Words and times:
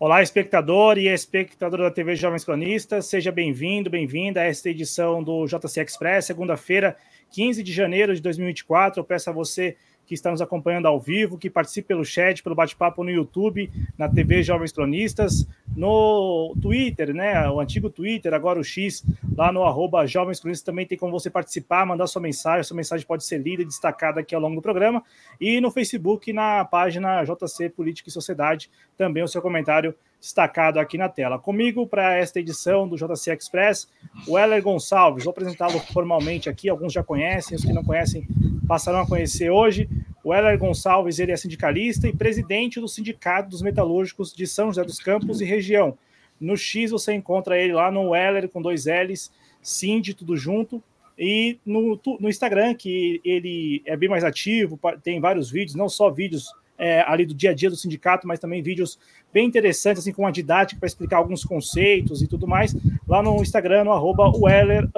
Olá, 0.00 0.22
espectador 0.22 0.96
e 0.96 1.08
espectadora 1.08 1.82
da 1.82 1.90
TV 1.90 2.14
Jovens 2.14 2.44
Cronistas, 2.44 3.06
seja 3.06 3.32
bem-vindo, 3.32 3.90
bem-vinda 3.90 4.40
a 4.40 4.44
esta 4.44 4.70
edição 4.70 5.24
do 5.24 5.44
JC 5.44 5.80
Express, 5.80 6.26
segunda-feira, 6.26 6.96
15 7.32 7.64
de 7.64 7.72
janeiro 7.72 8.14
de 8.14 8.22
2024. 8.22 9.00
Eu 9.00 9.04
peço 9.04 9.28
a 9.28 9.32
você 9.32 9.76
que 10.06 10.14
está 10.14 10.30
nos 10.30 10.40
acompanhando 10.40 10.86
ao 10.86 11.00
vivo, 11.00 11.36
que 11.36 11.50
participe 11.50 11.88
pelo 11.88 12.04
chat, 12.04 12.44
pelo 12.44 12.54
bate-papo 12.54 13.02
no 13.02 13.10
YouTube, 13.10 13.68
na 13.98 14.08
TV 14.08 14.40
Jovens 14.40 14.70
Cronistas, 14.70 15.48
no 15.76 16.54
Twitter, 16.60 17.14
né? 17.14 17.48
O 17.48 17.60
antigo 17.60 17.90
Twitter, 17.90 18.34
agora 18.34 18.58
o 18.58 18.64
X, 18.64 19.04
lá 19.36 19.52
no 19.52 19.62
arroba 19.62 20.06
Jovens 20.06 20.40
Cronistas 20.40 20.64
também 20.64 20.86
tem 20.86 20.98
como 20.98 21.12
você 21.12 21.30
participar, 21.30 21.86
mandar 21.86 22.06
sua 22.06 22.22
mensagem, 22.22 22.64
sua 22.64 22.76
mensagem 22.76 23.06
pode 23.06 23.24
ser 23.24 23.38
lida 23.38 23.62
e 23.62 23.66
destacada 23.66 24.20
aqui 24.20 24.34
ao 24.34 24.40
longo 24.40 24.56
do 24.56 24.62
programa, 24.62 25.02
e 25.40 25.60
no 25.60 25.70
Facebook, 25.70 26.32
na 26.32 26.64
página 26.64 27.22
JC 27.24 27.68
Política 27.70 28.08
e 28.08 28.12
Sociedade, 28.12 28.70
também 28.96 29.22
o 29.22 29.28
seu 29.28 29.40
comentário 29.40 29.94
destacado 30.20 30.80
aqui 30.80 30.98
na 30.98 31.08
tela. 31.08 31.38
Comigo 31.38 31.86
para 31.86 32.16
esta 32.16 32.40
edição 32.40 32.88
do 32.88 32.96
JC 32.96 33.32
Express, 33.32 33.88
o 34.26 34.36
Heller 34.36 34.62
Gonçalves. 34.62 35.24
Vou 35.24 35.30
apresentá-lo 35.30 35.78
formalmente 35.78 36.48
aqui, 36.48 36.68
alguns 36.68 36.92
já 36.92 37.02
conhecem, 37.02 37.56
os 37.56 37.64
que 37.64 37.72
não 37.72 37.84
conhecem 37.84 38.26
passarão 38.66 39.00
a 39.00 39.06
conhecer 39.06 39.50
hoje. 39.50 39.88
O 40.28 40.34
Heller 40.34 40.58
Gonçalves 40.58 41.18
ele 41.18 41.32
é 41.32 41.36
sindicalista 41.38 42.06
e 42.06 42.12
presidente 42.14 42.78
do 42.78 42.86
Sindicato 42.86 43.48
dos 43.48 43.62
Metalúrgicos 43.62 44.30
de 44.30 44.46
São 44.46 44.66
José 44.66 44.84
dos 44.84 44.98
Campos 44.98 45.40
e 45.40 45.44
região. 45.46 45.96
No 46.38 46.54
X 46.54 46.90
você 46.90 47.14
encontra 47.14 47.56
ele 47.58 47.72
lá 47.72 47.90
no 47.90 48.14
Heller 48.14 48.46
com 48.46 48.60
dois 48.60 48.84
L's, 48.84 49.32
Sind, 49.62 50.12
tudo 50.12 50.36
junto. 50.36 50.82
E 51.18 51.56
no, 51.64 51.98
no 52.20 52.28
Instagram, 52.28 52.74
que 52.74 53.22
ele 53.24 53.80
é 53.86 53.96
bem 53.96 54.06
mais 54.06 54.22
ativo, 54.22 54.78
tem 55.02 55.18
vários 55.18 55.50
vídeos, 55.50 55.74
não 55.74 55.88
só 55.88 56.10
vídeos 56.10 56.52
é, 56.76 57.00
ali 57.06 57.24
do 57.24 57.32
dia 57.32 57.52
a 57.52 57.54
dia 57.54 57.70
do 57.70 57.76
sindicato, 57.76 58.28
mas 58.28 58.38
também 58.38 58.60
vídeos 58.60 58.98
bem 59.32 59.46
interessantes, 59.46 60.02
assim, 60.02 60.12
com 60.12 60.24
uma 60.24 60.30
didática 60.30 60.78
para 60.78 60.88
explicar 60.88 61.16
alguns 61.16 61.42
conceitos 61.42 62.20
e 62.20 62.26
tudo 62.26 62.46
mais, 62.46 62.76
lá 63.08 63.22
no 63.22 63.40
Instagram, 63.40 63.84
no 63.84 63.92
arroba 63.92 64.30
Weller, 64.36 64.90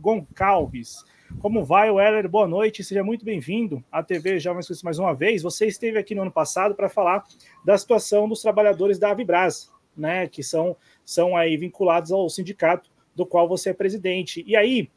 Goncalves. 0.00 1.04
Como 1.40 1.64
vai, 1.64 1.90
Weller? 1.90 2.28
Boa 2.28 2.46
noite, 2.46 2.84
seja 2.84 3.02
muito 3.02 3.24
bem-vindo 3.24 3.82
à 3.90 4.02
TV 4.02 4.38
Jovens 4.38 4.66
Cruz 4.66 4.82
mais 4.82 4.98
uma 4.98 5.12
vez. 5.12 5.42
Você 5.42 5.66
esteve 5.66 5.98
aqui 5.98 6.14
no 6.14 6.22
ano 6.22 6.30
passado 6.30 6.74
para 6.74 6.88
falar 6.88 7.24
da 7.64 7.76
situação 7.76 8.28
dos 8.28 8.40
trabalhadores 8.40 8.98
da 8.98 9.10
Avibras, 9.10 9.70
né, 9.96 10.28
que 10.28 10.42
são, 10.42 10.76
são 11.04 11.36
aí 11.36 11.56
vinculados 11.56 12.12
ao 12.12 12.28
sindicato 12.30 12.88
do 13.14 13.26
qual 13.26 13.48
você 13.48 13.70
é 13.70 13.74
presidente. 13.74 14.44
E 14.46 14.54
aí, 14.54 14.88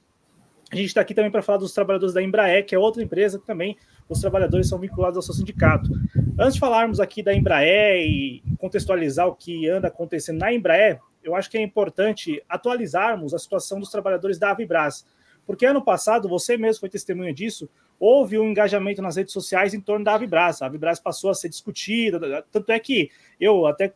a 0.72 0.76
gente 0.76 0.88
está 0.88 1.02
aqui 1.02 1.16
também 1.16 1.32
para 1.32 1.42
falar 1.42 1.58
dos 1.58 1.74
trabalhadores 1.74 2.14
da 2.14 2.22
Embraer, 2.22 2.66
que 2.66 2.76
é 2.76 2.80
outra 2.80 3.02
empresa 3.02 3.40
que 3.40 3.46
também 3.46 3.76
os 4.08 4.22
trabalhadores 4.22 4.70
são 4.70 4.78
vinculados 4.78 5.18
ao 5.18 5.24
seu 5.24 5.34
sindicato. 5.34 5.90
Antes 6.38 6.54
de 6.54 6.60
falarmos 6.60 7.00
aqui 7.00 7.24
da 7.24 7.34
Embraer 7.34 8.08
e 8.08 8.44
contextualizar 8.60 9.28
o 9.28 9.36
que 9.36 9.68
anda 9.68 9.88
acontecendo 9.88 10.38
na 10.38 10.54
Embraer, 10.54 11.00
eu 11.24 11.36
acho 11.36 11.50
que 11.50 11.58
é 11.58 11.62
importante 11.62 12.42
atualizarmos 12.48 13.34
a 13.34 13.40
situação 13.40 13.80
dos 13.80 13.90
trabalhadores 13.90 14.38
da 14.38 14.52
Avibras. 14.52 15.06
Porque 15.50 15.66
ano 15.66 15.82
passado, 15.82 16.30
você 16.30 16.56
mesmo 16.58 16.82
foi 16.82 16.90
testemunha 16.90 17.34
disso, 17.34 17.68
houve 18.00 18.38
um 18.38 18.52
engajamento 18.52 19.02
nas 19.02 19.16
redes 19.16 19.34
sociais 19.34 19.74
em 19.74 19.82
torno 19.82 20.06
da 20.06 20.14
Avibras. 20.14 20.62
A 20.62 20.68
Avibras 20.68 21.00
passou 21.00 21.32
a 21.32 21.34
ser 21.34 21.50
discutida, 21.50 22.46
tanto 22.52 22.72
é 22.72 22.80
que 22.80 23.10
eu 23.42 23.66
até 23.66 23.92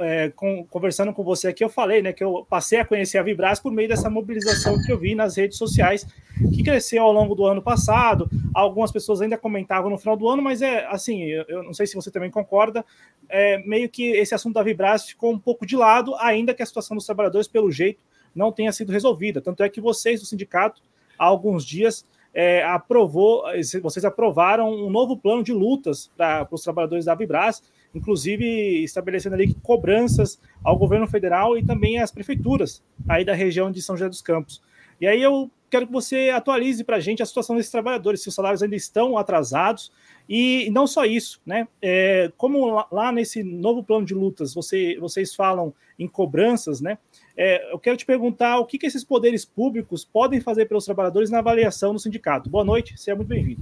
é, 0.00 0.32
conversando 0.68 1.12
com 1.12 1.22
você 1.22 1.46
aqui, 1.46 1.62
eu 1.62 1.68
falei 1.68 2.02
né, 2.02 2.12
que 2.12 2.24
eu 2.24 2.44
passei 2.50 2.80
a 2.80 2.84
conhecer 2.84 3.18
a 3.18 3.22
Vibras 3.22 3.60
por 3.60 3.70
meio 3.70 3.88
dessa 3.88 4.10
mobilização 4.10 4.82
que 4.82 4.90
eu 4.90 4.98
vi 4.98 5.14
nas 5.14 5.36
redes 5.36 5.56
sociais, 5.56 6.04
que 6.52 6.64
cresceu 6.64 7.04
ao 7.04 7.12
longo 7.12 7.36
do 7.36 7.46
ano 7.46 7.62
passado. 7.62 8.28
Algumas 8.52 8.90
pessoas 8.90 9.20
ainda 9.20 9.38
comentavam 9.38 9.88
no 9.88 9.98
final 9.98 10.16
do 10.16 10.28
ano, 10.28 10.42
mas 10.42 10.60
é 10.60 10.86
assim, 10.86 11.22
eu, 11.22 11.44
eu 11.46 11.62
não 11.62 11.72
sei 11.72 11.86
se 11.86 11.94
você 11.94 12.10
também 12.10 12.32
concorda, 12.32 12.84
é, 13.28 13.58
meio 13.58 13.88
que 13.88 14.10
esse 14.10 14.34
assunto 14.34 14.54
da 14.54 14.62
Vibras 14.64 15.06
ficou 15.06 15.32
um 15.32 15.38
pouco 15.38 15.64
de 15.64 15.76
lado, 15.76 16.16
ainda 16.16 16.52
que 16.52 16.64
a 16.64 16.66
situação 16.66 16.96
dos 16.96 17.06
trabalhadores, 17.06 17.46
pelo 17.46 17.70
jeito, 17.70 18.02
não 18.34 18.50
tenha 18.50 18.72
sido 18.72 18.90
resolvida. 18.90 19.40
Tanto 19.40 19.62
é 19.62 19.68
que 19.68 19.80
vocês 19.80 20.18
do 20.18 20.26
sindicato, 20.26 20.82
há 21.18 21.24
alguns 21.24 21.64
dias, 21.64 22.04
é, 22.34 22.62
aprovou, 22.64 23.44
vocês 23.82 24.04
aprovaram 24.04 24.70
um 24.70 24.90
novo 24.90 25.16
plano 25.16 25.42
de 25.42 25.52
lutas 25.52 26.10
para 26.16 26.46
os 26.50 26.62
trabalhadores 26.62 27.06
da 27.06 27.14
Vibras, 27.14 27.62
inclusive 27.94 28.44
estabelecendo 28.84 29.34
ali 29.34 29.54
cobranças 29.62 30.38
ao 30.62 30.76
governo 30.76 31.06
federal 31.06 31.56
e 31.56 31.64
também 31.64 31.98
às 31.98 32.10
prefeituras 32.10 32.82
aí 33.08 33.24
da 33.24 33.32
região 33.32 33.70
de 33.70 33.80
São 33.80 33.96
José 33.96 34.08
dos 34.08 34.20
Campos. 34.20 34.62
E 35.00 35.06
aí 35.06 35.22
eu 35.22 35.50
quero 35.70 35.86
que 35.86 35.92
você 35.92 36.30
atualize 36.30 36.84
para 36.84 36.96
a 36.96 37.00
gente 37.00 37.22
a 37.22 37.26
situação 37.26 37.56
desses 37.56 37.72
trabalhadores, 37.72 38.22
se 38.22 38.28
os 38.28 38.34
salários 38.34 38.62
ainda 38.62 38.76
estão 38.76 39.16
atrasados, 39.16 39.90
e 40.28 40.70
não 40.70 40.86
só 40.86 41.04
isso, 41.04 41.40
né? 41.46 41.68
É, 41.80 42.30
como 42.36 42.84
lá 42.90 43.12
nesse 43.12 43.42
novo 43.42 43.82
plano 43.82 44.04
de 44.04 44.14
lutas 44.14 44.54
você, 44.54 44.96
vocês 44.98 45.34
falam 45.34 45.72
em 45.98 46.08
cobranças, 46.08 46.80
né? 46.80 46.98
É, 47.36 47.70
eu 47.70 47.78
quero 47.78 47.98
te 47.98 48.06
perguntar 48.06 48.58
o 48.58 48.64
que, 48.64 48.78
que 48.78 48.86
esses 48.86 49.04
poderes 49.04 49.44
públicos 49.44 50.04
podem 50.04 50.40
fazer 50.40 50.64
pelos 50.64 50.86
trabalhadores 50.86 51.28
na 51.28 51.40
avaliação 51.40 51.92
do 51.92 51.98
sindicato. 51.98 52.48
Boa 52.48 52.64
noite, 52.64 52.96
seja 52.96 53.14
muito 53.14 53.28
bem-vindo. 53.28 53.60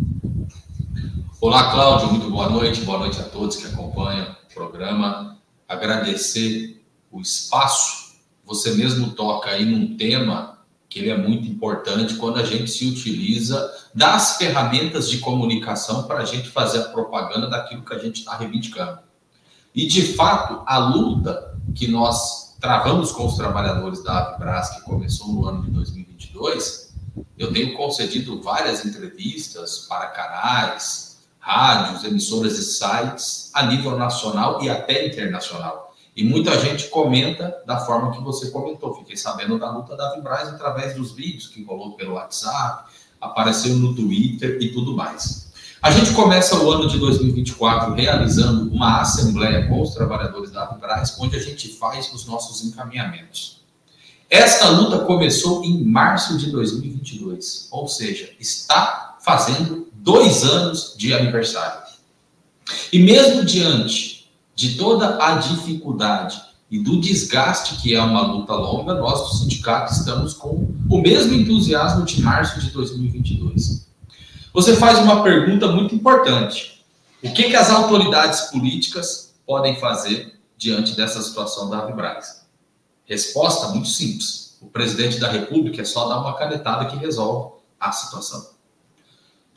Olá, 1.41 1.73
Cláudio, 1.73 2.13
muito 2.13 2.31
boa 2.31 2.49
noite, 2.49 2.83
boa 2.83 2.99
noite 2.99 3.21
a 3.21 3.25
todos 3.25 3.57
que 3.57 3.67
acompanham 3.67 4.37
o 4.49 4.55
programa. 4.55 5.39
Agradecer 5.69 6.81
o 7.11 7.21
espaço. 7.21 8.15
Você 8.45 8.75
mesmo 8.75 9.11
toca 9.11 9.51
aí 9.51 9.65
num 9.65 9.97
tema 9.97 10.61
que 10.89 11.01
ele 11.01 11.11
é 11.11 11.19
muito 11.19 11.49
importante 11.49 12.15
quando 12.15 12.39
a 12.39 12.45
gente 12.45 12.71
se 12.71 12.87
utiliza 12.87 13.69
das 13.93 14.37
ferramentas 14.37 15.11
de 15.11 15.19
comunicação 15.19 16.05
para 16.05 16.21
a 16.21 16.25
gente 16.25 16.49
fazer 16.49 16.79
a 16.79 16.89
propaganda 16.91 17.49
daquilo 17.49 17.85
que 17.85 17.93
a 17.93 17.99
gente 17.99 18.21
está 18.21 18.37
reivindicando. 18.37 19.01
E, 19.75 19.89
de 19.89 20.15
fato, 20.15 20.63
a 20.65 20.79
luta 20.79 21.59
que 21.75 21.89
nós 21.89 22.44
travamos 22.65 23.13
com 23.13 23.27
os 23.27 23.37
trabalhadores 23.37 24.03
da 24.03 24.21
Avibras, 24.21 24.71
que 24.71 24.81
começou 24.85 25.29
no 25.29 25.47
ano 25.47 25.65
de 25.65 25.71
2022, 25.71 26.95
eu 27.37 27.53
tenho 27.53 27.77
concedido 27.77 28.41
várias 28.41 28.87
entrevistas 28.87 29.81
para 29.87 30.07
canais, 30.07 31.19
rádios, 31.39 32.05
emissoras 32.05 32.59
e 32.59 32.65
sites 32.65 33.51
a 33.53 33.67
nível 33.67 33.99
nacional 33.99 34.63
e 34.63 34.71
até 34.71 35.07
internacional. 35.07 35.95
E 36.17 36.25
muita 36.25 36.59
gente 36.59 36.89
comenta 36.89 37.55
da 37.67 37.81
forma 37.81 38.13
que 38.13 38.23
você 38.23 38.51
comentou. 38.51 38.95
Fiquei 38.95 39.19
sabendo 39.19 39.59
da 39.59 39.71
luta 39.71 39.95
da 39.95 40.15
Vibraz 40.15 40.49
através 40.49 40.95
dos 40.95 41.13
vídeos 41.13 41.49
que 41.49 41.63
rolou 41.65 41.93
pelo 41.97 42.15
WhatsApp, 42.15 42.91
apareceu 43.21 43.75
no 43.77 43.95
Twitter 43.95 44.57
e 44.59 44.73
tudo 44.73 44.97
mais. 44.97 45.44
A 45.85 45.91
gente 45.91 46.13
começa 46.13 46.59
o 46.59 46.71
ano 46.71 46.89
de 46.89 46.99
2024 46.99 47.93
realizando 47.93 48.73
uma 48.73 49.03
assembleia 49.03 49.69
com 49.69 49.83
os 49.83 49.93
trabalhadores 49.93 50.51
da 50.51 50.65
Vibraz, 50.65 51.15
onde 51.21 51.37
a 51.37 51.39
gente 51.39 51.69
faz 51.77 52.11
os 52.11 52.25
nossos 52.25 52.65
encaminhamentos. 52.65 53.61
Esta 54.31 54.71
luta 54.71 55.01
começou 55.01 55.63
em 55.63 55.85
março 55.85 56.39
de 56.39 56.51
2022, 56.51 57.69
ou 57.71 57.87
seja, 57.87 58.31
está 58.41 59.19
fazendo 59.23 59.87
dois 59.93 60.43
anos 60.43 60.95
de 60.97 61.13
aniversário. 61.13 61.83
E 62.91 62.99
mesmo 62.99 63.45
diante 63.45 64.33
de 64.55 64.79
toda 64.79 65.23
a 65.23 65.35
dificuldade 65.35 66.41
e 66.71 66.79
do 66.79 66.99
desgaste 66.99 67.77
que 67.83 67.95
é 67.95 68.01
uma 68.01 68.23
luta 68.23 68.55
longa, 68.55 68.95
nós 68.95 69.21
do 69.21 69.37
sindicato 69.37 69.93
estamos 69.93 70.33
com 70.33 70.67
o 70.89 71.03
mesmo 71.03 71.35
entusiasmo 71.35 72.07
de 72.07 72.23
março 72.23 72.59
de 72.59 72.71
2022. 72.71 73.93
Você 74.55 74.77
faz 74.77 75.01
uma 75.01 75.25
pergunta 75.25 75.67
muito 75.67 75.97
importante. 75.97 76.85
O 77.21 77.33
que, 77.33 77.51
que 77.51 77.57
as 77.57 77.71
autoridades 77.71 78.43
políticas 78.53 79.35
podem 79.45 79.81
fazer 79.81 80.39
diante 80.57 80.95
dessa 80.95 81.21
situação 81.21 81.69
da 81.69 81.81
Avibraz? 81.81 82.47
Resposta 83.05 83.71
muito 83.71 83.89
simples. 83.89 84.57
O 84.61 84.67
presidente 84.67 85.19
da 85.19 85.29
República 85.29 85.83
é 85.83 85.85
só 85.85 86.09
dar 86.09 86.21
uma 86.21 86.37
canetada 86.37 86.85
que 86.85 86.97
resolve 86.97 87.57
a 87.81 87.91
situação. 87.91 88.51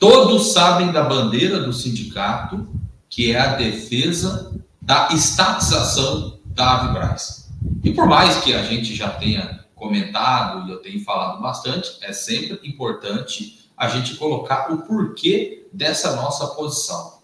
Todos 0.00 0.52
sabem 0.52 0.90
da 0.90 1.04
bandeira 1.04 1.60
do 1.60 1.72
sindicato, 1.72 2.68
que 3.08 3.30
é 3.30 3.38
a 3.38 3.54
defesa 3.54 4.52
da 4.82 5.10
estatização 5.12 6.40
da 6.44 6.74
Avibraz. 6.74 7.48
E 7.84 7.92
por 7.92 8.08
mais 8.08 8.38
que 8.38 8.52
a 8.52 8.64
gente 8.64 8.96
já 8.96 9.10
tenha 9.10 9.64
comentado 9.76 10.66
e 10.66 10.72
eu 10.72 10.78
tenho 10.78 11.04
falado 11.04 11.40
bastante, 11.40 11.98
é 12.02 12.12
sempre 12.12 12.58
importante 12.68 13.67
a 13.78 13.88
gente 13.88 14.16
colocar 14.16 14.72
o 14.72 14.78
porquê 14.82 15.66
dessa 15.72 16.16
nossa 16.16 16.48
posição. 16.48 17.18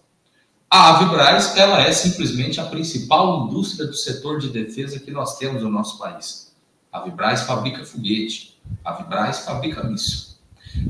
A 0.69 0.95
Avibraz, 0.95 1.55
ela 1.57 1.81
é 1.81 1.91
simplesmente 1.91 2.59
a 2.59 2.65
principal 2.65 3.45
indústria 3.45 3.85
do 3.85 3.93
setor 3.93 4.39
de 4.39 4.49
defesa 4.49 4.99
que 4.99 5.11
nós 5.11 5.37
temos 5.37 5.61
no 5.61 5.69
nosso 5.69 5.97
país. 5.97 6.53
A 6.91 6.99
Avibraz 6.99 7.41
fabrica 7.41 7.85
foguete, 7.85 8.59
a 8.83 8.91
Avibraz 8.91 9.39
fabrica 9.39 9.83
míssil. 9.83 10.35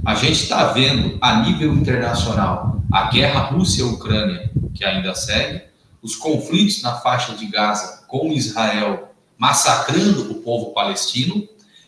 A 0.06 0.16
gente 0.16 0.44
está 0.44 0.68
vendo 0.68 1.18
a 1.22 1.42
nível 1.42 1.74
internacional 1.74 2.82
a 2.92 3.10
guerra 3.10 3.42
Rússia-Ucrânia, 3.52 4.52
que 4.74 4.86
ainda 4.86 5.14
segue, 5.14 5.64
os 6.02 6.16
conflitos 6.16 6.82
na 6.82 6.96
faixa 6.96 7.34
de 7.36 7.46
Gaza 7.48 8.04
com 8.08 8.32
Israel 8.32 9.16
massacrando 9.38 10.32
o 10.32 10.36
povo 10.36 10.74
palestino. 10.74 11.48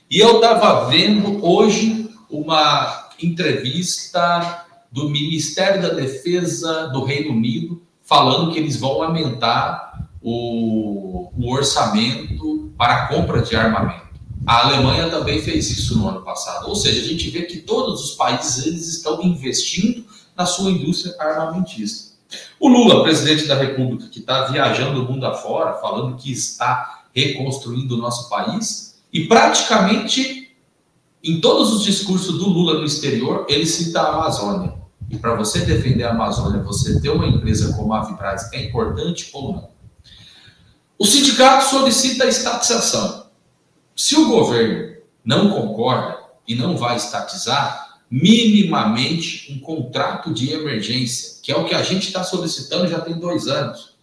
E 0.09 0.19
eu 0.19 0.35
estava 0.35 0.87
vendo 0.87 1.43
hoje 1.45 2.09
uma 2.29 3.06
entrevista 3.21 4.65
do 4.91 5.09
Ministério 5.09 5.81
da 5.81 5.89
Defesa 5.89 6.87
do 6.87 7.03
Reino 7.03 7.31
Unido 7.31 7.81
falando 8.03 8.51
que 8.51 8.59
eles 8.59 8.77
vão 8.77 9.03
aumentar 9.03 10.07
o, 10.21 11.29
o 11.37 11.51
orçamento 11.51 12.73
para 12.77 13.03
a 13.03 13.07
compra 13.07 13.41
de 13.41 13.55
armamento. 13.55 14.07
A 14.45 14.65
Alemanha 14.65 15.09
também 15.09 15.41
fez 15.41 15.69
isso 15.69 15.97
no 15.97 16.07
ano 16.07 16.21
passado. 16.21 16.69
Ou 16.69 16.75
seja, 16.75 17.01
a 17.01 17.03
gente 17.03 17.29
vê 17.29 17.41
que 17.41 17.57
todos 17.57 18.01
os 18.01 18.11
países 18.15 18.65
eles 18.65 18.87
estão 18.87 19.21
investindo 19.21 20.05
na 20.37 20.45
sua 20.45 20.71
indústria 20.71 21.13
armamentista. 21.19 22.15
O 22.59 22.69
Lula, 22.69 23.03
presidente 23.03 23.45
da 23.45 23.55
República, 23.55 24.09
que 24.09 24.19
está 24.19 24.45
viajando 24.45 25.03
o 25.03 25.11
mundo 25.11 25.25
afora, 25.25 25.73
falando 25.73 26.15
que 26.15 26.31
está 26.31 27.03
reconstruindo 27.13 27.95
o 27.95 27.97
nosso 27.97 28.29
país, 28.29 28.97
e 29.11 29.27
praticamente 29.27 30.46
em 31.27 31.41
todos 31.41 31.73
os 31.73 31.83
discursos 31.83 32.37
do 32.37 32.47
Lula 32.47 32.75
no 32.75 32.85
exterior, 32.85 33.45
ele 33.49 33.65
cita 33.65 33.99
a 34.01 34.13
Amazônia. 34.13 34.73
E 35.09 35.17
para 35.17 35.35
você 35.35 35.59
defender 35.65 36.03
a 36.03 36.11
Amazônia, 36.11 36.63
você 36.63 37.01
ter 37.01 37.09
uma 37.09 37.27
empresa 37.27 37.73
como 37.75 37.93
a 37.93 38.03
Vibraz 38.03 38.51
é 38.53 38.63
importante 38.63 39.29
ou 39.33 39.53
não? 39.53 39.69
O 40.97 41.05
sindicato 41.05 41.69
solicita 41.69 42.23
a 42.23 42.27
estatização. 42.27 43.27
Se 43.95 44.15
o 44.15 44.29
governo 44.29 44.95
não 45.23 45.49
concorda 45.49 46.17
e 46.47 46.55
não 46.55 46.77
vai 46.77 46.95
estatizar, 46.95 47.99
minimamente 48.09 49.51
um 49.51 49.59
contrato 49.59 50.33
de 50.33 50.53
emergência, 50.53 51.41
que 51.43 51.51
é 51.51 51.57
o 51.57 51.65
que 51.65 51.75
a 51.75 51.83
gente 51.83 52.07
está 52.07 52.23
solicitando 52.23 52.87
já 52.87 53.01
tem 53.01 53.19
dois 53.19 53.47
anos. 53.47 53.96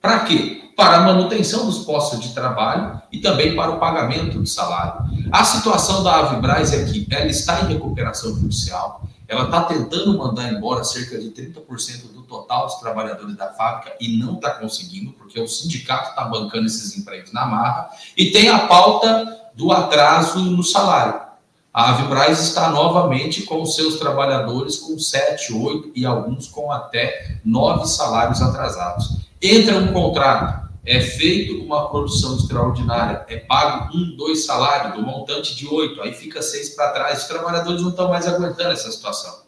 Para 0.00 0.20
quê? 0.20 0.70
Para 0.76 0.98
a 0.98 1.00
manutenção 1.00 1.66
dos 1.66 1.78
postos 1.78 2.20
de 2.20 2.32
trabalho 2.32 3.02
e 3.10 3.18
também 3.18 3.56
para 3.56 3.72
o 3.72 3.80
pagamento 3.80 4.38
do 4.38 4.46
salário. 4.46 5.04
A 5.32 5.44
situação 5.44 6.04
da 6.04 6.20
Avibraz 6.20 6.72
é 6.72 6.84
que 6.84 7.06
ela 7.10 7.26
está 7.26 7.62
em 7.62 7.72
recuperação 7.72 8.34
judicial, 8.34 9.02
ela 9.26 9.44
está 9.44 9.64
tentando 9.64 10.16
mandar 10.16 10.52
embora 10.52 10.84
cerca 10.84 11.18
de 11.18 11.30
30% 11.30 12.12
do 12.14 12.22
total 12.22 12.66
dos 12.66 12.76
trabalhadores 12.76 13.36
da 13.36 13.52
fábrica 13.52 13.94
e 14.00 14.16
não 14.16 14.36
está 14.36 14.52
conseguindo, 14.52 15.12
porque 15.12 15.40
o 15.40 15.48
sindicato 15.48 16.10
está 16.10 16.24
bancando 16.24 16.66
esses 16.66 16.96
empregos 16.96 17.32
na 17.32 17.44
marra, 17.44 17.90
e 18.16 18.30
tem 18.30 18.48
a 18.48 18.66
pauta 18.66 19.50
do 19.54 19.72
atraso 19.72 20.38
no 20.40 20.62
salário. 20.62 21.27
A 21.78 21.90
Avibraz 21.90 22.40
está 22.40 22.70
novamente 22.70 23.42
com 23.42 23.64
seus 23.64 24.00
trabalhadores 24.00 24.78
com 24.78 24.98
7, 24.98 25.52
8 25.52 25.92
e 25.94 26.04
alguns 26.04 26.48
com 26.48 26.72
até 26.72 27.38
9 27.44 27.86
salários 27.86 28.42
atrasados. 28.42 29.18
Entra 29.40 29.78
um 29.78 29.92
contrato, 29.92 30.70
é 30.84 31.00
feito 31.00 31.62
uma 31.62 31.88
produção 31.88 32.34
extraordinária, 32.34 33.24
é 33.28 33.36
pago 33.36 33.96
um, 33.96 34.16
dois 34.16 34.44
salários 34.44 34.96
do 34.96 35.02
montante 35.06 35.54
de 35.54 35.68
oito, 35.68 36.02
aí 36.02 36.12
fica 36.12 36.42
seis 36.42 36.70
para 36.70 36.90
trás, 36.90 37.20
os 37.22 37.28
trabalhadores 37.28 37.80
não 37.80 37.90
estão 37.90 38.08
mais 38.08 38.26
aguentando 38.26 38.72
essa 38.72 38.90
situação. 38.90 39.42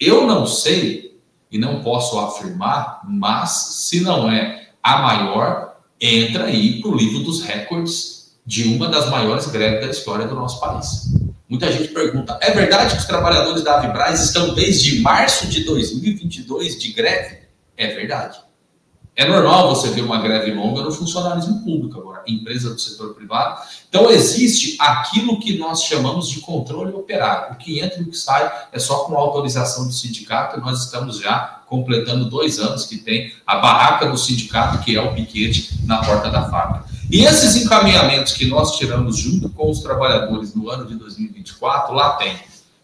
Eu 0.00 0.26
não 0.26 0.48
sei 0.48 1.16
e 1.48 1.58
não 1.58 1.80
posso 1.80 2.18
afirmar, 2.18 3.02
mas 3.04 3.50
se 3.86 4.00
não 4.00 4.28
é 4.28 4.70
a 4.82 4.98
maior, 4.98 5.76
entra 6.00 6.46
aí 6.46 6.80
para 6.80 6.90
o 6.90 6.96
livro 6.96 7.20
dos 7.20 7.40
recordes 7.42 8.16
de 8.44 8.64
uma 8.68 8.88
das 8.88 9.08
maiores 9.10 9.46
greves 9.46 9.80
da 9.80 9.90
história 9.92 10.26
do 10.26 10.34
nosso 10.34 10.58
país. 10.58 11.15
Muita 11.48 11.70
gente 11.70 11.88
pergunta: 11.88 12.38
é 12.42 12.50
verdade 12.50 12.94
que 12.94 13.00
os 13.00 13.06
trabalhadores 13.06 13.62
da 13.62 13.78
Avibraz 13.78 14.20
estão 14.20 14.54
desde 14.54 15.00
março 15.00 15.46
de 15.46 15.64
2022 15.64 16.78
de 16.78 16.92
greve? 16.92 17.38
É 17.76 17.88
verdade. 17.94 18.38
É 19.18 19.26
normal 19.26 19.74
você 19.74 19.88
ver 19.88 20.02
uma 20.02 20.20
greve 20.20 20.52
longa 20.52 20.82
no 20.82 20.92
funcionalismo 20.92 21.64
público, 21.64 21.98
agora, 21.98 22.22
empresa 22.26 22.74
do 22.74 22.78
setor 22.78 23.14
privado. 23.14 23.62
Então, 23.88 24.10
existe 24.10 24.76
aquilo 24.78 25.40
que 25.40 25.56
nós 25.56 25.84
chamamos 25.84 26.28
de 26.28 26.40
controle 26.40 26.92
operário. 26.92 27.54
O 27.54 27.56
que 27.56 27.80
entra 27.80 27.98
e 27.98 28.02
o 28.02 28.10
que 28.10 28.18
sai 28.18 28.52
é 28.70 28.78
só 28.78 29.04
com 29.04 29.16
autorização 29.16 29.86
do 29.86 29.92
sindicato, 29.92 30.60
nós 30.60 30.84
estamos 30.84 31.18
já 31.18 31.62
completando 31.66 32.28
dois 32.28 32.58
anos 32.58 32.84
que 32.84 32.98
tem 32.98 33.32
a 33.46 33.56
barraca 33.56 34.04
do 34.04 34.18
sindicato, 34.18 34.84
que 34.84 34.94
é 34.94 35.00
o 35.00 35.14
piquete 35.14 35.70
na 35.86 36.04
porta 36.04 36.28
da 36.28 36.50
fábrica. 36.50 36.95
E 37.10 37.24
esses 37.24 37.56
encaminhamentos 37.56 38.32
que 38.32 38.46
nós 38.46 38.76
tiramos 38.76 39.16
junto 39.16 39.48
com 39.50 39.70
os 39.70 39.80
trabalhadores 39.80 40.54
no 40.54 40.68
ano 40.68 40.86
de 40.86 40.96
2024, 40.96 41.94
lá 41.94 42.16
tem 42.16 42.36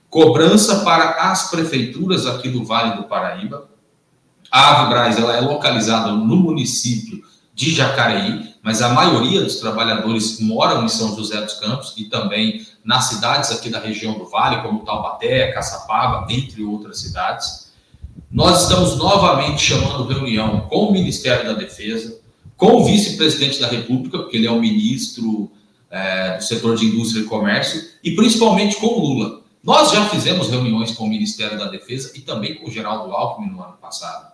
cobrança 0.09 0.81
para 0.81 1.31
as 1.31 1.51
prefeituras 1.51 2.27
aqui 2.27 2.49
do 2.49 2.65
Vale 2.65 2.97
do 2.97 3.05
Paraíba, 3.05 3.69
a 4.51 4.83
Avibraz 4.83 5.19
ela 5.19 5.35
é 5.35 5.41
localizada 5.41 6.13
no 6.13 6.37
município 6.37 7.23
de 7.55 7.75
Jacareí, 7.75 8.55
mas 8.63 8.83
a 8.83 8.91
maioria 8.91 9.41
dos 9.41 9.57
trabalhadores 9.57 10.39
moram 10.41 10.85
em 10.85 10.89
São 10.89 11.17
José 11.17 11.41
dos 11.41 11.55
Campos 11.55 11.95
e 11.97 12.05
também 12.05 12.67
nas 12.85 13.07
cidades 13.07 13.51
aqui 13.51 13.71
da 13.71 13.81
região 13.81 14.13
do 14.19 14.29
Vale, 14.29 14.63
como 14.63 14.85
Taubaté, 14.85 15.51
Caçapava, 15.53 16.27
entre 16.31 16.63
outras 16.63 16.99
cidades. 17.01 17.73
Nós 18.31 18.63
estamos 18.63 18.97
novamente 18.97 19.63
chamando 19.63 20.07
reunião 20.07 20.61
com 20.69 20.89
o 20.89 20.93
Ministério 20.93 21.47
da 21.47 21.55
Defesa, 21.55 22.21
com 22.63 22.77
o 22.77 22.85
vice-presidente 22.85 23.59
da 23.59 23.67
República, 23.67 24.19
porque 24.19 24.37
ele 24.37 24.47
é 24.47 24.51
o 24.53 24.61
ministro 24.61 25.51
é, 25.91 26.37
do 26.37 26.45
setor 26.45 26.77
de 26.77 26.87
indústria 26.87 27.23
e 27.23 27.25
comércio, 27.25 27.83
e 28.05 28.13
principalmente 28.13 28.77
com 28.77 28.87
o 28.87 29.01
Lula. 29.01 29.43
Nós 29.65 29.91
já 29.91 30.09
fizemos 30.09 30.49
reuniões 30.49 30.93
com 30.93 31.03
o 31.03 31.09
Ministério 31.09 31.59
da 31.59 31.67
Defesa 31.67 32.13
e 32.15 32.21
também 32.21 32.55
com 32.55 32.69
o 32.69 32.71
Geraldo 32.71 33.13
Alckmin 33.13 33.51
no 33.51 33.61
ano 33.61 33.77
passado 33.83 34.31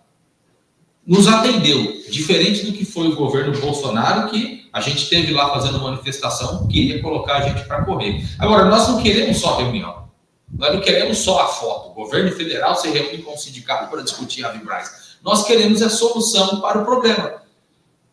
nos 1.06 1.26
atendeu, 1.26 2.02
diferente 2.10 2.66
do 2.66 2.72
que 2.72 2.84
foi 2.84 3.08
o 3.08 3.16
governo 3.16 3.58
Bolsonaro, 3.58 4.28
que 4.28 4.68
a 4.70 4.78
gente 4.82 5.08
teve 5.08 5.32
lá 5.32 5.48
fazendo 5.48 5.80
manifestação, 5.80 6.68
queria 6.68 7.00
colocar 7.00 7.36
a 7.36 7.48
gente 7.48 7.66
para 7.66 7.82
correr. 7.82 8.28
Agora, 8.38 8.66
nós 8.66 8.86
não 8.88 9.02
queremos 9.02 9.38
só 9.38 9.56
reunião, 9.56 10.06
nós 10.52 10.74
não 10.74 10.82
queremos 10.82 11.16
só 11.16 11.40
a 11.40 11.46
foto. 11.46 11.92
O 11.92 11.94
governo 11.94 12.30
federal 12.32 12.76
se 12.76 12.90
reúne 12.90 13.22
com 13.22 13.32
o 13.32 13.38
sindicato 13.38 13.88
para 13.88 14.02
discutir 14.02 14.44
a 14.44 14.50
Vibraz. 14.50 15.16
Nós 15.24 15.44
queremos 15.44 15.80
a 15.80 15.88
solução 15.88 16.60
para 16.60 16.82
o 16.82 16.84
problema. 16.84 17.47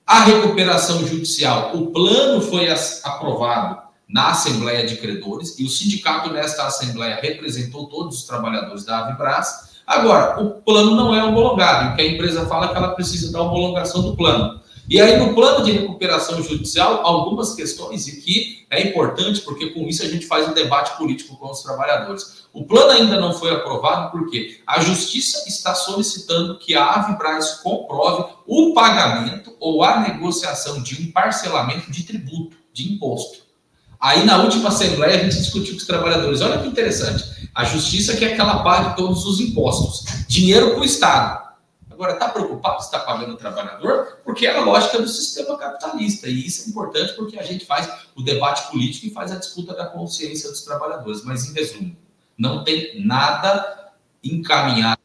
A 0.05 0.23
recuperação 0.23 1.05
judicial, 1.07 1.71
o 1.75 1.87
plano 1.87 2.41
foi 2.41 2.67
aprovado 3.03 3.83
na 4.07 4.29
Assembleia 4.29 4.85
de 4.85 4.97
Credores 4.97 5.57
e 5.57 5.65
o 5.65 5.69
sindicato 5.69 6.31
nesta 6.31 6.67
Assembleia 6.67 7.19
representou 7.19 7.87
todos 7.87 8.19
os 8.19 8.23
trabalhadores 8.25 8.85
da 8.85 8.99
Avibraz 8.99 9.75
Agora, 9.85 10.41
o 10.41 10.49
plano 10.61 10.95
não 10.95 11.13
é 11.13 11.23
homologado, 11.23 11.91
o 11.91 11.95
que 11.95 12.01
a 12.01 12.07
empresa 12.07 12.47
fala 12.47 12.65
é 12.65 12.69
que 12.69 12.77
ela 12.77 12.95
precisa 12.95 13.31
da 13.31 13.41
homologação 13.41 14.01
do 14.01 14.15
plano. 14.15 14.59
E 14.87 15.01
aí, 15.01 15.17
no 15.17 15.33
plano 15.33 15.65
de 15.65 15.71
recuperação 15.71 16.41
judicial, 16.43 17.01
algumas 17.03 17.55
questões, 17.55 18.07
e 18.07 18.21
que 18.21 18.65
é 18.69 18.87
importante, 18.87 19.41
porque 19.41 19.71
com 19.71 19.87
isso 19.87 20.03
a 20.03 20.07
gente 20.07 20.27
faz 20.27 20.47
um 20.47 20.53
debate 20.53 20.95
político 20.97 21.35
com 21.37 21.49
os 21.49 21.63
trabalhadores. 21.63 22.45
O 22.53 22.65
plano 22.65 22.91
ainda 22.91 23.19
não 23.19 23.33
foi 23.33 23.51
aprovado 23.51 24.11
porque 24.11 24.59
a 24.65 24.79
Justiça 24.81 25.43
está 25.47 25.73
solicitando 25.73 26.59
que 26.59 26.75
a 26.75 26.85
Avibraz 26.85 27.61
comprove 27.63 28.31
o 28.45 28.73
pagamento 28.73 29.55
ou 29.59 29.83
a 29.83 30.01
negociação 30.01 30.81
de 30.81 31.01
um 31.01 31.11
parcelamento 31.11 31.89
de 31.91 32.03
tributo, 32.03 32.55
de 32.71 32.93
imposto. 32.93 33.45
Aí, 33.99 34.23
na 34.23 34.43
última 34.43 34.69
Assembleia, 34.69 35.19
a 35.19 35.23
gente 35.23 35.37
discutiu 35.37 35.73
com 35.73 35.79
os 35.79 35.87
trabalhadores. 35.87 36.41
Olha 36.41 36.59
que 36.59 36.67
interessante. 36.67 37.49
A 37.55 37.63
justiça 37.63 38.15
quer 38.15 38.35
que 38.35 38.41
ela 38.41 38.61
pague 38.61 38.95
todos 38.95 39.25
os 39.25 39.39
impostos. 39.39 40.03
Dinheiro 40.27 40.71
para 40.71 40.81
o 40.81 40.85
Estado. 40.85 41.44
Agora, 41.95 42.11
está 42.13 42.27
preocupado 42.27 42.81
se 42.81 42.87
está 42.87 42.99
pagando 42.99 43.33
o 43.33 43.37
trabalhador? 43.37 44.19
Porque 44.25 44.45
é 44.45 44.57
a 44.57 44.61
lógica 44.61 45.01
do 45.01 45.07
sistema 45.07 45.57
capitalista. 45.57 46.27
E 46.27 46.45
isso 46.45 46.65
é 46.65 46.69
importante 46.69 47.13
porque 47.13 47.39
a 47.39 47.43
gente 47.43 47.65
faz 47.65 47.89
o 48.13 48.21
debate 48.21 48.69
político 48.69 49.05
e 49.05 49.11
faz 49.11 49.31
a 49.31 49.37
disputa 49.37 49.73
da 49.73 49.85
consciência 49.85 50.49
dos 50.49 50.61
trabalhadores. 50.61 51.23
Mas, 51.23 51.49
em 51.49 51.53
resumo, 51.53 51.95
não 52.37 52.65
tem 52.65 53.01
nada 53.05 53.93
encaminhado 54.21 54.99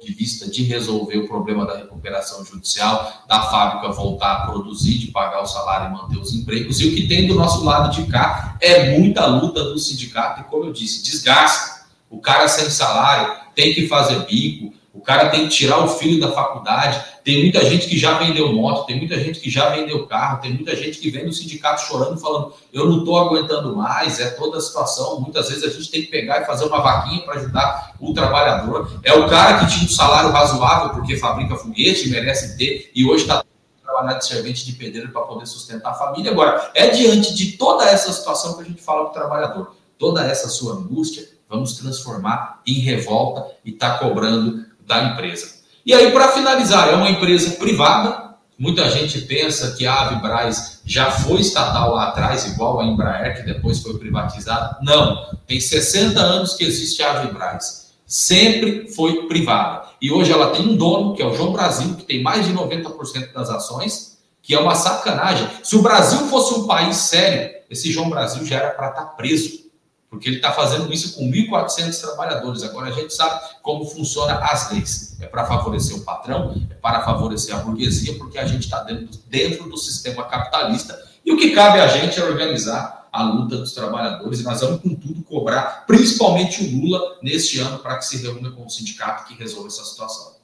de 0.00 0.14
vista 0.14 0.48
de 0.48 0.62
resolver 0.62 1.18
o 1.18 1.26
problema 1.26 1.66
da 1.66 1.76
recuperação 1.76 2.44
judicial, 2.44 3.24
da 3.26 3.42
fábrica 3.50 3.90
voltar 3.90 4.32
a 4.32 4.46
produzir, 4.46 4.96
de 4.96 5.08
pagar 5.08 5.42
o 5.42 5.46
salário 5.46 5.88
e 5.88 5.92
manter 5.92 6.18
os 6.18 6.32
empregos. 6.32 6.80
E 6.80 6.86
o 6.86 6.94
que 6.94 7.08
tem 7.08 7.26
do 7.26 7.34
nosso 7.34 7.64
lado 7.64 7.90
de 7.90 8.08
cá 8.08 8.56
é 8.60 8.96
muita 8.96 9.26
luta 9.26 9.64
do 9.64 9.76
sindicato 9.76 10.42
e, 10.42 10.44
como 10.44 10.66
eu 10.66 10.72
disse, 10.72 11.02
desgaste 11.02 11.78
o 12.08 12.20
cara 12.20 12.48
sem 12.48 12.70
salário 12.70 13.36
tem 13.54 13.74
que 13.74 13.88
fazer 13.88 14.24
bico, 14.24 14.72
o 14.98 15.00
cara 15.00 15.28
tem 15.28 15.44
que 15.44 15.54
tirar 15.54 15.78
o 15.78 15.88
filho 15.88 16.20
da 16.20 16.32
faculdade. 16.32 17.00
Tem 17.22 17.40
muita 17.40 17.64
gente 17.64 17.86
que 17.86 17.96
já 17.96 18.18
vendeu 18.18 18.52
moto, 18.52 18.84
tem 18.84 18.98
muita 18.98 19.16
gente 19.16 19.38
que 19.38 19.48
já 19.48 19.70
vendeu 19.70 20.08
carro, 20.08 20.40
tem 20.40 20.52
muita 20.52 20.74
gente 20.74 20.98
que 20.98 21.08
vem 21.08 21.24
no 21.24 21.32
sindicato 21.32 21.82
chorando, 21.82 22.18
falando: 22.18 22.52
eu 22.72 22.88
não 22.88 22.98
estou 22.98 23.16
aguentando 23.16 23.76
mais, 23.76 24.18
é 24.18 24.30
toda 24.30 24.58
a 24.58 24.60
situação. 24.60 25.20
Muitas 25.20 25.48
vezes 25.48 25.62
a 25.62 25.68
gente 25.68 25.88
tem 25.88 26.02
que 26.02 26.08
pegar 26.08 26.42
e 26.42 26.46
fazer 26.46 26.64
uma 26.64 26.80
vaquinha 26.80 27.22
para 27.22 27.34
ajudar 27.38 27.94
o 28.00 28.12
trabalhador. 28.12 28.90
É 29.04 29.14
o 29.14 29.28
cara 29.28 29.60
que 29.60 29.72
tinha 29.72 29.84
um 29.84 29.88
salário 29.88 30.32
razoável 30.32 30.90
porque 30.90 31.16
fabrica 31.16 31.54
foguete, 31.54 32.08
merece 32.08 32.58
ter, 32.58 32.90
e 32.92 33.06
hoje 33.06 33.22
está 33.22 33.44
trabalhar 33.84 34.18
de 34.18 34.26
servente 34.26 34.66
de 34.66 34.72
pedreiro 34.72 35.12
para 35.12 35.22
poder 35.22 35.46
sustentar 35.46 35.92
a 35.92 35.94
família. 35.94 36.32
Agora, 36.32 36.72
é 36.74 36.88
diante 36.88 37.34
de 37.34 37.52
toda 37.52 37.84
essa 37.84 38.12
situação 38.12 38.56
que 38.56 38.62
a 38.62 38.64
gente 38.64 38.82
fala 38.82 39.04
para 39.04 39.10
o 39.10 39.12
trabalhador, 39.12 39.74
toda 39.96 40.24
essa 40.24 40.48
sua 40.48 40.74
angústia, 40.74 41.26
vamos 41.48 41.74
transformar 41.74 42.60
em 42.66 42.80
revolta 42.80 43.46
e 43.64 43.70
está 43.70 43.98
cobrando 43.98 44.67
da 44.88 45.04
empresa. 45.04 45.58
E 45.86 45.94
aí, 45.94 46.10
para 46.10 46.32
finalizar, 46.32 46.88
é 46.88 46.96
uma 46.96 47.10
empresa 47.10 47.52
privada. 47.52 48.34
Muita 48.58 48.90
gente 48.90 49.20
pensa 49.20 49.76
que 49.76 49.86
a 49.86 50.02
Avibraz 50.02 50.80
já 50.84 51.10
foi 51.10 51.40
estatal 51.40 51.94
lá 51.94 52.08
atrás, 52.08 52.46
igual 52.46 52.80
a 52.80 52.84
Embraer, 52.84 53.36
que 53.36 53.42
depois 53.42 53.80
foi 53.80 53.96
privatizada. 53.98 54.78
Não, 54.82 55.28
tem 55.46 55.60
60 55.60 56.18
anos 56.18 56.54
que 56.54 56.64
existe 56.64 57.02
a 57.02 57.12
Avibraz. 57.12 57.86
sempre 58.04 58.88
foi 58.88 59.26
privada. 59.28 59.86
E 60.00 60.10
hoje 60.10 60.32
ela 60.32 60.50
tem 60.50 60.66
um 60.66 60.76
dono, 60.76 61.14
que 61.14 61.22
é 61.22 61.26
o 61.26 61.34
João 61.34 61.52
Brasil, 61.52 61.94
que 61.94 62.04
tem 62.04 62.22
mais 62.22 62.46
de 62.46 62.54
90% 62.54 63.32
das 63.32 63.50
ações, 63.50 64.18
que 64.42 64.54
é 64.54 64.58
uma 64.58 64.74
sacanagem. 64.74 65.46
Se 65.62 65.76
o 65.76 65.82
Brasil 65.82 66.20
fosse 66.28 66.54
um 66.54 66.66
país 66.66 66.96
sério, 66.96 67.50
esse 67.70 67.92
João 67.92 68.08
Brasil 68.08 68.44
já 68.46 68.56
era 68.56 68.70
para 68.70 68.88
estar 68.88 69.02
tá 69.02 69.08
preso, 69.08 69.67
porque 70.10 70.28
ele 70.28 70.36
está 70.36 70.52
fazendo 70.52 70.92
isso 70.92 71.14
com 71.14 71.30
1.400 71.30 72.00
trabalhadores. 72.00 72.62
Agora 72.62 72.88
a 72.88 72.92
gente 72.92 73.12
sabe 73.12 73.40
como 73.62 73.84
funciona 73.84 74.38
as 74.38 74.70
leis. 74.72 75.16
É 75.20 75.26
para 75.26 75.44
favorecer 75.44 75.96
o 75.96 76.00
patrão, 76.00 76.54
é 76.70 76.74
para 76.74 77.02
favorecer 77.02 77.54
a 77.54 77.58
burguesia, 77.58 78.14
porque 78.14 78.38
a 78.38 78.46
gente 78.46 78.64
está 78.64 78.82
dentro, 78.82 79.18
dentro 79.28 79.68
do 79.68 79.76
sistema 79.76 80.24
capitalista. 80.24 80.98
E 81.24 81.32
o 81.32 81.36
que 81.36 81.50
cabe 81.50 81.80
a 81.80 81.86
gente 81.88 82.18
é 82.18 82.24
organizar 82.24 83.08
a 83.12 83.22
luta 83.22 83.56
dos 83.56 83.72
trabalhadores 83.72 84.40
e 84.40 84.44
nós 84.44 84.60
vamos 84.60 84.80
com 84.80 84.94
tudo 84.94 85.22
cobrar, 85.22 85.84
principalmente 85.86 86.62
o 86.62 86.78
Lula, 86.78 87.18
neste 87.22 87.58
ano, 87.58 87.78
para 87.78 87.96
que 87.98 88.04
se 88.04 88.22
reúna 88.22 88.50
com 88.50 88.64
o 88.64 88.70
sindicato 88.70 89.26
que 89.26 89.34
resolva 89.34 89.68
essa 89.68 89.84
situação. 89.84 90.38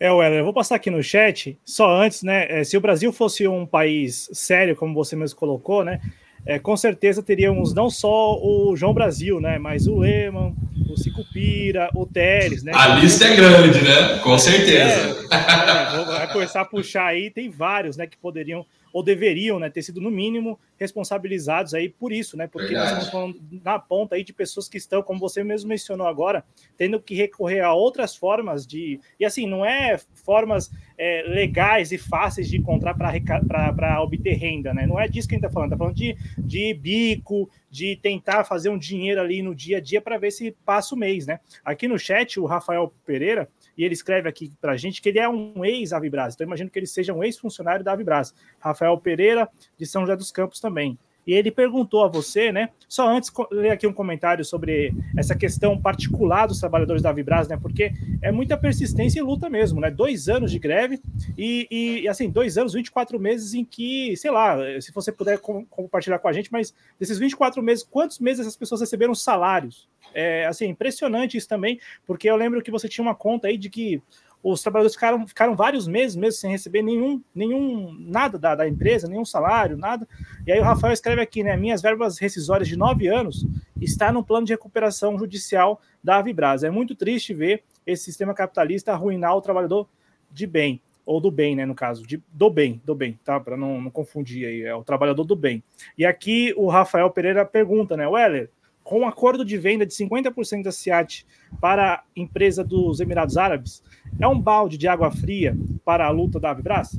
É, 0.00 0.12
Weller, 0.12 0.40
eu 0.40 0.44
vou 0.44 0.54
passar 0.54 0.76
aqui 0.76 0.90
no 0.90 1.02
chat, 1.02 1.58
só 1.64 1.90
antes, 1.90 2.22
né? 2.22 2.60
É, 2.60 2.64
se 2.64 2.76
o 2.76 2.80
Brasil 2.80 3.12
fosse 3.12 3.48
um 3.48 3.66
país 3.66 4.28
sério, 4.32 4.76
como 4.76 4.94
você 4.94 5.16
mesmo 5.16 5.36
colocou, 5.36 5.84
né? 5.84 6.00
É, 6.46 6.58
com 6.58 6.76
certeza 6.76 7.22
teríamos 7.22 7.74
não 7.74 7.90
só 7.90 8.38
o 8.40 8.74
João 8.76 8.94
Brasil, 8.94 9.40
né? 9.40 9.58
Mas 9.58 9.86
o 9.86 9.98
Lehman, 9.98 10.54
o 10.88 10.96
Cicupira, 10.96 11.90
o 11.94 12.06
Teres, 12.06 12.62
né? 12.62 12.72
A 12.74 12.88
lista 12.94 13.26
é 13.26 13.36
grande, 13.36 13.82
né? 13.82 14.18
Com 14.22 14.38
certeza. 14.38 15.26
É, 15.30 15.98
é, 16.00 16.04
vou 16.04 16.28
começar 16.32 16.62
a 16.62 16.64
puxar 16.64 17.06
aí, 17.06 17.30
tem 17.30 17.50
vários, 17.50 17.96
né? 17.96 18.06
Que 18.06 18.16
poderiam 18.16 18.64
ou 18.98 19.02
deveriam 19.04 19.60
né, 19.60 19.70
ter 19.70 19.80
sido, 19.80 20.00
no 20.00 20.10
mínimo, 20.10 20.58
responsabilizados 20.76 21.72
aí 21.72 21.88
por 21.88 22.12
isso, 22.12 22.36
né? 22.36 22.48
Porque 22.48 22.74
Verdade. 22.74 22.94
nós 22.94 23.04
estamos 23.04 23.36
falando 23.38 23.62
na 23.62 23.78
ponta 23.78 24.16
aí 24.16 24.24
de 24.24 24.32
pessoas 24.32 24.68
que 24.68 24.76
estão, 24.76 25.04
como 25.04 25.20
você 25.20 25.44
mesmo 25.44 25.68
mencionou 25.68 26.08
agora, 26.08 26.44
tendo 26.76 27.00
que 27.00 27.14
recorrer 27.14 27.60
a 27.60 27.72
outras 27.72 28.16
formas 28.16 28.66
de. 28.66 28.98
E 29.20 29.24
assim, 29.24 29.46
não 29.46 29.64
é 29.64 30.00
formas 30.24 30.68
é, 30.98 31.22
legais 31.28 31.92
e 31.92 31.98
fáceis 31.98 32.48
de 32.48 32.56
encontrar 32.56 32.94
para 32.94 34.02
obter 34.02 34.34
renda, 34.34 34.74
né? 34.74 34.84
Não 34.84 34.98
é 34.98 35.06
disso 35.06 35.28
que 35.28 35.36
a 35.36 35.38
gente 35.38 35.44
está 35.44 35.54
falando, 35.54 35.72
está 35.72 35.78
falando 35.78 35.94
de, 35.94 36.16
de 36.36 36.74
bico, 36.74 37.48
de 37.70 37.94
tentar 37.94 38.42
fazer 38.42 38.68
um 38.68 38.78
dinheiro 38.78 39.20
ali 39.20 39.42
no 39.42 39.54
dia 39.54 39.76
a 39.76 39.80
dia 39.80 40.00
para 40.00 40.18
ver 40.18 40.32
se 40.32 40.50
passa 40.66 40.92
o 40.96 40.98
mês, 40.98 41.24
né? 41.24 41.38
Aqui 41.64 41.86
no 41.86 41.96
chat, 42.00 42.40
o 42.40 42.46
Rafael 42.46 42.92
Pereira 43.06 43.48
e 43.78 43.84
ele 43.84 43.94
escreve 43.94 44.28
aqui 44.28 44.52
para 44.60 44.72
a 44.72 44.76
gente 44.76 45.00
que 45.00 45.08
ele 45.08 45.20
é 45.20 45.28
um 45.28 45.64
ex-Avibras, 45.64 46.34
então 46.34 46.44
imagino 46.44 46.68
que 46.68 46.78
ele 46.78 46.86
seja 46.86 47.14
um 47.14 47.22
ex-funcionário 47.22 47.84
da 47.84 47.92
Avibras. 47.92 48.34
Rafael 48.58 48.98
Pereira, 48.98 49.48
de 49.78 49.86
São 49.86 50.02
José 50.02 50.16
dos 50.16 50.32
Campos 50.32 50.58
também. 50.58 50.98
E 51.28 51.34
ele 51.34 51.50
perguntou 51.50 52.02
a 52.02 52.08
você, 52.08 52.50
né? 52.50 52.70
Só 52.88 53.06
antes 53.06 53.30
ler 53.52 53.68
aqui 53.68 53.86
um 53.86 53.92
comentário 53.92 54.42
sobre 54.46 54.94
essa 55.14 55.34
questão 55.36 55.78
particular 55.78 56.46
dos 56.46 56.58
trabalhadores 56.58 57.02
da 57.02 57.12
Vibras, 57.12 57.46
né? 57.46 57.58
Porque 57.60 57.92
é 58.22 58.32
muita 58.32 58.56
persistência 58.56 59.18
e 59.18 59.22
luta 59.22 59.50
mesmo, 59.50 59.78
né? 59.78 59.90
Dois 59.90 60.30
anos 60.30 60.50
de 60.50 60.58
greve 60.58 60.98
e, 61.36 61.68
e 61.70 62.08
assim, 62.08 62.30
dois 62.30 62.56
anos, 62.56 62.72
24 62.72 63.20
meses 63.20 63.52
em 63.52 63.62
que, 63.62 64.16
sei 64.16 64.30
lá, 64.30 64.56
se 64.80 64.90
você 64.90 65.12
puder 65.12 65.38
compartilhar 65.68 66.18
com 66.18 66.28
a 66.28 66.32
gente, 66.32 66.50
mas 66.50 66.72
desses 66.98 67.18
24 67.18 67.62
meses, 67.62 67.84
quantos 67.84 68.18
meses 68.20 68.40
essas 68.40 68.56
pessoas 68.56 68.80
receberam 68.80 69.14
salários? 69.14 69.86
É 70.14 70.46
assim, 70.46 70.66
impressionante 70.66 71.36
isso 71.36 71.48
também, 71.48 71.78
porque 72.06 72.28
eu 72.28 72.36
lembro 72.36 72.62
que 72.62 72.70
você 72.70 72.88
tinha 72.88 73.02
uma 73.02 73.14
conta 73.14 73.48
aí 73.48 73.56
de 73.58 73.68
que 73.68 74.02
os 74.42 74.62
trabalhadores 74.62 74.94
ficaram, 74.94 75.26
ficaram 75.26 75.56
vários 75.56 75.88
meses 75.88 76.16
mesmo 76.16 76.40
sem 76.40 76.50
receber 76.50 76.82
nenhum, 76.82 77.20
nenhum 77.34 77.92
nada 77.98 78.38
da, 78.38 78.54
da, 78.54 78.68
empresa, 78.68 79.08
nenhum 79.08 79.24
salário, 79.24 79.76
nada. 79.76 80.06
E 80.46 80.52
aí 80.52 80.60
o 80.60 80.64
Rafael 80.64 80.92
escreve 80.92 81.20
aqui, 81.20 81.42
né? 81.42 81.56
Minhas 81.56 81.82
verbas 81.82 82.18
rescisórias 82.18 82.68
de 82.68 82.76
nove 82.76 83.08
anos 83.08 83.46
está 83.80 84.12
no 84.12 84.24
plano 84.24 84.46
de 84.46 84.52
recuperação 84.52 85.18
judicial 85.18 85.80
da 86.02 86.18
Avibras. 86.18 86.62
É 86.62 86.70
muito 86.70 86.94
triste 86.94 87.34
ver 87.34 87.64
esse 87.86 88.04
sistema 88.04 88.32
capitalista 88.32 88.92
arruinar 88.92 89.36
o 89.36 89.42
trabalhador 89.42 89.88
de 90.30 90.46
bem, 90.46 90.80
ou 91.04 91.20
do 91.20 91.30
bem, 91.30 91.56
né? 91.56 91.66
No 91.66 91.74
caso, 91.74 92.06
de, 92.06 92.22
do 92.32 92.48
bem, 92.48 92.80
do 92.84 92.94
bem, 92.94 93.18
tá? 93.24 93.40
Para 93.40 93.56
não, 93.56 93.80
não 93.80 93.90
confundir 93.90 94.46
aí, 94.46 94.62
é 94.62 94.74
o 94.74 94.84
trabalhador 94.84 95.24
do 95.24 95.34
bem. 95.34 95.62
E 95.96 96.06
aqui 96.06 96.54
o 96.56 96.68
Rafael 96.68 97.10
Pereira 97.10 97.44
pergunta, 97.44 97.96
né? 97.96 98.06
Weller, 98.06 98.50
com 98.88 99.00
um 99.00 99.06
acordo 99.06 99.44
de 99.44 99.58
venda 99.58 99.84
de 99.84 99.92
50% 99.92 100.62
da 100.62 100.72
SIAT 100.72 101.26
para 101.60 101.92
a 101.96 102.02
empresa 102.16 102.64
dos 102.64 103.00
Emirados 103.00 103.36
Árabes, 103.36 103.82
é 104.18 104.26
um 104.26 104.40
balde 104.40 104.78
de 104.78 104.88
água 104.88 105.10
fria 105.10 105.54
para 105.84 106.06
a 106.06 106.10
luta 106.10 106.40
da 106.40 106.52
Avibras? 106.52 106.98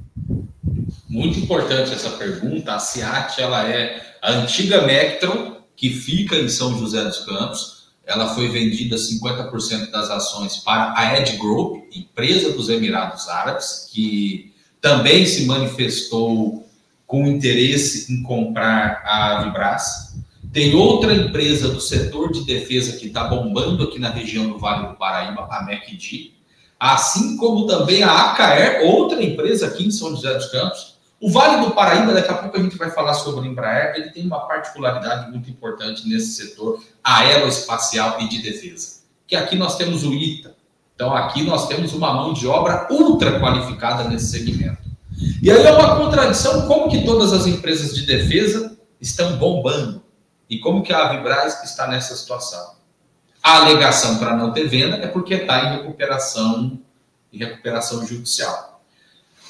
Muito 1.10 1.39
importante 1.39 1.91
essa 1.91 2.12
pergunta. 2.12 2.75
A 2.75 2.79
SIAT 2.79 3.41
ela 3.41 3.67
é 3.67 4.00
a 4.22 4.34
antiga 4.34 4.86
Mectron, 4.86 5.63
que 5.75 5.89
fica 5.89 6.36
em 6.36 6.48
São 6.48 6.77
José 6.77 7.03
dos 7.03 7.25
Campos. 7.25 7.89
Ela 8.05 8.36
foi 8.36 8.50
vendida 8.50 8.96
50% 8.96 9.89
das 9.89 10.12
ações 10.12 10.58
para 10.58 10.93
a 10.96 11.17
Ed 11.17 11.38
Group, 11.38 11.86
empresa 11.91 12.51
dos 12.51 12.69
Emirados 12.69 13.27
Árabes, 13.27 13.89
que 13.91 14.53
também 14.79 15.25
se 15.25 15.48
manifestou 15.48 16.69
com 17.08 17.25
interesse 17.25 18.13
em 18.13 18.22
comprar 18.22 19.01
a 19.03 19.39
Avibras. 19.39 20.09
Tem 20.51 20.74
outra 20.74 21.13
empresa 21.13 21.70
do 21.70 21.79
setor 21.79 22.32
de 22.32 22.44
defesa 22.44 22.98
que 22.98 23.08
está 23.08 23.25
bombando 23.25 23.84
aqui 23.84 24.00
na 24.00 24.10
região 24.10 24.50
do 24.50 24.58
Vale 24.58 24.88
do 24.88 24.96
Paraíba, 24.96 25.48
a 25.50 25.63
MECD, 25.63 26.34
assim 26.79 27.38
como 27.38 27.68
também 27.68 28.01
a 28.01 28.32
Acaer, 28.32 28.84
outra 28.84 29.24
empresa 29.24 29.68
aqui 29.68 29.86
em 29.86 29.91
São 29.91 30.10
José 30.10 30.34
dos 30.34 30.48
Campos. 30.48 30.98
O 31.22 31.29
Vale 31.29 31.63
do 31.63 31.72
Paraíba, 31.72 32.13
daqui 32.13 32.32
a 32.32 32.36
pouco 32.36 32.58
a 32.58 32.63
gente 32.63 32.77
vai 32.77 32.89
falar 32.89 33.13
sobre 33.13 33.41
o 33.41 33.51
Embraer, 33.51 33.94
ele 33.96 34.10
tem 34.10 34.25
uma 34.25 34.39
particularidade 34.48 35.29
muito 35.29 35.51
importante 35.51 36.08
nesse 36.10 36.34
setor 36.34 36.82
aeroespacial 37.03 38.20
e 38.22 38.27
de 38.27 38.41
defesa, 38.41 39.01
que 39.27 39.36
aqui 39.36 39.56
nós 39.56 39.77
temos 39.77 40.03
o 40.03 40.12
ITA. 40.13 40.56
Então 40.96 41.15
aqui 41.15 41.44
nós 41.44 41.68
temos 41.68 41.94
uma 41.94 42.12
mão 42.12 42.34
de 42.34 42.48
obra 42.48 42.88
ultra 42.89 43.39
qualificada 43.39 44.06
nesse 44.06 44.32
segmento. 44.32 44.89
E 45.44 45.51
aí 45.51 45.63
é 45.63 45.72
uma 45.74 45.96
contradição 45.96 46.65
como 46.65 46.89
que 46.89 47.06
todas 47.06 47.34
as 47.34 47.46
empresas 47.46 47.94
de 47.94 48.06
defesa 48.06 48.77
estão 49.00 49.38
bombando 49.38 50.09
e 50.50 50.60
como 50.60 50.82
que 50.82 50.91
a 50.91 51.10
Avibraz 51.10 51.63
está 51.63 51.88
nessa 51.88 52.15
situação? 52.15 52.74
A 53.41 53.58
alegação 53.58 54.18
para 54.18 54.36
não 54.36 54.51
ter 54.51 54.68
venda 54.68 54.98
é 54.98 55.08
porque 55.08 55.36
está 55.36 55.65
em 55.65 55.77
recuperação, 55.77 56.79
em 57.32 57.38
recuperação 57.38 58.06
judicial. 58.06 58.82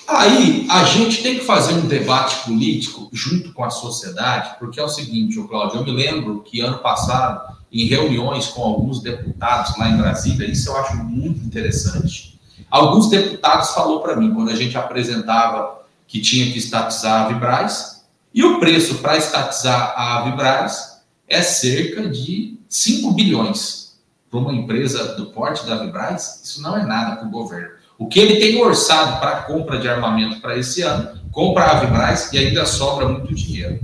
Aí 0.08 0.68
a 0.70 0.84
gente 0.84 1.22
tem 1.22 1.38
que 1.40 1.46
fazer 1.46 1.74
um 1.74 1.88
debate 1.88 2.44
político 2.44 3.10
junto 3.14 3.54
com 3.54 3.64
a 3.64 3.70
sociedade, 3.70 4.58
porque 4.60 4.80
é 4.80 4.84
o 4.84 4.90
seguinte, 4.90 5.40
o 5.40 5.48
Cláudio, 5.48 5.80
eu 5.80 5.84
me 5.84 5.92
lembro 5.92 6.42
que 6.42 6.62
ano 6.62 6.80
passado, 6.80 7.58
em 7.72 7.86
reuniões 7.86 8.48
com 8.48 8.64
alguns 8.64 9.02
deputados 9.02 9.78
lá 9.78 9.88
em 9.88 9.98
Brasília, 9.98 10.50
isso 10.50 10.70
eu 10.70 10.78
acho 10.78 10.98
muito 10.98 11.46
interessante. 11.46 12.40
Alguns 12.70 13.08
deputados 13.08 13.70
falou 13.70 14.02
para 14.02 14.16
mim 14.16 14.34
quando 14.34 14.50
a 14.50 14.56
gente 14.56 14.78
apresentava 14.78 15.80
que 16.08 16.20
tinha 16.20 16.52
que 16.52 16.58
estatizar 16.58 17.26
a 17.26 17.28
Vibraz, 17.28 18.04
e 18.34 18.44
o 18.44 18.60
preço 18.60 18.96
para 18.96 19.18
estatizar 19.18 19.94
a 19.96 20.22
Vibraz 20.24 20.89
é 21.30 21.42
cerca 21.42 22.10
de 22.10 22.60
5 22.68 23.14
bilhões. 23.14 23.90
Para 24.30 24.40
uma 24.40 24.54
empresa 24.54 25.16
do 25.16 25.28
porte 25.28 25.66
da 25.66 25.84
Vibraz, 25.84 26.42
isso 26.44 26.62
não 26.62 26.78
é 26.78 26.86
nada 26.86 27.16
para 27.16 27.28
o 27.28 27.32
governo. 27.32 27.70
O 27.98 28.08
que 28.08 28.20
ele 28.20 28.40
tem 28.40 28.62
orçado 28.62 29.20
para 29.20 29.44
compra 29.44 29.80
de 29.80 29.88
armamento 29.88 30.40
para 30.40 30.58
esse 30.58 30.82
ano, 30.82 31.20
compra 31.32 31.66
a 31.66 31.80
Vibraz 31.80 32.32
e 32.32 32.38
ainda 32.38 32.66
sobra 32.66 33.08
muito 33.08 33.34
dinheiro. 33.34 33.80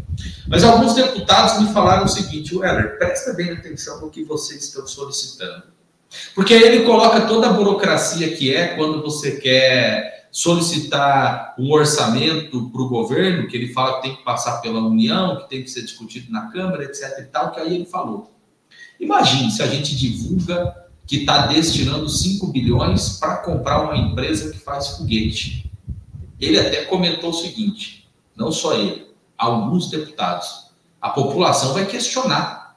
Mas 0.48 0.64
alguns 0.64 0.94
deputados 0.94 1.62
me 1.62 1.74
falaram 1.74 2.06
o 2.06 2.08
seguinte, 2.08 2.56
Weller, 2.56 2.98
presta 2.98 3.34
bem 3.34 3.52
atenção 3.52 4.00
no 4.00 4.10
que 4.10 4.24
vocês 4.24 4.64
estão 4.64 4.88
solicitando. 4.88 5.64
Porque 6.34 6.54
ele 6.54 6.86
coloca 6.86 7.22
toda 7.22 7.48
a 7.48 7.54
burocracia 7.54 8.36
que 8.36 8.56
é 8.56 8.76
quando 8.76 9.02
você 9.02 9.32
quer 9.32 10.15
solicitar 10.36 11.56
um 11.58 11.72
orçamento 11.72 12.70
para 12.70 12.82
o 12.82 12.90
governo, 12.90 13.48
que 13.48 13.56
ele 13.56 13.72
fala 13.72 13.96
que 13.96 14.02
tem 14.02 14.18
que 14.18 14.24
passar 14.24 14.60
pela 14.60 14.82
União, 14.82 15.38
que 15.38 15.48
tem 15.48 15.64
que 15.64 15.70
ser 15.70 15.84
discutido 15.84 16.30
na 16.30 16.48
Câmara, 16.48 16.84
etc. 16.84 17.20
e 17.20 17.24
tal, 17.24 17.54
que 17.54 17.60
aí 17.62 17.74
ele 17.74 17.86
falou. 17.86 18.36
Imagine 19.00 19.50
se 19.50 19.64
a 19.64 19.68
gente 19.68 19.96
divulga 19.96 20.76
que 21.08 21.20
está 21.20 21.48
destinando 21.48 22.10
5 22.10 22.48
bilhões 22.48 23.18
para 23.18 23.38
comprar 23.38 23.84
uma 23.84 23.96
empresa 23.96 24.52
que 24.52 24.60
faz 24.60 24.98
foguete. 24.98 25.72
Ele 26.38 26.60
até 26.60 26.84
comentou 26.84 27.30
o 27.30 27.34
seguinte: 27.34 28.10
não 28.36 28.52
só 28.52 28.74
ele, 28.74 29.08
alguns 29.38 29.90
deputados. 29.90 30.66
A 31.00 31.12
população 31.12 31.74
vai 31.74 31.86
questionar. 31.86 32.76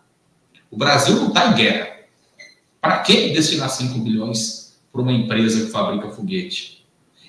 O 0.70 0.76
Brasil 0.76 1.16
não 1.16 1.28
está 1.28 1.48
em 1.48 1.56
guerra. 1.56 1.88
Para 2.80 2.98
que 3.00 3.32
destinar 3.32 3.68
5 3.68 3.98
bilhões 3.98 4.78
para 4.92 5.02
uma 5.02 5.12
empresa 5.12 5.64
que 5.64 5.72
fabrica 5.72 6.08
foguete? 6.10 6.77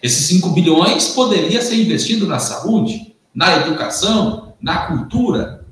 Esses 0.02 0.28
5 0.28 0.50
bilhões 0.50 1.10
poderia 1.10 1.62
ser 1.62 1.76
investido 1.76 2.26
na 2.26 2.40
saúde, 2.40 3.16
na 3.34 3.58
educação, 3.58 4.54
na 4.62 4.88
cultura. 4.88 5.66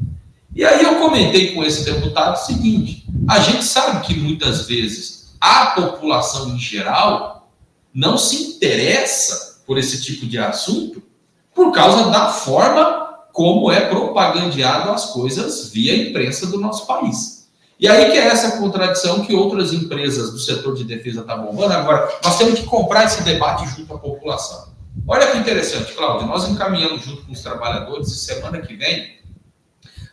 E 0.53 0.63
aí 0.65 0.83
eu 0.83 0.95
comentei 0.95 1.53
com 1.53 1.63
esse 1.63 1.85
deputado 1.85 2.35
o 2.35 2.45
seguinte: 2.45 3.05
a 3.27 3.39
gente 3.39 3.63
sabe 3.63 4.05
que 4.05 4.19
muitas 4.19 4.67
vezes 4.67 5.35
a 5.39 5.67
população 5.67 6.49
em 6.49 6.59
geral 6.59 7.49
não 7.93 8.17
se 8.17 8.35
interessa 8.35 9.61
por 9.65 9.77
esse 9.77 10.01
tipo 10.01 10.25
de 10.25 10.37
assunto 10.37 11.01
por 11.53 11.71
causa 11.71 12.09
da 12.09 12.29
forma 12.29 13.07
como 13.33 13.71
é 13.71 13.81
propagandeado 13.81 14.89
as 14.91 15.11
coisas 15.11 15.69
via 15.69 16.09
imprensa 16.09 16.47
do 16.47 16.59
nosso 16.59 16.87
país. 16.87 17.36
E 17.79 17.87
aí 17.87 18.11
que 18.11 18.17
é 18.17 18.27
essa 18.27 18.57
contradição 18.57 19.23
que 19.23 19.35
outras 19.35 19.71
empresas 19.71 20.31
do 20.31 20.39
setor 20.39 20.75
de 20.75 20.83
defesa 20.83 21.21
estão 21.21 21.37
tá 21.37 21.41
bombando. 21.41 21.73
Agora, 21.73 22.11
nós 22.23 22.37
temos 22.37 22.59
que 22.59 22.65
comprar 22.65 23.05
esse 23.05 23.21
debate 23.23 23.67
junto 23.69 23.93
à 23.93 23.99
população. 23.99 24.69
Olha 25.07 25.27
que 25.27 25.37
interessante, 25.37 25.93
Cláudio, 25.93 26.27
nós 26.27 26.49
encaminhamos 26.49 27.03
junto 27.03 27.23
com 27.23 27.31
os 27.31 27.41
trabalhadores 27.41 28.09
e 28.09 28.17
semana 28.17 28.59
que 28.61 28.75
vem 28.75 29.17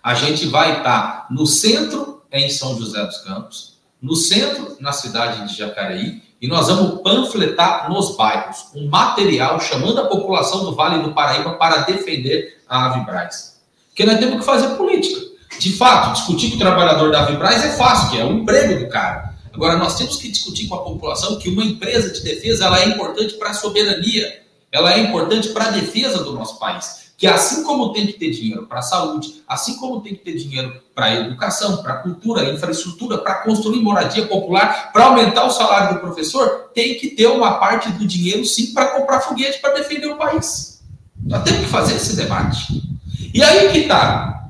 a 0.05 0.13
gente 0.13 0.47
vai 0.47 0.77
estar 0.77 1.27
no 1.31 1.47
centro, 1.47 2.23
em 2.31 2.51
São 2.51 2.77
José 2.79 3.03
dos 3.07 3.23
Campos, 3.23 3.79
no 4.03 4.15
centro, 4.15 4.77
na 4.79 4.93
cidade 4.93 5.49
de 5.49 5.57
Jacareí, 5.57 6.23
e 6.43 6.47
nós 6.47 6.69
vamos 6.69 7.01
panfletar 7.01 7.91
nos 7.91 8.15
bairros 8.15 8.67
um 8.75 8.87
material 8.87 9.59
chamando 9.59 10.03
a 10.03 10.07
população 10.07 10.63
do 10.63 10.75
Vale 10.75 11.03
do 11.03 11.15
Paraíba 11.15 11.55
para 11.55 11.79
defender 11.79 12.63
a 12.69 12.85
Avibraz. 12.85 13.63
Porque 13.89 14.05
nós 14.05 14.19
temos 14.19 14.41
que 14.41 14.45
fazer 14.45 14.77
política. 14.77 15.23
De 15.59 15.73
fato, 15.73 16.13
discutir 16.13 16.51
com 16.51 16.57
o 16.57 16.59
trabalhador 16.59 17.11
da 17.11 17.23
Avibraz 17.23 17.65
é 17.65 17.71
fácil, 17.77 18.11
que 18.11 18.19
é 18.19 18.25
o 18.25 18.33
emprego 18.33 18.81
do 18.81 18.89
cara. 18.89 19.35
Agora, 19.53 19.77
nós 19.77 19.97
temos 19.97 20.17
que 20.17 20.31
discutir 20.31 20.67
com 20.67 20.75
a 20.75 20.83
população 20.83 21.39
que 21.39 21.49
uma 21.49 21.65
empresa 21.65 22.13
de 22.13 22.23
defesa 22.23 22.67
ela 22.67 22.81
é 22.81 22.89
importante 22.89 23.35
para 23.35 23.51
a 23.51 23.55
soberania, 23.55 24.43
ela 24.73 24.93
é 24.93 24.99
importante 24.99 25.49
para 25.51 25.67
a 25.67 25.71
defesa 25.71 26.25
do 26.25 26.33
nosso 26.33 26.59
país 26.59 27.05
que 27.17 27.27
assim 27.27 27.63
como 27.63 27.93
tem 27.93 28.07
que 28.07 28.15
ter 28.15 28.31
dinheiro 28.31 28.67
para 28.67 28.81
a 28.81 28.83
saúde, 28.83 29.43
assim 29.49 29.77
como 29.77 30.01
tem 30.01 30.15
que 30.15 30.25
ter 30.25 30.35
dinheiro 30.35 30.81
para 30.95 31.07
a 31.07 31.15
educação, 31.15 31.83
para 31.83 31.95
a 31.95 31.97
cultura, 31.99 32.45
infraestrutura, 32.51 33.19
para 33.19 33.37
construir 33.37 33.81
moradia 33.81 34.27
popular, 34.27 34.93
para 34.93 35.07
aumentar 35.07 35.45
o 35.45 35.51
salário 35.51 35.95
do 35.95 36.01
professor, 36.01 36.71
tem 36.75 36.97
que 36.97 37.11
ter 37.11 37.29
uma 37.29 37.55
parte 37.55 37.91
do 37.93 38.07
dinheiro 38.07 38.45
sim 38.45 38.73
para 38.75 38.87
comprar 38.87 39.21
foguete 39.21 39.61
para 39.61 39.75
defender 39.75 40.09
o 40.09 40.17
país. 40.17 40.83
Nós 41.25 41.43
temos 41.45 41.63
que 41.63 41.69
fazer 41.69 41.95
esse 41.95 42.17
debate. 42.17 42.83
E 43.33 43.43
aí 43.43 43.71
que 43.71 43.79
está. 43.79 44.44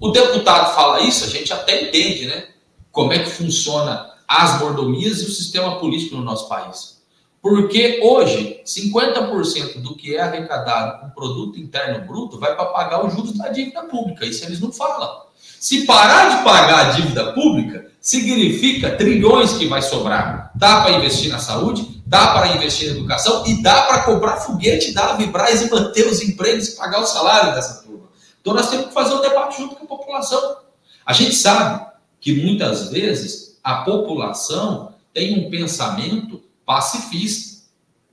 O 0.00 0.10
deputado 0.10 0.74
fala 0.74 1.00
isso, 1.00 1.24
a 1.24 1.28
gente 1.28 1.52
até 1.52 1.82
entende, 1.82 2.26
né? 2.26 2.48
Como 2.90 3.12
é 3.12 3.18
que 3.18 3.30
funciona 3.30 4.10
as 4.26 4.60
mordomias 4.60 5.20
e 5.20 5.24
o 5.24 5.30
sistema 5.30 5.80
político 5.80 6.16
no 6.16 6.22
nosso 6.22 6.48
país. 6.48 7.00
Porque 7.42 8.00
hoje, 8.02 8.60
50% 8.64 9.80
do 9.80 9.96
que 9.96 10.14
é 10.14 10.20
arrecadado 10.20 11.00
com 11.00 11.10
produto 11.10 11.58
interno 11.58 12.06
bruto 12.06 12.38
vai 12.38 12.54
para 12.54 12.66
pagar 12.66 13.04
os 13.04 13.12
juros 13.12 13.32
da 13.36 13.48
dívida 13.48 13.82
pública. 13.82 14.24
Isso 14.24 14.44
eles 14.44 14.60
não 14.60 14.70
falam. 14.70 15.22
Se 15.58 15.84
parar 15.84 16.36
de 16.36 16.44
pagar 16.44 16.86
a 16.86 16.90
dívida 16.90 17.32
pública, 17.32 17.90
significa 18.00 18.96
trilhões 18.96 19.54
que 19.54 19.66
vai 19.66 19.82
sobrar. 19.82 20.52
Dá 20.54 20.82
para 20.82 20.92
investir 20.92 21.30
na 21.30 21.38
saúde, 21.38 22.02
dá 22.06 22.28
para 22.28 22.54
investir 22.54 22.90
na 22.90 22.98
educação 22.98 23.44
e 23.46 23.60
dá 23.62 23.82
para 23.82 24.04
comprar 24.04 24.36
foguete 24.36 24.92
da 24.92 25.10
Avibraz 25.10 25.60
e 25.62 25.70
manter 25.70 26.06
os 26.06 26.22
empregos 26.22 26.68
e 26.68 26.76
pagar 26.76 27.00
o 27.00 27.06
salário 27.06 27.54
dessa 27.54 27.82
turma. 27.82 28.08
Então 28.40 28.54
nós 28.54 28.70
temos 28.70 28.86
que 28.86 28.94
fazer 28.94 29.14
um 29.14 29.20
debate 29.20 29.58
junto 29.58 29.76
com 29.76 29.84
a 29.84 29.88
população. 29.88 30.58
A 31.04 31.12
gente 31.12 31.34
sabe 31.34 31.86
que 32.20 32.34
muitas 32.42 32.90
vezes 32.90 33.58
a 33.62 33.82
população 33.82 34.94
tem 35.12 35.38
um 35.38 35.50
pensamento 35.50 36.42
pacifista. 36.64 37.60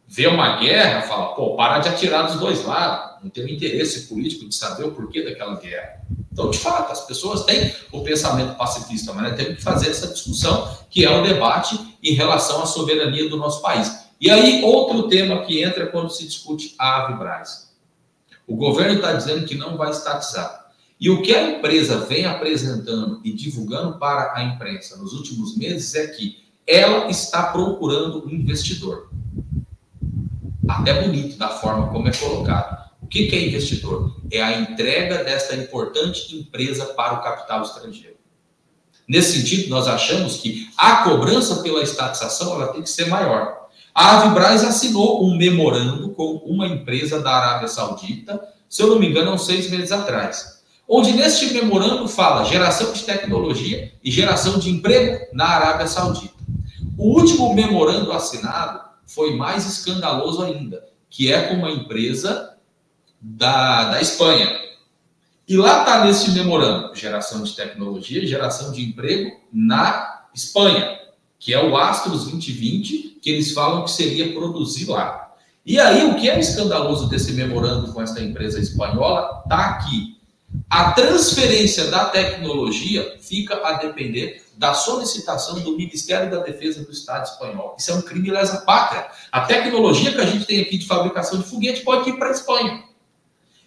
Vê 0.08 0.26
uma 0.28 0.58
guerra, 0.58 1.02
fala, 1.02 1.36
pô, 1.36 1.56
para 1.56 1.80
de 1.80 1.90
atirar 1.90 2.28
dos 2.28 2.40
dois 2.40 2.64
lados. 2.64 3.22
Não 3.22 3.30
tem 3.30 3.44
um 3.44 3.50
interesse 3.50 4.08
político 4.08 4.48
de 4.48 4.56
saber 4.56 4.86
o 4.86 4.92
porquê 4.92 5.22
daquela 5.22 5.60
guerra. 5.60 6.02
Então, 6.32 6.50
de 6.50 6.58
fato, 6.60 6.92
as 6.92 7.06
pessoas 7.06 7.44
têm 7.44 7.74
o 7.92 8.02
pensamento 8.02 8.56
pacifista, 8.56 9.12
mas 9.12 9.30
nós 9.30 9.36
temos 9.36 9.56
que 9.56 9.62
fazer 9.62 9.90
essa 9.90 10.08
discussão, 10.08 10.78
que 10.90 11.04
é 11.04 11.10
o 11.10 11.24
debate 11.24 11.98
em 12.02 12.14
relação 12.14 12.62
à 12.62 12.66
soberania 12.66 13.28
do 13.28 13.38
nosso 13.38 13.62
país. 13.62 14.08
E 14.22 14.30
aí, 14.30 14.64
outro 14.64 15.08
tema 15.08 15.44
que 15.44 15.62
entra 15.62 15.88
quando 15.88 16.10
se 16.10 16.26
discute 16.26 16.74
a 16.78 17.04
Avibraz. 17.04 17.68
O 18.48 18.56
governo 18.56 18.96
está 18.96 19.12
dizendo 19.12 19.46
que 19.46 19.56
não 19.56 19.76
vai 19.76 19.92
estatizar. 19.92 20.72
E 21.00 21.10
o 21.10 21.22
que 21.22 21.36
a 21.36 21.52
empresa 21.52 22.00
vem 22.00 22.26
apresentando 22.26 23.20
e 23.24 23.34
divulgando 23.34 24.00
para 24.00 24.34
a 24.36 24.44
imprensa 24.44 24.96
nos 24.98 25.14
últimos 25.14 25.56
meses 25.58 25.94
é 25.94 26.08
que 26.08 26.48
ela 26.66 27.10
está 27.10 27.44
procurando 27.44 28.26
um 28.26 28.30
investidor. 28.30 29.10
Até 30.68 31.02
bonito 31.02 31.38
da 31.38 31.50
forma 31.50 31.90
como 31.90 32.08
é 32.08 32.12
colocado. 32.12 32.88
O 33.02 33.08
que 33.08 33.30
é 33.34 33.48
investidor? 33.48 34.18
É 34.32 34.42
a 34.42 34.60
entrega 34.60 35.24
desta 35.24 35.56
importante 35.56 36.36
empresa 36.36 36.86
para 36.86 37.16
o 37.16 37.24
capital 37.24 37.62
estrangeiro. 37.62 38.18
Nesse 39.08 39.40
sentido, 39.40 39.70
nós 39.70 39.88
achamos 39.88 40.38
que 40.38 40.70
a 40.76 41.04
cobrança 41.04 41.62
pela 41.64 41.82
estatização 41.82 42.56
ela 42.56 42.74
tem 42.74 42.82
que 42.82 42.90
ser 42.90 43.08
maior. 43.08 43.57
A 43.98 44.20
Avibraz 44.20 44.64
assinou 44.64 45.26
um 45.26 45.36
memorando 45.36 46.10
com 46.10 46.36
uma 46.46 46.68
empresa 46.68 47.20
da 47.20 47.32
Arábia 47.32 47.68
Saudita, 47.68 48.40
se 48.70 48.84
eu 48.84 48.90
não 48.90 49.00
me 49.00 49.10
engano, 49.10 49.32
há 49.32 49.34
uns 49.34 49.48
seis 49.48 49.72
meses 49.72 49.92
atrás. 49.92 50.62
Onde 50.88 51.14
neste 51.14 51.52
memorando 51.52 52.08
fala 52.08 52.46
geração 52.46 52.94
de 52.94 53.02
tecnologia 53.02 53.92
e 54.04 54.12
geração 54.12 54.60
de 54.60 54.70
emprego 54.70 55.26
na 55.34 55.48
Arábia 55.48 55.88
Saudita. 55.88 56.36
O 56.96 57.10
último 57.20 57.56
memorando 57.56 58.12
assinado 58.12 58.82
foi 59.08 59.36
mais 59.36 59.66
escandaloso 59.66 60.44
ainda, 60.44 60.86
que 61.10 61.34
é 61.34 61.48
com 61.48 61.56
uma 61.56 61.72
empresa 61.72 62.56
da, 63.20 63.86
da 63.86 64.00
Espanha. 64.00 64.48
E 65.48 65.58
lá 65.58 65.80
está 65.80 66.06
nesse 66.06 66.30
memorando 66.34 66.94
geração 66.94 67.42
de 67.42 67.56
tecnologia 67.56 68.28
geração 68.28 68.72
de 68.72 68.86
emprego 68.86 69.32
na 69.52 70.26
Espanha, 70.36 71.00
que 71.40 71.54
é 71.54 71.64
o 71.64 71.78
Astros 71.78 72.26
2020, 72.26 73.20
que 73.22 73.30
eles 73.30 73.52
falam 73.52 73.84
que 73.84 73.92
seria 73.92 74.34
produzir 74.34 74.90
lá. 74.90 75.36
E 75.66 75.80
aí, 75.80 76.10
o 76.10 76.16
que 76.16 76.30
é 76.30 76.40
escandaloso 76.40 77.10
desse 77.10 77.34
memorando 77.34 77.92
com 77.92 78.02
essa 78.02 78.22
empresa 78.22 78.60
espanhola 78.60 79.42
está 79.44 79.66
aqui. 79.66 80.18
A 80.70 80.92
transferência 80.94 81.92
da 81.92 82.06
tecnologia 82.06 83.18
fica 83.20 83.56
a 83.68 83.74
depender 83.74 84.46
da 84.58 84.74
solicitação 84.74 85.60
do 85.60 85.78
Ministério 85.78 86.32
da 86.32 86.40
Defesa 86.40 86.84
do 86.84 86.92
Estado 86.92 87.26
espanhol. 87.26 87.76
Isso 87.78 87.92
é 87.92 87.96
um 87.96 88.02
crime 88.02 88.32
lesa 88.32 88.62
pátria. 88.62 89.08
A 89.32 89.42
tecnologia 89.42 90.14
que 90.14 90.22
a 90.22 90.26
gente 90.26 90.46
tem 90.46 90.62
aqui 90.62 90.78
de 90.78 90.88
fabricação 90.88 91.40
de 91.40 91.46
foguete 91.46 91.82
pode 91.82 92.10
ir 92.10 92.18
para 92.18 92.30
a 92.30 92.32
Espanha. 92.32 92.84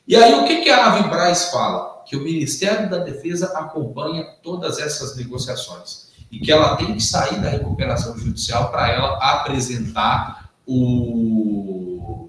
E 0.09 0.17
aí 0.17 0.35
o 0.35 0.45
que, 0.47 0.63
que 0.63 0.71
a 0.71 0.87
Avibraz 0.87 1.51
fala? 1.51 2.03
Que 2.07 2.17
o 2.17 2.25
Ministério 2.25 2.91
da 2.91 2.99
Defesa 2.99 3.53
acompanha 3.55 4.25
todas 4.43 4.79
essas 4.79 5.15
negociações 5.17 6.10
e 6.31 6.39
que 6.39 6.53
ela 6.53 6.77
tem 6.77 6.95
que 6.95 7.03
sair 7.03 7.41
da 7.41 7.49
recuperação 7.49 8.17
judicial 8.19 8.71
para 8.71 8.91
ela 8.91 9.19
apresentar 9.19 10.51
o 10.67 12.29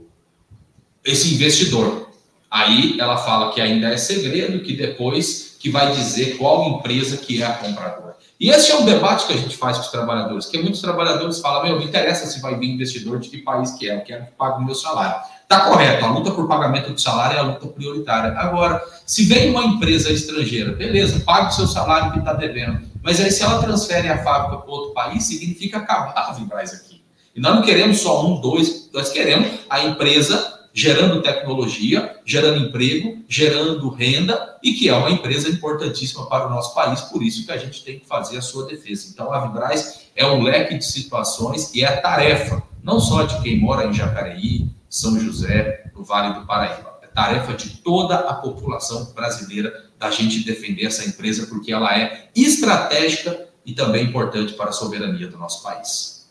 esse 1.04 1.34
investidor. 1.34 2.10
Aí 2.50 3.00
ela 3.00 3.18
fala 3.18 3.52
que 3.52 3.62
ainda 3.62 3.88
é 3.88 3.98
segredo, 3.98 4.64
que 4.64 4.76
depois 4.76 5.56
que 5.60 5.70
vai 5.70 5.92
dizer 5.92 6.38
qual 6.38 6.68
empresa 6.70 7.18
que 7.18 7.42
é 7.42 7.46
a 7.46 7.54
compradora. 7.54 8.12
E 8.40 8.50
esse 8.50 8.72
é 8.72 8.76
um 8.76 8.86
debate 8.86 9.28
que 9.28 9.34
a 9.34 9.38
gente 9.38 9.56
faz 9.56 9.78
com 9.78 9.84
os 9.84 9.92
trabalhadores, 9.92 10.48
que 10.48 10.58
muitos 10.58 10.82
trabalhadores 10.82 11.40
falam, 11.40 11.64
meu, 11.64 11.78
me 11.78 11.86
interessa 11.86 12.26
se 12.26 12.42
vai 12.42 12.58
vir 12.58 12.72
investidor 12.72 13.20
de 13.20 13.30
que 13.30 13.38
país 13.38 13.72
que 13.72 13.88
é, 13.88 13.96
eu 13.96 14.02
quero 14.02 14.26
que 14.26 14.32
pague 14.32 14.58
o 14.58 14.66
meu 14.66 14.74
salário. 14.74 15.22
Está 15.44 15.66
correto, 15.66 16.04
a 16.04 16.10
luta 16.10 16.32
por 16.32 16.48
pagamento 16.48 16.92
de 16.92 17.02
salário 17.02 17.38
é 17.38 17.40
a 17.40 17.44
luta 17.44 17.68
prioritária. 17.68 18.32
Agora, 18.38 18.84
se 19.06 19.26
vem 19.26 19.52
uma 19.52 19.64
empresa 19.64 20.12
estrangeira, 20.12 20.72
beleza, 20.72 21.20
pague 21.20 21.50
o 21.50 21.52
seu 21.52 21.68
salário 21.68 22.12
que 22.14 22.20
está 22.20 22.34
devendo. 22.34 22.91
Mas 23.02 23.20
aí, 23.20 23.32
se 23.32 23.42
ela 23.44 23.62
transfere 23.62 24.08
a 24.10 24.24
fábrica 24.24 24.58
para 24.58 24.72
outro 24.72 24.94
país, 24.94 25.24
significa 25.24 25.78
acabar 25.78 26.14
a 26.16 26.34
Vibraz 26.34 26.74
aqui. 26.74 27.02
E 27.36 27.40
nós 27.40 27.56
não 27.56 27.62
queremos 27.64 28.00
só 28.00 28.26
um, 28.26 28.42
dois, 28.42 28.90
nós 28.94 29.10
queremos 29.10 29.48
a 29.70 29.84
empresa 29.84 30.60
gerando 30.74 31.22
tecnologia, 31.22 32.18
gerando 32.26 32.66
emprego, 32.66 33.18
gerando 33.28 33.90
renda 33.90 34.58
e 34.64 34.74
que 34.74 34.88
é 34.88 34.96
uma 34.96 35.10
empresa 35.10 35.50
importantíssima 35.50 36.28
para 36.28 36.48
o 36.48 36.50
nosso 36.50 36.74
país, 36.74 37.02
por 37.02 37.22
isso 37.22 37.46
que 37.46 37.52
a 37.52 37.58
gente 37.58 37.84
tem 37.84 38.00
que 38.00 38.08
fazer 38.08 38.38
a 38.38 38.42
sua 38.42 38.66
defesa. 38.66 39.10
Então, 39.12 39.34
a 39.34 39.46
Vibraz 39.46 40.08
é 40.16 40.26
um 40.26 40.42
leque 40.42 40.78
de 40.78 40.86
situações 40.86 41.74
e 41.74 41.84
é 41.84 41.92
tarefa, 41.98 42.64
não 42.84 43.00
só 43.00 43.24
de 43.24 43.42
quem 43.42 43.60
mora 43.60 43.86
em 43.86 43.94
Jacareí, 43.94 44.70
São 44.90 45.20
José, 45.20 45.92
no 45.96 46.04
Vale 46.04 46.40
do 46.40 46.46
Paraíba, 46.46 47.00
é 47.02 47.08
tarefa 47.08 47.54
de 47.54 47.78
toda 47.78 48.16
a 48.16 48.34
população 48.36 49.12
brasileira 49.14 49.91
da 50.02 50.10
gente 50.10 50.44
defender 50.44 50.88
essa 50.88 51.08
empresa, 51.08 51.46
porque 51.46 51.72
ela 51.72 51.96
é 51.96 52.28
estratégica 52.36 53.48
e 53.64 53.72
também 53.72 54.04
importante 54.04 54.54
para 54.54 54.70
a 54.70 54.74
soberania 54.74 55.28
do 55.28 55.38
nosso 55.38 55.62
país. 55.62 56.28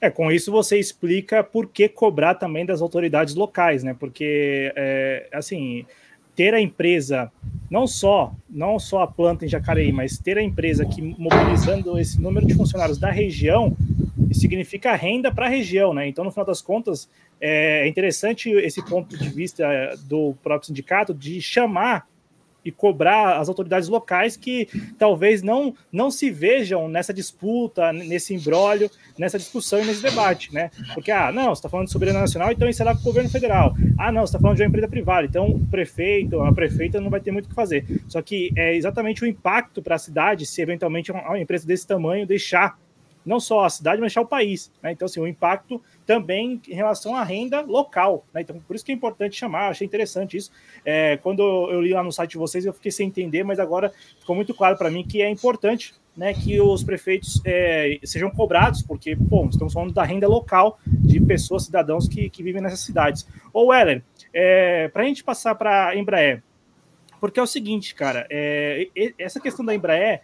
É, 0.00 0.10
com 0.10 0.32
isso 0.32 0.50
você 0.50 0.80
explica 0.80 1.44
por 1.44 1.68
que 1.68 1.88
cobrar 1.88 2.34
também 2.34 2.66
das 2.66 2.82
autoridades 2.82 3.36
locais, 3.36 3.84
né? 3.84 3.94
Porque, 3.98 4.72
é, 4.74 5.28
assim, 5.32 5.86
ter 6.34 6.52
a 6.54 6.60
empresa, 6.60 7.30
não 7.70 7.86
só, 7.86 8.34
não 8.50 8.80
só 8.80 9.02
a 9.02 9.06
planta 9.06 9.46
em 9.46 9.48
Jacareí, 9.48 9.92
mas 9.92 10.18
ter 10.18 10.36
a 10.36 10.42
empresa 10.42 10.84
que 10.84 11.00
mobilizando 11.00 11.96
esse 11.96 12.20
número 12.20 12.44
de 12.44 12.54
funcionários 12.54 12.98
da 12.98 13.12
região, 13.12 13.76
significa 14.32 14.96
renda 14.96 15.32
para 15.32 15.46
a 15.46 15.48
região, 15.48 15.94
né? 15.94 16.08
Então, 16.08 16.24
no 16.24 16.32
final 16.32 16.44
das 16.44 16.60
contas, 16.60 17.08
é 17.40 17.86
interessante 17.86 18.50
esse 18.50 18.84
ponto 18.84 19.16
de 19.16 19.28
vista 19.28 19.64
do 20.08 20.34
próprio 20.42 20.66
sindicato 20.66 21.14
de 21.14 21.40
chamar 21.40 22.08
e 22.64 22.72
cobrar 22.72 23.38
as 23.38 23.48
autoridades 23.48 23.88
locais 23.88 24.36
que 24.36 24.68
talvez 24.98 25.42
não, 25.42 25.74
não 25.92 26.10
se 26.10 26.30
vejam 26.30 26.88
nessa 26.88 27.12
disputa, 27.12 27.92
nesse 27.92 28.34
embrólio, 28.34 28.90
nessa 29.18 29.38
discussão 29.38 29.80
e 29.80 29.84
nesse 29.84 30.02
debate, 30.02 30.52
né? 30.52 30.70
Porque, 30.94 31.10
ah, 31.10 31.30
não, 31.30 31.46
você 31.46 31.60
está 31.60 31.68
falando 31.68 31.86
de 31.86 31.92
soberania 31.92 32.20
nacional, 32.20 32.50
então 32.50 32.68
isso 32.68 32.82
é 32.82 32.84
lá 32.84 32.92
para 32.92 33.00
o 33.00 33.04
governo 33.04 33.28
federal. 33.28 33.74
Ah, 33.98 34.10
não, 34.10 34.22
você 34.22 34.30
está 34.30 34.38
falando 34.38 34.56
de 34.56 34.62
uma 34.62 34.68
empresa 34.68 34.88
privada, 34.88 35.26
então 35.26 35.48
o 35.50 35.66
prefeito, 35.66 36.40
a 36.40 36.52
prefeita 36.52 37.00
não 37.00 37.10
vai 37.10 37.20
ter 37.20 37.30
muito 37.30 37.46
o 37.46 37.48
que 37.48 37.54
fazer. 37.54 37.84
Só 38.08 38.22
que 38.22 38.52
é 38.56 38.74
exatamente 38.74 39.22
o 39.22 39.26
impacto 39.26 39.82
para 39.82 39.96
a 39.96 39.98
cidade 39.98 40.46
se 40.46 40.62
eventualmente 40.62 41.12
uma 41.12 41.38
empresa 41.38 41.66
desse 41.66 41.86
tamanho 41.86 42.26
deixar 42.26 42.78
não 43.24 43.40
só 43.40 43.64
a 43.64 43.70
cidade, 43.70 44.00
mas 44.00 44.12
deixar 44.12 44.20
o 44.20 44.26
país. 44.26 44.70
Né? 44.82 44.92
Então, 44.92 45.06
assim, 45.06 45.20
o 45.20 45.26
impacto 45.26 45.80
também 46.06 46.60
em 46.68 46.74
relação 46.74 47.16
à 47.16 47.22
renda 47.22 47.60
local. 47.60 48.24
Né? 48.32 48.42
Então, 48.42 48.58
por 48.60 48.76
isso 48.76 48.84
que 48.84 48.92
é 48.92 48.94
importante 48.94 49.36
chamar, 49.36 49.68
achei 49.68 49.86
interessante 49.86 50.36
isso. 50.36 50.50
É, 50.84 51.16
quando 51.18 51.42
eu 51.70 51.80
li 51.80 51.92
lá 51.92 52.02
no 52.02 52.12
site 52.12 52.32
de 52.32 52.38
vocês, 52.38 52.64
eu 52.64 52.72
fiquei 52.72 52.92
sem 52.92 53.08
entender, 53.08 53.42
mas 53.44 53.58
agora 53.58 53.92
ficou 54.18 54.36
muito 54.36 54.54
claro 54.54 54.76
para 54.76 54.90
mim 54.90 55.04
que 55.06 55.22
é 55.22 55.30
importante 55.30 55.94
né, 56.16 56.32
que 56.32 56.60
os 56.60 56.84
prefeitos 56.84 57.40
é, 57.44 57.98
sejam 58.04 58.30
cobrados, 58.30 58.82
porque, 58.82 59.14
bom, 59.14 59.48
estamos 59.48 59.72
falando 59.72 59.92
da 59.92 60.04
renda 60.04 60.28
local 60.28 60.78
de 60.86 61.20
pessoas, 61.20 61.64
cidadãos 61.64 62.08
que, 62.08 62.30
que 62.30 62.42
vivem 62.42 62.62
nessas 62.62 62.80
cidades. 62.80 63.26
Ô, 63.52 63.66
Weller, 63.66 64.02
é, 64.32 64.88
para 64.88 65.02
a 65.02 65.06
gente 65.06 65.24
passar 65.24 65.54
para 65.54 65.88
a 65.88 65.96
Embraer, 65.96 66.42
porque 67.20 67.40
é 67.40 67.42
o 67.42 67.46
seguinte, 67.46 67.94
cara, 67.94 68.26
é, 68.30 68.88
essa 69.18 69.40
questão 69.40 69.64
da 69.64 69.74
Embraer 69.74 70.22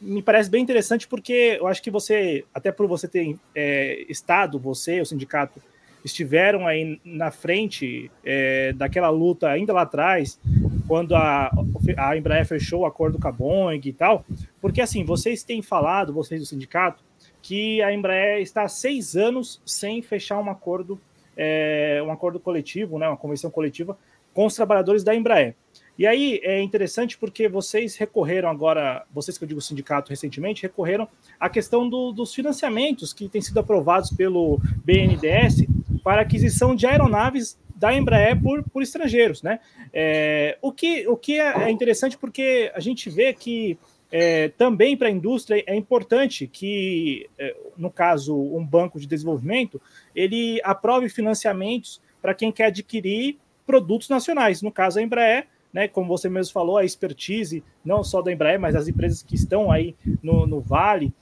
me 0.00 0.22
parece 0.22 0.50
bem 0.50 0.62
interessante 0.62 1.06
porque 1.08 1.56
eu 1.58 1.66
acho 1.66 1.82
que 1.82 1.90
você, 1.90 2.44
até 2.54 2.70
por 2.70 2.86
você 2.86 3.08
ter 3.08 3.36
é, 3.54 4.04
estado, 4.08 4.58
você, 4.58 5.00
o 5.00 5.06
sindicato, 5.06 5.60
estiveram 6.04 6.66
aí 6.66 7.00
na 7.04 7.30
frente 7.30 8.10
é, 8.22 8.72
daquela 8.74 9.08
luta 9.08 9.48
ainda 9.48 9.72
lá 9.72 9.82
atrás, 9.82 10.38
quando 10.86 11.16
a, 11.16 11.50
a 11.96 12.16
Embraer 12.16 12.46
fechou 12.46 12.80
o 12.80 12.86
acordo 12.86 13.18
com 13.18 13.26
a 13.26 13.32
Boeing 13.32 13.80
e 13.82 13.92
tal, 13.92 14.24
porque 14.60 14.82
assim, 14.82 15.02
vocês 15.02 15.42
têm 15.42 15.62
falado, 15.62 16.12
vocês 16.12 16.40
do 16.40 16.46
sindicato, 16.46 17.02
que 17.40 17.80
a 17.82 17.92
Embraer 17.92 18.42
está 18.42 18.64
há 18.64 18.68
seis 18.68 19.16
anos 19.16 19.62
sem 19.64 20.02
fechar 20.02 20.38
um 20.38 20.50
acordo, 20.50 21.00
é, 21.36 22.02
um 22.04 22.12
acordo 22.12 22.38
coletivo, 22.38 22.98
né, 22.98 23.08
uma 23.08 23.16
convenção 23.16 23.50
coletiva 23.50 23.96
com 24.34 24.44
os 24.44 24.54
trabalhadores 24.54 25.02
da 25.02 25.14
Embraer. 25.14 25.54
E 25.98 26.06
aí 26.06 26.40
é 26.42 26.60
interessante 26.60 27.16
porque 27.16 27.48
vocês 27.48 27.96
recorreram 27.96 28.48
agora, 28.48 29.04
vocês 29.12 29.38
que 29.38 29.44
eu 29.44 29.48
digo 29.48 29.60
sindicato 29.60 30.10
recentemente, 30.10 30.62
recorreram 30.62 31.08
à 31.38 31.48
questão 31.48 31.88
do, 31.88 32.12
dos 32.12 32.34
financiamentos 32.34 33.12
que 33.12 33.28
têm 33.28 33.40
sido 33.40 33.58
aprovados 33.58 34.10
pelo 34.10 34.60
BNDES 34.84 35.66
para 36.02 36.22
aquisição 36.22 36.74
de 36.74 36.86
aeronaves 36.86 37.56
da 37.76 37.94
Embraer 37.94 38.40
por, 38.40 38.62
por 38.64 38.82
estrangeiros, 38.82 39.42
né? 39.42 39.60
É, 39.92 40.58
o, 40.60 40.72
que, 40.72 41.06
o 41.06 41.16
que 41.16 41.40
é 41.40 41.70
interessante 41.70 42.16
porque 42.16 42.70
a 42.74 42.80
gente 42.80 43.08
vê 43.10 43.32
que 43.32 43.78
é, 44.10 44.48
também 44.50 44.96
para 44.96 45.08
a 45.08 45.10
indústria 45.10 45.62
é 45.66 45.74
importante 45.74 46.46
que, 46.46 47.28
é, 47.38 47.56
no 47.76 47.90
caso, 47.90 48.36
um 48.36 48.64
banco 48.64 49.00
de 49.00 49.06
desenvolvimento, 49.06 49.80
ele 50.14 50.60
aprove 50.62 51.08
financiamentos 51.08 52.00
para 52.22 52.34
quem 52.34 52.52
quer 52.52 52.66
adquirir 52.66 53.38
produtos 53.66 54.08
nacionais, 54.08 54.62
no 54.62 54.70
caso 54.70 54.98
a 54.98 55.02
Embraer, 55.02 55.48
né, 55.74 55.88
como 55.88 56.06
você 56.06 56.28
mesmo 56.28 56.52
falou, 56.52 56.78
a 56.78 56.84
expertise, 56.84 57.64
não 57.84 58.04
só 58.04 58.22
da 58.22 58.32
Embraer, 58.32 58.60
mas 58.60 58.74
das 58.74 58.86
empresas 58.86 59.24
que 59.24 59.34
estão 59.34 59.72
aí 59.72 59.96
no, 60.22 60.46
no 60.46 60.60
Vale. 60.60 61.12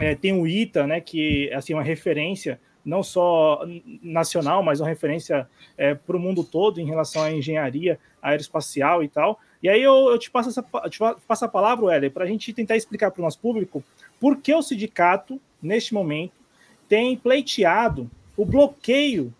É, 0.00 0.14
tem 0.14 0.32
o 0.32 0.46
ITA, 0.46 0.86
né, 0.86 1.00
que 1.00 1.52
assim, 1.52 1.74
é 1.74 1.76
uma 1.76 1.82
referência 1.82 2.58
não 2.82 3.02
só 3.02 3.66
nacional, 4.02 4.62
mas 4.62 4.80
uma 4.80 4.88
referência 4.88 5.46
é, 5.76 5.94
para 5.94 6.16
o 6.16 6.20
mundo 6.20 6.42
todo 6.42 6.80
em 6.80 6.86
relação 6.86 7.22
à 7.22 7.32
engenharia 7.32 7.98
aeroespacial 8.22 9.02
e 9.02 9.08
tal. 9.08 9.40
E 9.62 9.68
aí 9.68 9.82
eu, 9.82 10.08
eu 10.08 10.18
te, 10.18 10.30
passo 10.30 10.48
essa, 10.48 10.62
te 10.88 10.98
passo 11.26 11.44
a 11.44 11.48
palavra, 11.48 11.94
Heller, 11.94 12.12
para 12.12 12.24
a 12.24 12.26
gente 12.26 12.52
tentar 12.52 12.76
explicar 12.76 13.10
para 13.10 13.20
o 13.20 13.24
nosso 13.24 13.40
público 13.40 13.82
por 14.20 14.36
que 14.36 14.54
o 14.54 14.62
sindicato, 14.62 15.40
neste 15.60 15.92
momento, 15.92 16.32
tem 16.88 17.16
pleiteado 17.16 18.08
o 18.36 18.44
bloqueio, 18.44 19.34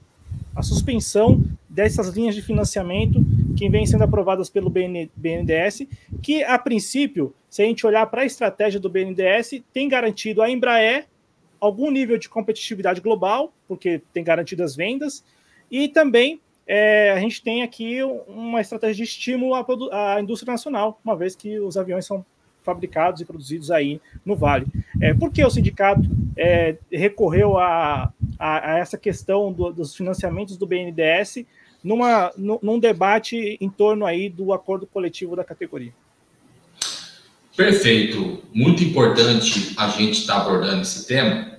a 0.54 0.62
suspensão 0.62 1.42
dessas 1.68 2.08
linhas 2.08 2.34
de 2.34 2.42
financiamento 2.42 3.24
que 3.56 3.68
vêm 3.68 3.86
sendo 3.86 4.04
aprovadas 4.04 4.50
pelo 4.50 4.70
BNDES, 4.70 5.86
que 6.22 6.44
a 6.44 6.58
princípio, 6.58 7.34
se 7.48 7.62
a 7.62 7.64
gente 7.64 7.86
olhar 7.86 8.06
para 8.06 8.22
a 8.22 8.26
estratégia 8.26 8.78
do 8.78 8.90
BNDES, 8.90 9.62
tem 9.72 9.88
garantido 9.88 10.42
a 10.42 10.50
Embraer 10.50 11.06
algum 11.60 11.90
nível 11.90 12.18
de 12.18 12.28
competitividade 12.28 13.00
global, 13.00 13.52
porque 13.66 14.02
tem 14.12 14.22
garantido 14.22 14.62
as 14.62 14.76
vendas, 14.76 15.24
e 15.70 15.88
também 15.88 16.40
é, 16.66 17.12
a 17.12 17.18
gente 17.20 17.42
tem 17.42 17.62
aqui 17.62 18.02
uma 18.28 18.60
estratégia 18.60 18.96
de 18.96 19.02
estímulo 19.04 19.54
à, 19.54 19.64
à, 19.92 20.20
indústria 20.20 20.52
nacional, 20.52 21.00
uma 21.04 21.16
vez 21.16 21.34
que 21.34 21.58
os 21.60 21.76
aviões 21.76 22.04
são 22.04 22.24
fabricados 22.62 23.20
e 23.20 23.24
produzidos 23.24 23.70
aí 23.70 24.00
no 24.24 24.34
Vale. 24.34 24.66
É, 25.00 25.14
por 25.14 25.32
que 25.32 25.44
o 25.44 25.50
sindicato 25.50 26.02
é, 26.36 26.76
recorreu 26.90 27.56
a, 27.56 28.12
a, 28.38 28.72
a, 28.72 28.78
essa 28.78 28.98
questão 28.98 29.52
do, 29.52 29.72
dos 29.72 29.94
financiamentos 29.94 30.56
do 30.56 30.66
BNDES 30.66 31.46
numa, 31.86 32.32
num 32.36 32.80
debate 32.80 33.56
em 33.60 33.70
torno 33.70 34.04
aí 34.04 34.28
do 34.28 34.52
acordo 34.52 34.88
coletivo 34.88 35.36
da 35.36 35.44
categoria. 35.44 35.92
Perfeito. 37.56 38.42
Muito 38.52 38.82
importante 38.82 39.72
a 39.76 39.88
gente 39.90 40.18
estar 40.18 40.34
tá 40.34 40.40
abordando 40.40 40.82
esse 40.82 41.06
tema. 41.06 41.52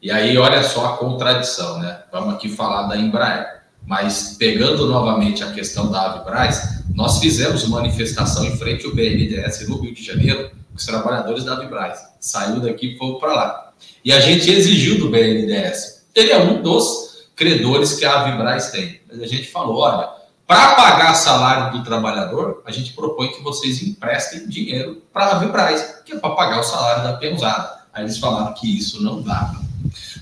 E 0.00 0.10
aí, 0.10 0.38
olha 0.38 0.62
só 0.62 0.94
a 0.94 0.96
contradição, 0.96 1.78
né? 1.78 2.02
Vamos 2.10 2.34
aqui 2.34 2.48
falar 2.48 2.84
da 2.84 2.96
Embraer. 2.96 3.64
Mas 3.86 4.36
pegando 4.38 4.86
novamente 4.86 5.44
a 5.44 5.52
questão 5.52 5.90
da 5.90 6.06
Avibraz, 6.06 6.82
nós 6.94 7.18
fizemos 7.20 7.68
manifestação 7.68 8.46
em 8.46 8.56
frente 8.56 8.86
ao 8.86 8.94
BNDES 8.94 9.68
no 9.68 9.78
Rio 9.78 9.94
de 9.94 10.02
Janeiro, 10.02 10.50
os 10.74 10.86
trabalhadores 10.86 11.44
da 11.44 11.52
Avibraz. 11.52 12.00
Saiu 12.18 12.60
daqui 12.60 12.94
e 12.94 12.98
foram 12.98 13.18
para 13.18 13.34
lá. 13.34 13.72
E 14.02 14.10
a 14.10 14.20
gente 14.20 14.50
exigiu 14.50 14.98
do 14.98 15.10
BNDES. 15.10 16.06
Ele 16.14 16.32
é 16.32 16.38
um 16.38 16.62
dos 16.62 17.28
credores 17.36 17.94
que 17.94 18.06
a 18.06 18.22
Avibraz 18.22 18.70
tem. 18.70 18.95
A 19.22 19.26
gente 19.26 19.48
falou, 19.50 19.78
olha, 19.78 20.08
para 20.46 20.74
pagar 20.74 21.14
salário 21.14 21.76
do 21.76 21.84
trabalhador, 21.84 22.62
a 22.64 22.70
gente 22.70 22.92
propõe 22.92 23.32
que 23.32 23.42
vocês 23.42 23.82
emprestem 23.82 24.48
dinheiro 24.48 25.02
para 25.12 25.26
a 25.26 25.36
Avibraz, 25.36 26.02
que 26.04 26.12
é 26.12 26.18
para 26.18 26.34
pagar 26.34 26.60
o 26.60 26.64
salário 26.64 27.02
da 27.02 27.14
peãozada. 27.14 27.84
Aí 27.92 28.04
eles 28.04 28.18
falaram 28.18 28.54
que 28.54 28.78
isso 28.78 29.02
não 29.02 29.22
dá. 29.22 29.54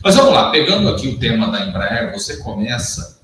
Mas 0.02 0.14
vamos 0.14 0.32
lá, 0.32 0.50
pegando 0.50 0.88
aqui 0.88 1.08
o 1.08 1.18
tema 1.18 1.50
da 1.50 1.66
Embraer, 1.66 2.12
você 2.12 2.38
começa 2.38 3.20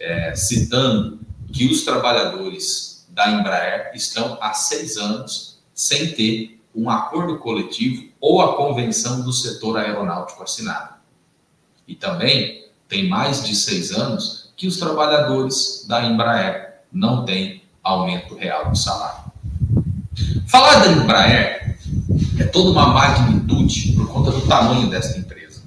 é, 0.00 0.34
citando 0.34 1.20
que 1.52 1.70
os 1.70 1.84
trabalhadores 1.84 3.06
da 3.08 3.30
Embraer 3.30 3.92
estão 3.94 4.38
há 4.40 4.52
seis 4.52 4.96
anos 4.96 5.60
sem 5.74 6.12
ter 6.12 6.60
um 6.74 6.88
acordo 6.88 7.38
coletivo 7.38 8.10
ou 8.20 8.40
a 8.40 8.56
convenção 8.56 9.20
do 9.20 9.32
setor 9.32 9.76
aeronáutico 9.76 10.42
assinada. 10.42 10.96
E 11.86 11.94
também 11.94 12.68
tem 12.88 13.08
mais 13.08 13.44
de 13.44 13.54
seis 13.54 13.92
anos 13.92 14.41
que 14.62 14.68
os 14.68 14.76
trabalhadores 14.76 15.84
da 15.88 16.04
Embraer 16.04 16.82
não 16.92 17.24
têm 17.24 17.64
aumento 17.82 18.36
real 18.36 18.70
de 18.70 18.78
salário. 18.78 19.24
Falar 20.46 20.84
da 20.84 20.92
Embraer 20.92 21.76
é 22.38 22.44
toda 22.44 22.70
uma 22.70 22.86
magnitude 22.86 23.90
por 23.94 24.08
conta 24.08 24.30
do 24.30 24.42
tamanho 24.42 24.88
dessa 24.88 25.18
empresa. 25.18 25.64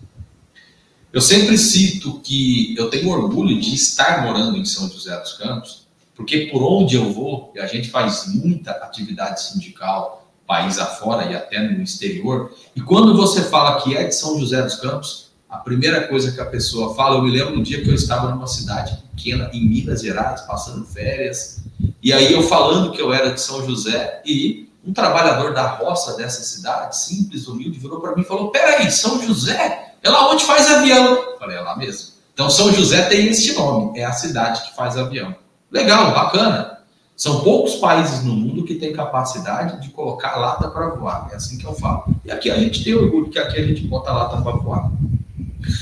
Eu 1.11 1.19
sempre 1.19 1.57
cito 1.57 2.21
que 2.21 2.73
eu 2.77 2.89
tenho 2.89 3.09
orgulho 3.09 3.59
de 3.59 3.75
estar 3.75 4.23
morando 4.23 4.55
em 4.55 4.63
São 4.63 4.89
José 4.89 5.19
dos 5.19 5.33
Campos, 5.33 5.87
porque 6.15 6.45
por 6.45 6.63
onde 6.63 6.95
eu 6.95 7.11
vou, 7.11 7.51
a 7.59 7.67
gente 7.67 7.89
faz 7.89 8.33
muita 8.33 8.71
atividade 8.71 9.43
sindical, 9.43 10.25
país 10.47 10.79
afora 10.79 11.29
e 11.29 11.35
até 11.35 11.59
no 11.59 11.83
exterior, 11.83 12.55
e 12.73 12.79
quando 12.79 13.13
você 13.13 13.43
fala 13.43 13.81
que 13.81 13.93
é 13.93 14.05
de 14.05 14.15
São 14.15 14.39
José 14.39 14.61
dos 14.61 14.75
Campos, 14.75 15.24
a 15.49 15.57
primeira 15.57 16.07
coisa 16.07 16.31
que 16.31 16.41
a 16.41 16.45
pessoa 16.45 16.95
fala, 16.95 17.17
eu 17.17 17.23
me 17.23 17.31
lembro 17.31 17.55
no 17.55 17.63
dia 17.63 17.81
que 17.81 17.89
eu 17.89 17.95
estava 17.95 18.29
numa 18.29 18.47
cidade 18.47 18.97
pequena, 19.15 19.49
em 19.53 19.67
Minas 19.67 20.01
Gerais, 20.01 20.41
passando 20.41 20.85
férias, 20.85 21.63
e 22.01 22.11
aí 22.11 22.33
eu 22.33 22.43
falando 22.43 22.91
que 22.91 23.01
eu 23.01 23.13
era 23.13 23.31
de 23.31 23.41
São 23.41 23.65
José, 23.65 24.21
e 24.25 24.69
um 24.85 24.93
trabalhador 24.93 25.53
da 25.53 25.67
roça 25.67 26.15
dessa 26.15 26.43
cidade, 26.43 26.97
simples, 26.97 27.47
humilde, 27.47 27.79
virou 27.79 27.99
para 27.99 28.15
mim 28.15 28.21
e 28.21 28.25
falou: 28.25 28.51
Peraí, 28.51 28.91
São 28.91 29.21
José? 29.25 29.93
É 30.03 30.09
lá 30.09 30.31
onde 30.31 30.45
faz 30.45 30.69
avião. 30.69 31.15
Eu 31.15 31.39
falei: 31.39 31.57
É 31.57 31.61
lá 31.61 31.75
mesmo. 31.75 32.13
Então, 32.33 32.49
São 32.49 32.71
José 32.71 33.03
tem 33.03 33.27
este 33.27 33.53
nome, 33.53 33.97
é 33.97 34.05
a 34.05 34.11
cidade 34.11 34.61
que 34.61 34.75
faz 34.75 34.97
avião. 34.97 35.33
Legal, 35.71 36.13
bacana. 36.13 36.79
São 37.15 37.41
poucos 37.41 37.75
países 37.75 38.23
no 38.23 38.33
mundo 38.33 38.65
que 38.65 38.75
têm 38.75 38.91
capacidade 38.91 39.81
de 39.81 39.89
colocar 39.89 40.35
lata 40.35 40.69
para 40.69 40.89
voar. 40.89 41.29
É 41.31 41.35
assim 41.35 41.57
que 41.57 41.65
eu 41.65 41.73
falo. 41.73 42.13
E 42.25 42.31
aqui 42.31 42.51
a 42.51 42.59
gente 42.59 42.83
tem 42.83 42.93
orgulho 42.93 43.29
que 43.29 43.39
aqui 43.39 43.57
a 43.57 43.65
gente 43.65 43.87
bota 43.87 44.11
lata 44.11 44.41
para 44.41 44.57
voar. 44.57 44.91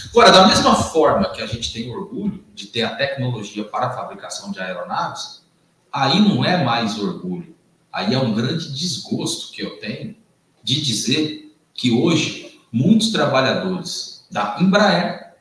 Agora, 0.10 0.32
da 0.32 0.48
mesma 0.48 0.76
forma 0.76 1.30
que 1.32 1.42
a 1.42 1.48
gente 1.48 1.74
tem 1.74 1.94
orgulho 1.94 2.44
de 2.54 2.68
ter 2.68 2.84
a 2.84 2.96
tecnologia 2.96 3.64
para 3.64 3.88
a 3.88 3.92
fabricação 3.92 4.52
de 4.52 4.60
aeronaves, 4.60 5.44
aí 5.92 6.20
não 6.20 6.44
é 6.44 6.64
mais 6.64 6.98
orgulho, 7.00 7.56
aí 7.92 8.14
é 8.14 8.20
um 8.20 8.34
grande 8.34 8.72
desgosto 8.74 9.52
que 9.52 9.62
eu 9.62 9.80
tenho 9.80 10.16
de 10.64 10.82
dizer 10.82 11.56
que 11.74 11.92
hoje 11.92 12.60
muitos 12.72 13.12
trabalhadores 13.12 14.26
da 14.32 14.58
Embraer 14.60 15.34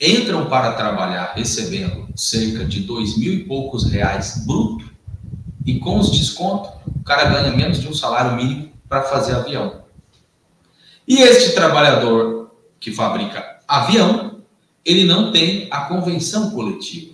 entram 0.00 0.46
para 0.48 0.72
trabalhar 0.72 1.32
recebendo 1.34 2.08
cerca 2.16 2.64
de 2.64 2.80
dois 2.80 3.16
mil 3.16 3.32
e 3.32 3.44
poucos 3.44 3.84
reais 3.84 4.44
bruto 4.46 4.90
E 5.64 5.78
com 5.78 5.98
os 5.98 6.10
descontos, 6.10 6.72
o 6.86 7.04
cara 7.04 7.26
ganha 7.26 7.56
menos 7.56 7.80
de 7.80 7.86
um 7.86 7.94
salário 7.94 8.36
mínimo 8.36 8.72
para 8.88 9.02
fazer 9.02 9.34
avião. 9.34 9.82
E 11.06 11.20
este 11.22 11.54
trabalhador 11.54 12.41
que 12.82 12.92
fabrica 12.92 13.60
avião, 13.66 14.42
ele 14.84 15.04
não 15.04 15.30
tem 15.30 15.68
a 15.70 15.82
convenção 15.82 16.50
coletiva. 16.50 17.12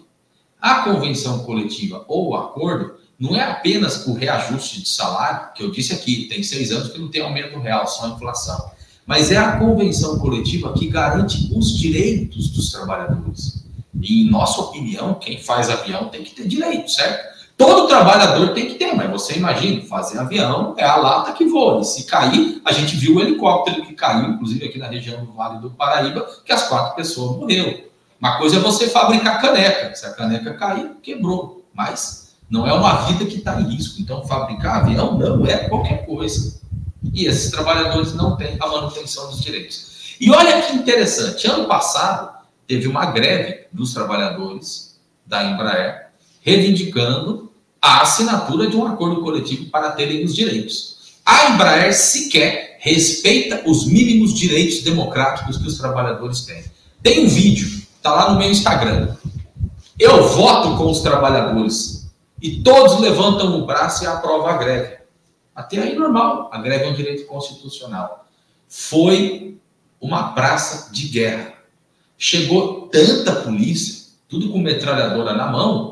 A 0.60 0.82
convenção 0.82 1.40
coletiva 1.40 2.04
ou 2.08 2.30
o 2.30 2.36
acordo 2.36 2.94
não 3.20 3.36
é 3.36 3.42
apenas 3.42 4.06
o 4.06 4.14
reajuste 4.14 4.80
de 4.80 4.88
salário, 4.88 5.52
que 5.54 5.62
eu 5.62 5.70
disse 5.70 5.92
aqui, 5.92 6.26
tem 6.28 6.42
seis 6.42 6.72
anos 6.72 6.90
que 6.90 6.98
não 6.98 7.08
tem 7.08 7.20
aumento 7.20 7.58
real, 7.58 7.86
só 7.86 8.08
inflação. 8.08 8.70
Mas 9.06 9.30
é 9.30 9.36
a 9.36 9.58
convenção 9.58 10.18
coletiva 10.18 10.72
que 10.72 10.88
garante 10.88 11.50
os 11.54 11.76
direitos 11.78 12.48
dos 12.48 12.72
trabalhadores. 12.72 13.64
E, 14.00 14.22
em 14.22 14.30
nossa 14.30 14.60
opinião, 14.62 15.14
quem 15.14 15.38
faz 15.38 15.68
avião 15.68 16.08
tem 16.08 16.24
que 16.24 16.34
ter 16.34 16.48
direito, 16.48 16.90
certo? 16.90 17.37
Todo 17.58 17.88
trabalhador 17.88 18.54
tem 18.54 18.68
que 18.68 18.74
ter, 18.76 18.94
mas 18.94 19.10
você 19.10 19.36
imagina, 19.36 19.82
fazer 19.82 20.16
avião 20.16 20.76
é 20.78 20.84
a 20.84 20.94
lata 20.94 21.32
que 21.32 21.44
voa. 21.44 21.80
E 21.80 21.84
se 21.84 22.04
cair, 22.04 22.62
a 22.64 22.72
gente 22.72 22.94
viu 22.94 23.16
o 23.16 23.20
helicóptero 23.20 23.82
que 23.84 23.94
caiu, 23.94 24.30
inclusive 24.30 24.64
aqui 24.64 24.78
na 24.78 24.86
região 24.86 25.24
do 25.24 25.32
Vale 25.32 25.58
do 25.58 25.68
Paraíba, 25.68 26.24
que 26.44 26.52
as 26.52 26.68
quatro 26.68 26.94
pessoas 26.94 27.36
morreram. 27.36 27.80
Uma 28.20 28.38
coisa 28.38 28.58
é 28.58 28.60
você 28.60 28.86
fabricar 28.86 29.40
caneca. 29.40 29.92
Se 29.92 30.06
a 30.06 30.12
caneca 30.12 30.54
cair, 30.54 30.92
quebrou. 31.02 31.64
Mas 31.74 32.36
não 32.48 32.64
é 32.64 32.72
uma 32.72 32.94
vida 33.06 33.24
que 33.24 33.38
está 33.38 33.60
em 33.60 33.64
risco. 33.64 34.00
Então, 34.00 34.24
fabricar 34.24 34.76
avião 34.76 35.18
não 35.18 35.44
é 35.44 35.68
qualquer 35.68 36.06
coisa. 36.06 36.60
E 37.12 37.26
esses 37.26 37.50
trabalhadores 37.50 38.14
não 38.14 38.36
têm 38.36 38.56
a 38.60 38.66
manutenção 38.68 39.30
dos 39.30 39.40
direitos. 39.40 40.16
E 40.20 40.30
olha 40.30 40.62
que 40.62 40.76
interessante, 40.76 41.48
ano 41.48 41.66
passado 41.66 42.38
teve 42.68 42.86
uma 42.86 43.06
greve 43.06 43.66
dos 43.72 43.92
trabalhadores 43.92 44.96
da 45.26 45.42
Embraer 45.42 46.08
reivindicando 46.40 47.47
a 47.80 48.02
assinatura 48.02 48.68
de 48.68 48.76
um 48.76 48.86
acordo 48.86 49.20
coletivo 49.22 49.70
para 49.70 49.92
terem 49.92 50.24
os 50.24 50.34
direitos. 50.34 50.98
A 51.24 51.50
Embraer 51.50 51.94
sequer 51.94 52.78
respeita 52.80 53.62
os 53.66 53.86
mínimos 53.86 54.32
direitos 54.32 54.82
democráticos 54.82 55.58
que 55.58 55.66
os 55.66 55.78
trabalhadores 55.78 56.42
têm. 56.42 56.64
Tem 57.02 57.24
um 57.24 57.28
vídeo, 57.28 57.66
está 57.96 58.12
lá 58.12 58.32
no 58.32 58.38
meu 58.38 58.50
Instagram. 58.50 59.16
Eu 59.98 60.28
voto 60.28 60.76
com 60.76 60.90
os 60.90 61.00
trabalhadores 61.00 62.08
e 62.40 62.62
todos 62.62 63.00
levantam 63.00 63.58
o 63.58 63.66
braço 63.66 64.04
e 64.04 64.06
aprovam 64.06 64.46
a 64.46 64.56
greve. 64.56 64.98
Até 65.54 65.82
aí 65.82 65.96
normal, 65.96 66.48
a 66.52 66.58
greve 66.58 66.84
é 66.84 66.88
um 66.88 66.94
direito 66.94 67.26
constitucional. 67.26 68.26
Foi 68.68 69.58
uma 70.00 70.32
praça 70.32 70.92
de 70.92 71.08
guerra. 71.08 71.54
Chegou 72.16 72.88
tanta 72.88 73.32
polícia, 73.32 74.06
tudo 74.28 74.50
com 74.50 74.58
metralhadora 74.58 75.34
na 75.34 75.50
mão, 75.50 75.87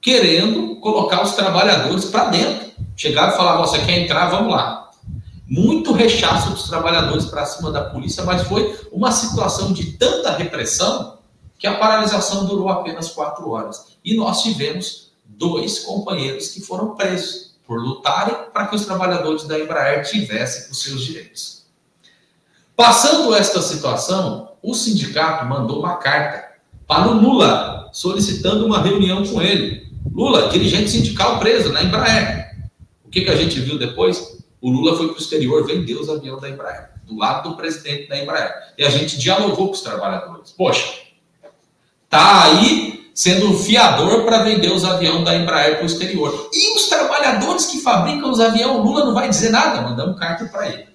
querendo 0.00 0.76
colocar 0.76 1.22
os 1.22 1.32
trabalhadores 1.32 2.06
para 2.06 2.26
dentro. 2.26 2.70
Chegaram 2.96 3.32
e 3.32 3.36
falaram: 3.36 3.60
você 3.60 3.78
quer 3.84 3.98
entrar? 3.98 4.30
Vamos 4.30 4.52
lá. 4.52 4.90
Muito 5.46 5.92
rechaço 5.92 6.50
dos 6.50 6.68
trabalhadores 6.68 7.24
para 7.24 7.44
cima 7.44 7.72
da 7.72 7.82
polícia, 7.82 8.22
mas 8.24 8.42
foi 8.42 8.78
uma 8.92 9.10
situação 9.10 9.72
de 9.72 9.92
tanta 9.92 10.30
repressão 10.36 11.18
que 11.58 11.66
a 11.66 11.76
paralisação 11.76 12.46
durou 12.46 12.68
apenas 12.68 13.10
quatro 13.10 13.50
horas. 13.50 13.96
E 14.04 14.16
nós 14.16 14.42
tivemos 14.42 15.10
dois 15.26 15.80
companheiros 15.80 16.48
que 16.48 16.60
foram 16.60 16.94
presos 16.94 17.54
por 17.66 17.78
lutarem 17.80 18.34
para 18.52 18.66
que 18.66 18.76
os 18.76 18.84
trabalhadores 18.84 19.44
da 19.44 19.58
Embraer 19.58 20.04
tivessem 20.08 20.70
os 20.70 20.82
seus 20.82 21.02
direitos. 21.02 21.66
Passando 22.74 23.34
esta 23.34 23.60
situação, 23.60 24.52
o 24.62 24.74
sindicato 24.74 25.44
mandou 25.44 25.80
uma 25.80 25.96
carta 25.96 26.50
para 26.86 27.08
o 27.08 27.20
Lula, 27.20 27.90
solicitando 27.92 28.66
uma 28.66 28.80
reunião 28.80 29.24
com 29.24 29.40
ele. 29.40 29.89
Lula, 30.12 30.48
dirigente 30.48 30.90
sindical 30.90 31.38
preso 31.38 31.72
na 31.72 31.82
Embraer. 31.82 32.70
O 33.04 33.10
que, 33.10 33.22
que 33.22 33.30
a 33.30 33.36
gente 33.36 33.58
viu 33.60 33.78
depois? 33.78 34.38
O 34.60 34.70
Lula 34.70 34.96
foi 34.96 35.08
para 35.08 35.16
o 35.16 35.20
exterior 35.20 35.66
vender 35.66 35.94
os 35.94 36.08
aviões 36.08 36.40
da 36.40 36.48
Embraer, 36.48 36.90
do 37.04 37.16
lado 37.16 37.50
do 37.50 37.56
presidente 37.56 38.08
da 38.08 38.18
Embraer. 38.18 38.52
E 38.76 38.84
a 38.84 38.90
gente 38.90 39.18
dialogou 39.18 39.68
com 39.68 39.74
os 39.74 39.80
trabalhadores. 39.80 40.52
Poxa, 40.52 40.86
tá 42.08 42.44
aí 42.44 43.10
sendo 43.14 43.50
um 43.50 43.58
fiador 43.58 44.24
para 44.24 44.42
vender 44.42 44.72
os 44.72 44.84
aviões 44.84 45.24
da 45.24 45.34
Embraer 45.34 45.76
para 45.76 45.82
o 45.82 45.86
exterior. 45.86 46.50
E 46.52 46.76
os 46.76 46.88
trabalhadores 46.88 47.66
que 47.66 47.80
fabricam 47.80 48.30
os 48.30 48.40
aviões, 48.40 48.76
o 48.76 48.82
Lula 48.82 49.04
não 49.04 49.14
vai 49.14 49.28
dizer 49.28 49.50
nada, 49.50 49.82
mandamos 49.82 50.18
carta 50.18 50.44
para 50.46 50.68
ele. 50.68 50.86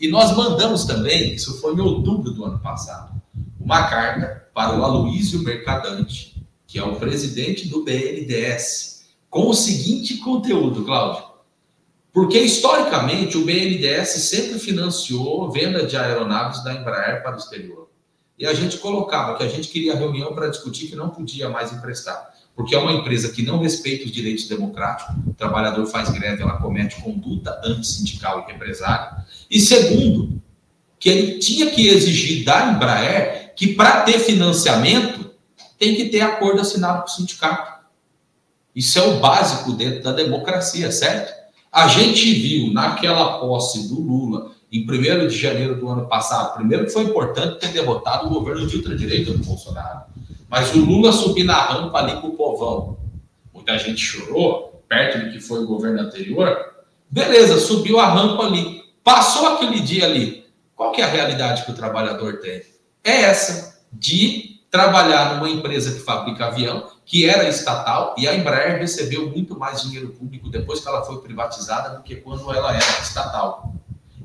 E 0.00 0.08
nós 0.08 0.36
mandamos 0.36 0.84
também, 0.84 1.34
isso 1.34 1.60
foi 1.60 1.74
em 1.74 1.80
outubro 1.80 2.32
do 2.32 2.44
ano 2.44 2.58
passado, 2.58 3.12
uma 3.60 3.86
carta 3.88 4.48
para 4.52 4.76
o 4.76 4.84
Aloísio 4.84 5.42
Mercadante, 5.42 6.31
que 6.72 6.78
é 6.78 6.82
o 6.82 6.96
presidente 6.96 7.68
do 7.68 7.84
BNDES, 7.84 9.04
com 9.28 9.50
o 9.50 9.54
seguinte 9.54 10.16
conteúdo, 10.16 10.86
Cláudio. 10.86 11.22
Porque 12.10 12.38
historicamente 12.38 13.36
o 13.36 13.44
BNDES 13.44 14.08
sempre 14.08 14.58
financiou 14.58 15.50
venda 15.50 15.84
de 15.84 15.98
aeronaves 15.98 16.64
da 16.64 16.72
Embraer 16.72 17.22
para 17.22 17.34
o 17.34 17.38
exterior. 17.38 17.90
E 18.38 18.46
a 18.46 18.54
gente 18.54 18.78
colocava 18.78 19.36
que 19.36 19.42
a 19.42 19.48
gente 19.48 19.68
queria 19.68 19.94
reunião 19.94 20.34
para 20.34 20.48
discutir 20.48 20.88
que 20.88 20.96
não 20.96 21.10
podia 21.10 21.50
mais 21.50 21.74
emprestar. 21.74 22.32
Porque 22.56 22.74
é 22.74 22.78
uma 22.78 22.92
empresa 22.92 23.30
que 23.30 23.42
não 23.42 23.58
respeita 23.58 24.06
os 24.06 24.10
direitos 24.10 24.48
democráticos, 24.48 25.14
o 25.26 25.34
trabalhador 25.34 25.84
faz 25.84 26.08
greve, 26.08 26.42
ela 26.42 26.56
comete 26.56 27.02
conduta 27.02 27.60
antissindical 27.62 28.46
e 28.48 28.50
represária. 28.50 29.26
E 29.50 29.60
segundo, 29.60 30.40
que 30.98 31.10
ele 31.10 31.38
tinha 31.38 31.70
que 31.70 31.88
exigir 31.88 32.46
da 32.46 32.72
Embraer 32.72 33.52
que 33.54 33.74
para 33.74 34.00
ter 34.04 34.18
financiamento 34.18 35.21
tem 35.82 35.96
que 35.96 36.10
ter 36.10 36.20
acordo 36.20 36.60
assinado 36.60 37.00
com 37.02 37.08
o 37.08 37.10
sindicato. 37.10 37.82
Isso 38.72 39.00
é 39.00 39.02
o 39.02 39.18
básico 39.18 39.72
dentro 39.72 40.00
da 40.00 40.12
democracia, 40.12 40.92
certo? 40.92 41.34
A 41.72 41.88
gente 41.88 42.32
viu 42.34 42.72
naquela 42.72 43.40
posse 43.40 43.88
do 43.88 44.00
Lula, 44.00 44.52
em 44.70 44.88
1 44.88 45.26
de 45.26 45.36
janeiro 45.36 45.74
do 45.74 45.88
ano 45.88 46.06
passado, 46.06 46.54
primeiro 46.54 46.86
que 46.86 46.92
foi 46.92 47.02
importante 47.02 47.58
ter 47.58 47.72
derrotado 47.72 48.28
o 48.28 48.30
governo 48.30 48.64
de 48.64 48.76
ultradireita 48.76 49.32
do 49.32 49.38
Bolsonaro. 49.38 50.02
Mas 50.48 50.72
o 50.72 50.78
Lula 50.78 51.10
subir 51.10 51.42
na 51.42 51.60
rampa 51.60 51.98
ali 51.98 52.20
com 52.20 52.28
o 52.28 52.36
povão. 52.36 52.96
Muita 53.52 53.76
gente 53.76 54.00
chorou, 54.00 54.84
perto 54.88 55.18
do 55.18 55.32
que 55.32 55.40
foi 55.40 55.64
o 55.64 55.66
governo 55.66 56.00
anterior. 56.00 56.74
Beleza, 57.10 57.58
subiu 57.58 57.98
a 57.98 58.06
rampa 58.06 58.44
ali. 58.44 58.82
Passou 59.02 59.48
aquele 59.48 59.80
dia 59.80 60.04
ali. 60.04 60.46
Qual 60.76 60.92
que 60.92 61.02
é 61.02 61.04
a 61.04 61.10
realidade 61.10 61.64
que 61.64 61.72
o 61.72 61.74
trabalhador 61.74 62.38
tem? 62.38 62.62
É 63.02 63.22
essa, 63.22 63.82
de 63.92 64.51
trabalhar 64.72 65.34
numa 65.34 65.50
empresa 65.50 65.92
que 65.92 66.00
fabrica 66.00 66.46
avião, 66.46 66.88
que 67.04 67.28
era 67.28 67.46
estatal, 67.46 68.14
e 68.16 68.26
a 68.26 68.34
Embraer 68.34 68.78
recebeu 68.78 69.28
muito 69.28 69.56
mais 69.56 69.82
dinheiro 69.82 70.08
público 70.08 70.48
depois 70.48 70.80
que 70.80 70.88
ela 70.88 71.04
foi 71.04 71.20
privatizada 71.20 71.94
do 71.94 72.02
que 72.02 72.16
quando 72.16 72.50
ela 72.50 72.70
era 72.70 73.00
estatal. 73.02 73.74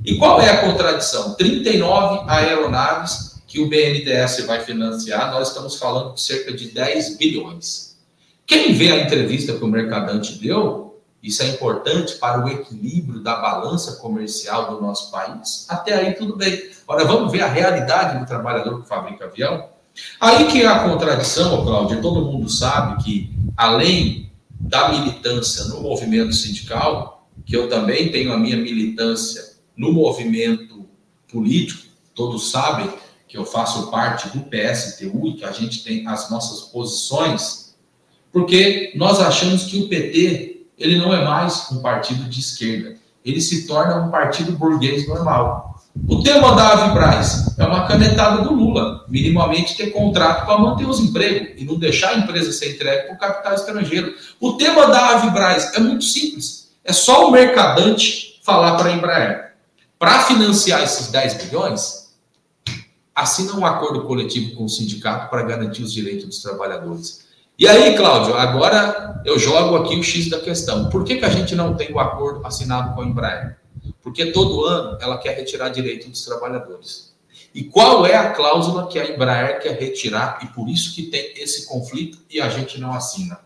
E 0.05 0.17
qual 0.17 0.39
é 0.39 0.49
a 0.49 0.61
contradição? 0.61 1.33
39 1.33 2.23
aeronaves 2.29 3.41
que 3.45 3.59
o 3.59 3.67
BNDES 3.67 4.45
vai 4.45 4.61
financiar, 4.61 5.31
nós 5.31 5.49
estamos 5.49 5.75
falando 5.75 6.13
de 6.13 6.21
cerca 6.21 6.53
de 6.53 6.69
10 6.69 7.17
bilhões. 7.17 7.97
Quem 8.45 8.71
vê 8.71 8.93
a 8.93 9.01
entrevista 9.01 9.51
que 9.51 9.63
o 9.63 9.67
Mercadante 9.67 10.39
deu, 10.39 11.01
isso 11.21 11.43
é 11.43 11.47
importante 11.47 12.15
para 12.15 12.45
o 12.45 12.47
equilíbrio 12.47 13.19
da 13.19 13.35
balança 13.35 13.97
comercial 13.97 14.73
do 14.73 14.81
nosso 14.81 15.11
país, 15.11 15.65
até 15.67 15.93
aí 15.93 16.13
tudo 16.13 16.37
bem. 16.37 16.71
Agora 16.87 17.03
vamos 17.03 17.33
ver 17.33 17.41
a 17.41 17.47
realidade 17.47 18.17
do 18.17 18.25
trabalhador 18.25 18.81
que 18.81 18.87
fabrica 18.87 19.25
avião? 19.25 19.76
Aí 20.19 20.47
que 20.47 20.61
é 20.61 20.67
a 20.67 20.87
contradição, 20.87 21.63
Cláudio, 21.63 22.01
todo 22.01 22.25
mundo 22.25 22.49
sabe 22.49 23.03
que, 23.03 23.33
além 23.55 24.31
da 24.59 24.89
militância 24.89 25.65
no 25.65 25.81
movimento 25.81 26.33
sindical, 26.33 27.27
que 27.45 27.55
eu 27.55 27.69
também 27.69 28.11
tenho 28.11 28.33
a 28.33 28.37
minha 28.37 28.57
militância 28.57 29.57
no 29.75 29.91
movimento 29.91 30.85
político, 31.31 31.87
todos 32.15 32.49
sabem 32.49 32.91
que 33.27 33.37
eu 33.37 33.45
faço 33.45 33.91
parte 33.91 34.29
do 34.29 34.45
PSTU 34.45 35.27
e 35.27 35.33
que 35.33 35.45
a 35.45 35.51
gente 35.51 35.83
tem 35.83 36.07
as 36.07 36.29
nossas 36.29 36.61
posições, 36.71 37.75
porque 38.31 38.93
nós 38.95 39.19
achamos 39.19 39.65
que 39.65 39.83
o 39.83 39.89
PT 39.89 40.65
ele 40.77 40.97
não 40.97 41.13
é 41.13 41.23
mais 41.23 41.71
um 41.71 41.81
partido 41.81 42.29
de 42.29 42.39
esquerda, 42.39 42.97
ele 43.25 43.41
se 43.41 43.67
torna 43.67 43.95
um 43.95 44.11
partido 44.11 44.51
burguês 44.53 45.07
normal. 45.07 45.66
O 46.05 46.21
tema 46.21 46.53
da 46.53 46.73
Avibraz 46.73 47.57
é 47.57 47.65
uma 47.65 47.87
canetada 47.87 48.43
do 48.43 48.53
Lula, 48.53 49.05
minimamente 49.07 49.77
ter 49.77 49.91
contrato 49.91 50.45
para 50.45 50.57
manter 50.57 50.85
os 50.85 50.99
empregos 50.99 51.61
e 51.61 51.65
não 51.65 51.79
deixar 51.79 52.09
a 52.09 52.17
empresa 52.17 52.51
ser 52.51 52.75
entregue 52.75 53.07
para 53.07 53.15
o 53.15 53.17
capital 53.17 53.53
estrangeiro. 53.53 54.13
O 54.39 54.53
tema 54.53 54.87
da 54.87 55.11
Avibraz 55.11 55.73
é 55.73 55.79
muito 55.79 56.03
simples. 56.03 56.69
É 56.83 56.91
só 56.91 57.27
o 57.27 57.31
mercadante 57.31 58.39
falar 58.43 58.75
para 58.75 58.89
a 58.89 58.91
Embraer. 58.93 59.53
Para 59.97 60.23
financiar 60.23 60.83
esses 60.83 61.07
10 61.07 61.45
bilhões, 61.45 62.13
assina 63.15 63.53
um 63.53 63.65
acordo 63.65 64.03
coletivo 64.03 64.55
com 64.55 64.65
o 64.65 64.69
sindicato 64.69 65.29
para 65.29 65.43
garantir 65.43 65.81
os 65.81 65.91
direitos 65.91 66.25
dos 66.25 66.41
trabalhadores. 66.41 67.25
E 67.57 67.67
aí, 67.67 67.97
Cláudio, 67.97 68.35
agora 68.35 69.21
eu 69.25 69.39
jogo 69.39 69.75
aqui 69.77 69.95
o 69.95 70.03
X 70.03 70.29
da 70.29 70.39
questão. 70.39 70.89
Por 70.89 71.03
que, 71.03 71.15
que 71.15 71.25
a 71.25 71.29
gente 71.29 71.55
não 71.55 71.75
tem 71.75 71.91
o 71.91 71.99
acordo 71.99 72.45
assinado 72.45 72.93
com 72.93 73.01
a 73.01 73.05
Embraer? 73.05 73.57
Porque 74.07 74.27
todo 74.27 74.63
ano 74.63 74.97
ela 75.01 75.17
quer 75.17 75.35
retirar 75.35 75.67
direito 75.67 76.09
dos 76.09 76.23
trabalhadores. 76.23 77.13
E 77.53 77.65
qual 77.65 78.05
é 78.05 78.15
a 78.15 78.31
cláusula 78.31 78.87
que 78.87 78.97
a 78.97 79.05
Embraer 79.05 79.59
quer 79.59 79.77
retirar 79.77 80.39
e 80.41 80.47
por 80.47 80.69
isso 80.69 80.95
que 80.95 81.07
tem 81.07 81.33
esse 81.35 81.67
conflito 81.67 82.19
e 82.29 82.39
a 82.39 82.47
gente 82.47 82.79
não 82.79 82.93
assina? 82.93 83.37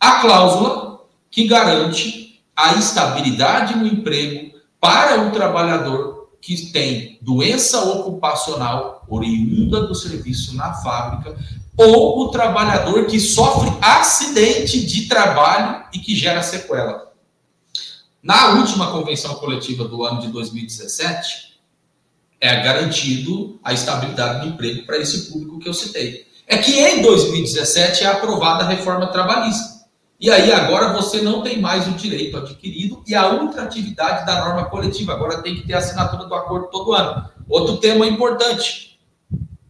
A 0.00 0.20
cláusula 0.20 1.02
que 1.30 1.46
garante 1.46 2.42
a 2.56 2.74
estabilidade 2.74 3.76
no 3.76 3.86
emprego 3.86 4.58
para 4.80 5.28
o 5.28 5.30
trabalhador 5.30 6.30
que 6.40 6.72
tem 6.72 7.16
doença 7.22 7.80
ocupacional 7.80 9.06
oriunda 9.08 9.86
do 9.86 9.94
serviço 9.94 10.56
na 10.56 10.74
fábrica 10.74 11.38
ou 11.76 12.22
o 12.22 12.30
trabalhador 12.30 13.06
que 13.06 13.20
sofre 13.20 13.70
acidente 13.80 14.84
de 14.84 15.06
trabalho 15.06 15.84
e 15.94 16.00
que 16.00 16.16
gera 16.16 16.42
sequela. 16.42 17.09
Na 18.22 18.50
última 18.50 18.92
convenção 18.92 19.34
coletiva 19.36 19.84
do 19.84 20.04
ano 20.04 20.20
de 20.20 20.28
2017, 20.28 21.58
é 22.40 22.62
garantido 22.62 23.58
a 23.64 23.72
estabilidade 23.72 24.40
do 24.40 24.54
emprego 24.54 24.84
para 24.86 24.98
esse 24.98 25.30
público 25.30 25.58
que 25.58 25.68
eu 25.68 25.74
citei. 25.74 26.26
É 26.46 26.58
que 26.58 26.78
em 26.78 27.00
2017 27.00 28.04
é 28.04 28.06
aprovada 28.06 28.64
a 28.64 28.68
reforma 28.68 29.06
trabalhista. 29.06 29.80
E 30.18 30.30
aí 30.30 30.52
agora 30.52 30.92
você 30.92 31.22
não 31.22 31.42
tem 31.42 31.60
mais 31.60 31.88
o 31.88 31.92
direito 31.92 32.36
adquirido 32.36 33.02
e 33.06 33.14
a 33.14 33.30
ultratividade 33.30 34.26
da 34.26 34.44
norma 34.44 34.66
coletiva. 34.66 35.14
Agora 35.14 35.42
tem 35.42 35.54
que 35.54 35.66
ter 35.66 35.74
assinatura 35.74 36.26
do 36.26 36.34
acordo 36.34 36.68
todo 36.68 36.92
ano. 36.92 37.30
Outro 37.48 37.78
tema 37.78 38.06
importante. 38.06 39.00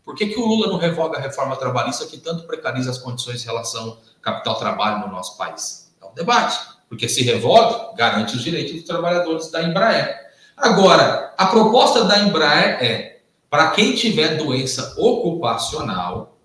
Por 0.04 0.16
que, 0.16 0.26
que 0.26 0.40
o 0.40 0.44
Lula 0.44 0.66
não 0.66 0.76
revoga 0.76 1.18
a 1.18 1.20
reforma 1.20 1.54
trabalhista 1.54 2.04
que 2.04 2.18
tanto 2.18 2.48
precariza 2.48 2.90
as 2.90 2.98
condições 2.98 3.42
de 3.42 3.46
relação 3.46 3.98
capital-trabalho 4.20 5.06
no 5.06 5.12
nosso 5.12 5.36
país? 5.36 5.92
É 6.02 6.04
um 6.04 6.14
debate. 6.14 6.58
Porque 6.90 7.08
se 7.08 7.22
revoga, 7.22 7.94
garante 7.96 8.36
os 8.36 8.42
direitos 8.42 8.72
dos 8.74 8.82
trabalhadores 8.82 9.50
da 9.50 9.62
Embraer. 9.62 10.14
Agora, 10.56 11.32
a 11.38 11.46
proposta 11.46 12.04
da 12.04 12.18
Embraer 12.18 12.84
é, 12.84 13.20
para 13.48 13.70
quem 13.70 13.94
tiver 13.94 14.36
doença 14.36 14.94
ocupacional, 14.98 16.36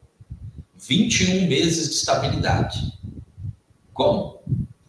21 0.78 1.48
meses 1.48 1.90
de 1.90 1.96
estabilidade. 1.96 2.94
Como? 3.92 4.40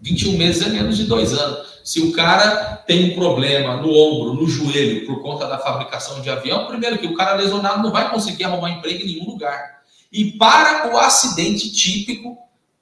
21 0.03 0.37
meses 0.37 0.67
é 0.67 0.69
menos 0.69 0.97
de 0.97 1.05
dois 1.05 1.33
anos. 1.33 1.81
Se 1.83 2.01
o 2.01 2.13
cara 2.13 2.77
tem 2.87 3.13
um 3.13 3.15
problema 3.15 3.77
no 3.77 3.91
ombro, 3.91 4.35
no 4.35 4.47
joelho, 4.47 5.07
por 5.07 5.23
conta 5.23 5.47
da 5.47 5.59
fabricação 5.59 6.21
de 6.21 6.29
avião, 6.29 6.67
primeiro 6.67 6.99
que 6.99 7.07
o 7.07 7.15
cara 7.15 7.35
lesionado 7.35 7.83
não 7.83 7.91
vai 7.91 8.11
conseguir 8.11 8.45
arrumar 8.45 8.71
emprego 8.71 9.03
em 9.03 9.07
nenhum 9.07 9.27
lugar. 9.27 9.83
E 10.13 10.33
para 10.33 10.93
o 10.93 10.99
acidente 10.99 11.73
típico, 11.73 12.37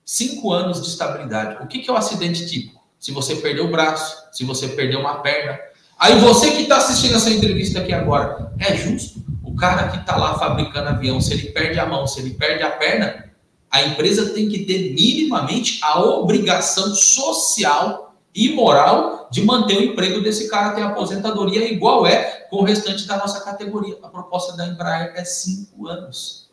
cinco 0.04 0.52
anos 0.52 0.82
de 0.82 0.88
estabilidade. 0.88 1.62
O 1.62 1.66
que 1.66 1.88
é 1.88 1.92
o 1.92 1.96
acidente 1.96 2.46
típico? 2.46 2.82
Se 2.98 3.12
você 3.12 3.36
perdeu 3.36 3.66
o 3.66 3.70
braço, 3.70 4.16
se 4.32 4.44
você 4.44 4.68
perdeu 4.68 5.00
uma 5.00 5.16
perna. 5.16 5.58
Aí 5.98 6.18
você 6.18 6.50
que 6.50 6.62
está 6.62 6.78
assistindo 6.78 7.16
essa 7.16 7.30
entrevista 7.30 7.80
aqui 7.80 7.92
agora, 7.92 8.52
é 8.58 8.76
justo? 8.76 9.22
O 9.42 9.54
cara 9.54 9.88
que 9.88 9.98
está 9.98 10.16
lá 10.16 10.38
fabricando 10.38 10.88
avião, 10.88 11.20
se 11.20 11.32
ele 11.32 11.50
perde 11.50 11.78
a 11.78 11.86
mão, 11.86 12.06
se 12.06 12.20
ele 12.20 12.30
perde 12.30 12.62
a 12.62 12.70
perna, 12.70 13.30
a 13.70 13.82
empresa 13.82 14.30
tem 14.30 14.48
que 14.48 14.64
ter 14.64 14.94
minimamente 14.94 15.80
a 15.82 16.00
obrigação 16.00 16.94
social 16.94 18.14
e 18.34 18.50
moral 18.50 19.28
de 19.30 19.42
manter 19.42 19.78
o 19.78 19.82
emprego 19.82 20.20
desse 20.20 20.48
cara 20.48 20.80
a 20.82 20.88
aposentadoria, 20.88 21.70
igual 21.70 22.06
é 22.06 22.46
com 22.50 22.56
o 22.56 22.64
restante 22.64 23.06
da 23.06 23.16
nossa 23.16 23.40
categoria. 23.40 23.96
A 24.02 24.08
proposta 24.08 24.56
da 24.56 24.66
Embraer 24.66 25.12
é 25.16 25.24
cinco 25.24 25.88
anos. 25.88 26.50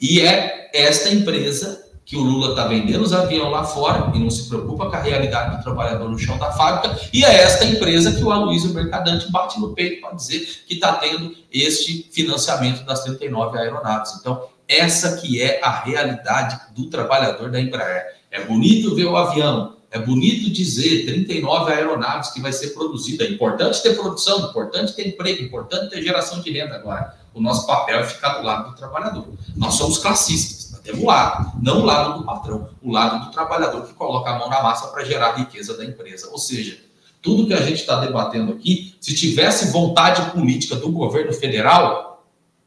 E 0.00 0.20
é 0.20 0.70
esta 0.72 1.10
empresa 1.10 1.89
que 2.04 2.16
o 2.16 2.20
Lula 2.20 2.50
está 2.50 2.66
vendendo 2.66 3.02
os 3.02 3.12
aviões 3.12 3.52
lá 3.52 3.64
fora 3.64 4.10
e 4.14 4.18
não 4.18 4.30
se 4.30 4.48
preocupa 4.48 4.90
com 4.90 4.96
a 4.96 5.00
realidade 5.00 5.56
do 5.56 5.62
trabalhador 5.62 6.08
no 6.10 6.18
chão 6.18 6.36
da 6.38 6.50
fábrica, 6.50 6.98
e 7.12 7.24
é 7.24 7.42
esta 7.42 7.64
empresa 7.64 8.12
que 8.12 8.24
o 8.24 8.32
Aloysio 8.32 8.74
Mercadante 8.74 9.30
bate 9.30 9.60
no 9.60 9.74
peito 9.74 10.00
para 10.00 10.14
dizer 10.14 10.40
que 10.66 10.74
está 10.74 10.94
tendo 10.94 11.34
este 11.52 12.08
financiamento 12.10 12.84
das 12.84 13.04
39 13.04 13.58
aeronaves. 13.58 14.14
Então, 14.18 14.48
essa 14.70 15.16
que 15.16 15.42
é 15.42 15.60
a 15.62 15.80
realidade 15.80 16.60
do 16.76 16.86
trabalhador 16.86 17.50
da 17.50 17.60
Embraer. 17.60 18.20
É 18.30 18.44
bonito 18.44 18.94
ver 18.94 19.06
o 19.06 19.16
avião, 19.16 19.76
é 19.90 19.98
bonito 19.98 20.48
dizer 20.50 21.04
39 21.04 21.72
aeronaves 21.72 22.30
que 22.30 22.40
vai 22.40 22.52
ser 22.52 22.68
produzida. 22.68 23.24
É 23.24 23.30
importante 23.30 23.82
ter 23.82 23.96
produção, 23.96 24.48
importante 24.48 24.94
ter 24.94 25.08
emprego, 25.08 25.42
importante 25.42 25.90
ter 25.90 26.02
geração 26.02 26.40
de 26.40 26.52
renda. 26.52 26.76
Agora, 26.76 27.16
o 27.34 27.40
nosso 27.40 27.66
papel 27.66 27.98
é 27.98 28.04
ficar 28.04 28.38
do 28.38 28.46
lado 28.46 28.70
do 28.70 28.76
trabalhador. 28.76 29.26
Nós 29.56 29.74
somos 29.74 29.98
classistas, 29.98 30.59
temos 30.82 31.02
um 31.02 31.06
lado, 31.06 31.52
não 31.62 31.80
o 31.80 31.84
lado 31.84 32.18
do 32.18 32.24
patrão, 32.24 32.70
o 32.82 32.90
lado 32.90 33.26
do 33.26 33.30
trabalhador 33.32 33.86
que 33.86 33.94
coloca 33.94 34.30
a 34.30 34.38
mão 34.38 34.48
na 34.48 34.62
massa 34.62 34.88
para 34.88 35.04
gerar 35.04 35.36
riqueza 35.36 35.76
da 35.76 35.84
empresa. 35.84 36.28
Ou 36.30 36.38
seja, 36.38 36.78
tudo 37.22 37.46
que 37.46 37.54
a 37.54 37.60
gente 37.60 37.80
está 37.80 38.00
debatendo 38.00 38.52
aqui, 38.52 38.94
se 39.00 39.14
tivesse 39.14 39.70
vontade 39.70 40.30
política 40.30 40.76
do 40.76 40.90
governo 40.90 41.32
federal, 41.32 42.24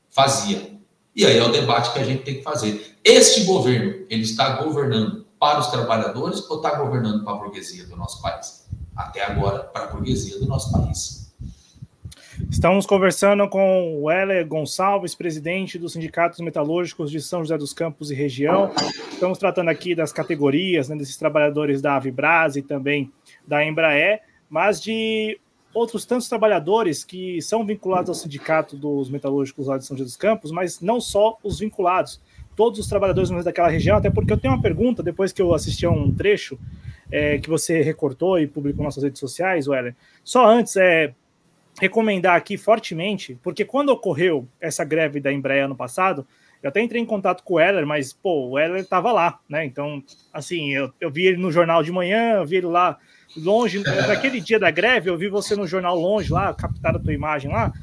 fazia 0.10 0.74
e 1.16 1.26
aí 1.26 1.38
é 1.38 1.44
o 1.44 1.52
debate 1.52 1.94
que 1.94 2.00
a 2.00 2.04
gente 2.04 2.24
tem 2.24 2.36
que 2.36 2.42
fazer. 2.42 2.98
Este 3.04 3.44
governo, 3.44 4.06
ele 4.10 4.24
está 4.24 4.62
governando 4.64 5.26
para 5.40 5.60
os 5.60 5.68
trabalhadores 5.68 6.50
ou 6.50 6.58
está 6.58 6.76
governando 6.76 7.24
para 7.24 7.34
a 7.34 7.38
burguesia 7.38 7.86
do 7.86 7.96
nosso 7.96 8.22
país? 8.22 8.66
Até 8.96 9.24
agora, 9.24 9.60
para 9.60 9.84
a 9.84 9.88
burguesia 9.88 10.40
do 10.40 10.48
nosso 10.48 10.72
país. 10.72 11.23
Estamos 12.50 12.86
conversando 12.86 13.48
com 13.48 14.02
o 14.02 14.12
Heller 14.12 14.48
Gonçalves, 14.48 15.16
presidente 15.16 15.78
dos 15.78 15.94
Sindicatos 15.94 16.40
Metalúrgicos 16.40 17.12
de 17.12 17.20
São 17.22 17.40
José 17.40 17.58
dos 17.58 17.74
Campos 17.74 18.12
e 18.12 18.16
região. 18.16 18.72
Estamos 19.12 19.38
tratando 19.38 19.70
aqui 19.70 19.96
das 19.96 20.14
categorias, 20.14 20.90
né, 20.90 20.96
desses 20.96 21.18
trabalhadores 21.18 21.82
da 21.82 21.96
Avibras 21.96 22.56
e 22.56 22.62
também 22.62 23.12
da 23.48 23.66
Embraer, 23.66 24.22
mas 24.50 24.82
de 24.82 25.40
outros 25.74 26.06
tantos 26.06 26.30
trabalhadores 26.30 27.04
que 27.04 27.42
são 27.42 27.66
vinculados 27.66 28.10
ao 28.10 28.16
sindicato 28.16 28.78
dos 28.78 29.10
metalúrgicos 29.10 29.68
lá 29.68 29.78
de 29.78 29.86
São 29.86 29.98
José 29.98 30.06
dos 30.06 30.18
Campos, 30.18 30.52
mas 30.52 30.80
não 30.80 31.02
só 31.02 31.38
os 31.44 31.60
vinculados, 31.60 32.22
todos 32.56 32.80
os 32.80 32.88
trabalhadores 32.88 33.30
daquela 33.44 33.70
região, 33.70 33.98
até 33.98 34.10
porque 34.10 34.32
eu 34.32 34.38
tenho 34.38 34.54
uma 34.54 34.62
pergunta, 34.62 35.02
depois 35.02 35.32
que 35.32 35.42
eu 35.42 35.54
assisti 35.54 35.86
a 35.86 35.92
um 35.92 36.14
trecho 36.14 36.60
é, 37.12 37.40
que 37.40 37.50
você 37.50 37.82
recortou 37.82 38.40
e 38.40 38.48
publicou 38.48 38.84
nas 38.84 38.94
suas 38.94 39.06
redes 39.06 39.20
sociais, 39.20 39.68
Weller, 39.68 39.96
só 40.24 40.48
antes, 40.48 40.76
é 40.76 41.14
recomendar 41.80 42.36
aqui 42.36 42.58
fortemente, 42.58 43.38
porque 43.42 43.66
quando 43.66 43.90
ocorreu 43.90 44.48
essa 44.60 44.84
greve 44.84 45.20
da 45.20 45.32
Embraer 45.32 45.66
ano 45.66 45.76
passado, 45.76 46.26
eu 46.62 46.70
até 46.70 46.82
entrei 46.82 47.02
em 47.02 47.06
contato 47.06 47.44
com 47.44 47.56
o 47.56 47.58
Weller, 47.58 47.86
mas, 47.86 48.14
pô, 48.14 48.48
o 48.48 48.52
Weller 48.52 48.82
estava 48.82 49.12
lá, 49.12 49.40
né? 49.50 49.66
Então, 49.66 50.02
assim, 50.32 50.74
eu, 50.74 50.94
eu 51.02 51.12
vi 51.12 51.26
ele 51.26 51.38
no 51.38 51.52
jornal 51.52 51.84
de 51.84 51.92
manhã, 51.92 52.36
eu 52.36 52.46
vi 52.46 52.58
ele 52.58 52.68
lá 52.68 52.98
longe, 53.36 53.84
naquele 54.08 54.40
dia 54.40 54.58
da 54.58 54.72
greve, 54.72 55.10
eu 55.10 55.18
vi 55.18 55.28
você 55.28 55.56
no 55.56 55.68
jornal 55.68 56.00
longe 56.00 56.32
lá, 56.32 56.54
captaram 56.54 57.00
a 57.00 57.02
tua 57.04 57.14
imagem 57.14 57.52
lá. 57.52 57.74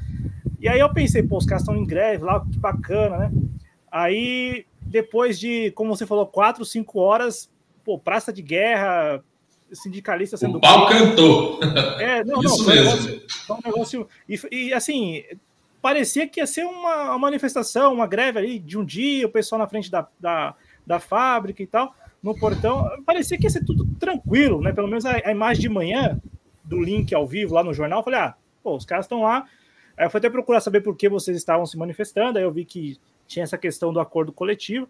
E 0.59 0.67
aí 0.67 0.79
eu 0.79 0.91
pensei, 0.91 1.21
pô, 1.21 1.37
os 1.37 1.45
caras 1.45 1.61
estão 1.61 1.75
em 1.75 1.85
greve 1.85 2.23
lá, 2.23 2.39
que 2.39 2.57
bacana, 2.57 3.17
né? 3.17 3.31
Aí, 3.91 4.65
depois 4.81 5.39
de, 5.39 5.69
como 5.71 5.95
você 5.95 6.07
falou, 6.07 6.25
quatro, 6.25 6.65
cinco 6.65 6.99
horas, 6.99 7.51
pô, 7.83 7.99
praça 7.99 8.33
de 8.33 8.41
guerra, 8.41 9.23
sindicalista 9.73 10.37
sendo. 10.37 10.57
O 10.57 10.61
pau 10.61 10.87
cantou. 10.87 11.59
É, 11.99 12.23
não, 12.23 12.41
Isso 12.43 12.59
não, 12.59 12.75
mesmo. 12.75 12.91
Um 12.91 12.93
negócio, 12.93 13.21
um 13.49 13.59
negócio 13.65 14.07
e, 14.27 14.39
e, 14.51 14.73
assim, 14.73 15.23
parecia 15.81 16.27
que 16.27 16.39
ia 16.39 16.47
ser 16.47 16.63
uma, 16.63 17.03
uma, 17.05 17.19
manifestação, 17.19 17.93
uma 17.93 18.07
greve 18.07 18.39
ali 18.39 18.59
de 18.59 18.77
um 18.77 18.85
dia, 18.85 19.27
o 19.27 19.31
pessoal 19.31 19.59
na 19.59 19.67
frente 19.67 19.89
da, 19.89 20.07
da, 20.19 20.55
da 20.85 20.99
fábrica 20.99 21.61
e 21.61 21.67
tal 21.67 21.95
no 22.21 22.37
portão. 22.37 22.87
Parecia 23.05 23.37
que 23.37 23.45
ia 23.45 23.49
ser 23.49 23.65
tudo 23.65 23.85
tranquilo, 23.99 24.61
né? 24.61 24.71
Pelo 24.71 24.87
menos 24.87 25.05
a, 25.05 25.15
a 25.25 25.31
imagem 25.31 25.61
de 25.61 25.69
manhã 25.69 26.21
do 26.63 26.81
link 26.81 27.13
ao 27.13 27.27
vivo 27.27 27.55
lá 27.55 27.63
no 27.63 27.73
jornal, 27.73 27.99
eu 27.99 28.03
falei, 28.03 28.19
ah, 28.19 28.35
pô, 28.63 28.75
os 28.75 28.85
caras 28.85 29.05
estão 29.05 29.23
lá. 29.23 29.45
Aí 29.97 30.05
eu 30.05 30.09
fui 30.09 30.19
até 30.19 30.29
procurar 30.29 30.61
saber 30.61 30.81
por 30.81 30.95
que 30.95 31.09
vocês 31.09 31.35
estavam 31.35 31.65
se 31.65 31.77
manifestando, 31.77 32.37
aí 32.37 32.43
eu 32.43 32.51
vi 32.51 32.63
que 32.63 32.97
tinha 33.27 33.43
essa 33.43 33.57
questão 33.57 33.91
do 33.91 33.99
acordo 33.99 34.31
coletivo. 34.31 34.87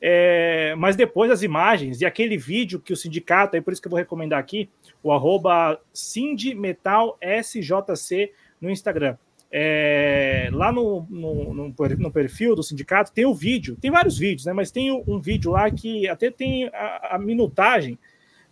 É, 0.00 0.74
mas 0.76 0.96
depois 0.96 1.30
as 1.30 1.42
imagens 1.42 2.00
e 2.00 2.04
aquele 2.04 2.36
vídeo 2.36 2.80
que 2.80 2.92
o 2.92 2.96
sindicato, 2.96 3.54
aí 3.54 3.62
por 3.62 3.72
isso 3.72 3.80
que 3.80 3.86
eu 3.86 3.90
vou 3.90 3.98
recomendar 3.98 4.38
aqui, 4.38 4.68
o 5.02 5.12
arroba 5.12 5.80
SJC 7.20 8.32
no 8.60 8.68
Instagram. 8.68 9.16
É, 9.54 10.48
lá 10.50 10.72
no, 10.72 11.06
no, 11.10 11.52
no, 11.52 12.10
perfil 12.10 12.56
do 12.56 12.62
sindicato 12.62 13.12
tem 13.12 13.26
o 13.26 13.34
vídeo, 13.34 13.76
tem 13.78 13.90
vários 13.90 14.16
vídeos, 14.16 14.46
né? 14.46 14.52
Mas 14.54 14.70
tem 14.70 14.90
um 14.90 15.20
vídeo 15.20 15.50
lá 15.50 15.70
que 15.70 16.08
até 16.08 16.30
tem 16.30 16.68
a, 16.68 17.16
a 17.16 17.18
minutagem 17.18 17.98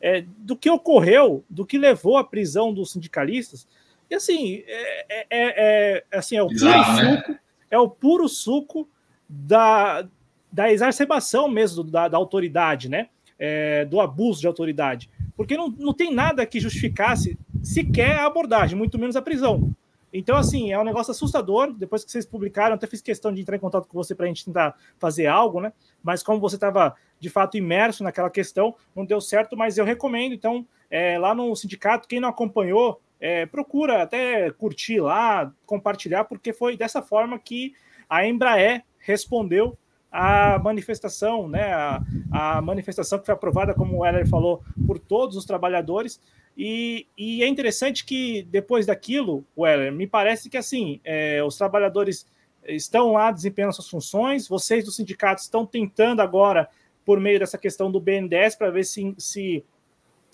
é, 0.01 0.23
do 0.39 0.55
que 0.55 0.69
ocorreu, 0.69 1.43
do 1.49 1.65
que 1.65 1.79
levou 1.79 2.19
à 2.19 2.25
prisão 2.25 2.73
dos 2.73 2.93
sindicalistas. 2.93 3.67
E 4.11 4.15
assim, 4.15 4.63
é, 4.67 5.07
é, 5.09 5.27
é, 5.31 6.05
é 6.11 6.19
assim, 6.19 6.37
é 6.37 6.43
o 6.43 6.49
puro 6.49 6.65
né? 6.65 7.17
suco, 7.17 7.39
é 7.71 7.79
o 7.79 7.89
puro 7.89 8.29
suco 8.29 8.89
da, 9.29 10.07
da 10.53 10.71
exacerbação 10.71 11.49
mesmo 11.49 11.85
da, 11.85 12.09
da 12.09 12.17
autoridade, 12.17 12.89
né? 12.89 13.09
É, 13.39 13.85
do 13.87 14.01
abuso 14.01 14.41
de 14.41 14.47
autoridade. 14.47 15.09
Porque 15.37 15.57
não, 15.57 15.69
não 15.69 15.95
tem 15.95 16.13
nada 16.13 16.45
que 16.45 16.61
justificasse 16.61 17.39
sequer 17.63 18.19
a 18.19 18.27
abordagem, 18.27 18.77
muito 18.77 18.99
menos 18.99 19.17
a 19.17 19.23
prisão. 19.23 19.75
Então, 20.13 20.37
assim, 20.37 20.73
é 20.73 20.79
um 20.79 20.85
negócio 20.85 21.13
assustador. 21.13 21.73
Depois 21.73 22.05
que 22.05 22.11
vocês 22.11 22.27
publicaram, 22.27 22.75
até 22.75 22.87
fiz 22.87 23.01
questão 23.01 23.33
de 23.33 23.41
entrar 23.41 23.57
em 23.57 23.61
contato 23.61 23.87
com 23.87 23.97
você 23.97 24.15
para 24.15 24.27
a 24.27 24.29
gente 24.29 24.45
tentar 24.45 24.77
fazer 24.99 25.27
algo, 25.27 25.61
né? 25.61 25.73
Mas 26.03 26.23
como 26.23 26.41
você 26.41 26.57
estava 26.57 26.95
de 27.19 27.31
fato 27.31 27.57
imerso 27.57 28.03
naquela 28.03 28.29
questão, 28.29 28.75
não 28.95 29.05
deu 29.05 29.21
certo. 29.21 29.57
Mas 29.57 29.79
eu 29.79 29.85
recomendo, 29.85 30.35
então, 30.35 30.67
é, 30.91 31.19
lá 31.19 31.35
no 31.35 31.55
sindicato, 31.55 32.09
quem 32.09 32.21
não 32.21 32.29
acompanhou, 32.29 33.01
é, 33.21 33.47
procura 33.47 34.03
até 34.03 34.51
curtir 34.51 35.01
lá, 35.01 35.53
compartilhar, 35.65 36.25
porque 36.25 36.53
foi 36.53 36.77
dessa 36.77 37.01
forma 37.03 37.39
que 37.39 37.75
a 38.09 38.27
Embraer 38.27 38.85
respondeu 38.99 39.79
a 40.11 40.59
manifestação, 40.59 41.49
né, 41.49 41.73
a, 41.73 42.03
a 42.31 42.61
manifestação 42.61 43.19
que 43.19 43.27
foi 43.27 43.35
aprovada, 43.35 43.75
como 43.75 43.99
o 43.99 44.07
Heller 44.07 44.29
falou, 44.29 44.63
por 44.87 44.99
todos 44.99 45.37
os 45.37 45.45
trabalhadores. 45.45 46.21
E, 46.57 47.07
e 47.17 47.43
é 47.43 47.49
interessante 47.49 48.05
que 48.05 48.43
depois 48.43 48.87
daquilo, 48.87 49.45
Weller, 49.57 49.93
me 49.93 50.07
parece 50.07 50.51
que 50.51 50.57
assim, 50.57 51.01
é, 51.05 51.43
os 51.43 51.57
trabalhadores 51.57 52.27
estão 52.67 53.13
lá 53.13 53.31
desempenhando 53.31 53.73
suas 53.73 53.89
funções, 53.89 54.49
vocês 54.49 54.85
do 54.85 54.91
sindicato 54.91 55.41
estão 55.41 55.65
tentando 55.65 56.21
agora, 56.21 56.69
por 57.05 57.19
meio 57.19 57.39
dessa 57.39 57.57
questão 57.57 57.91
do 57.91 58.01
BNDES, 58.01 58.57
para 58.57 58.71
ver 58.71 58.85
se, 58.85 59.15
se 59.17 59.65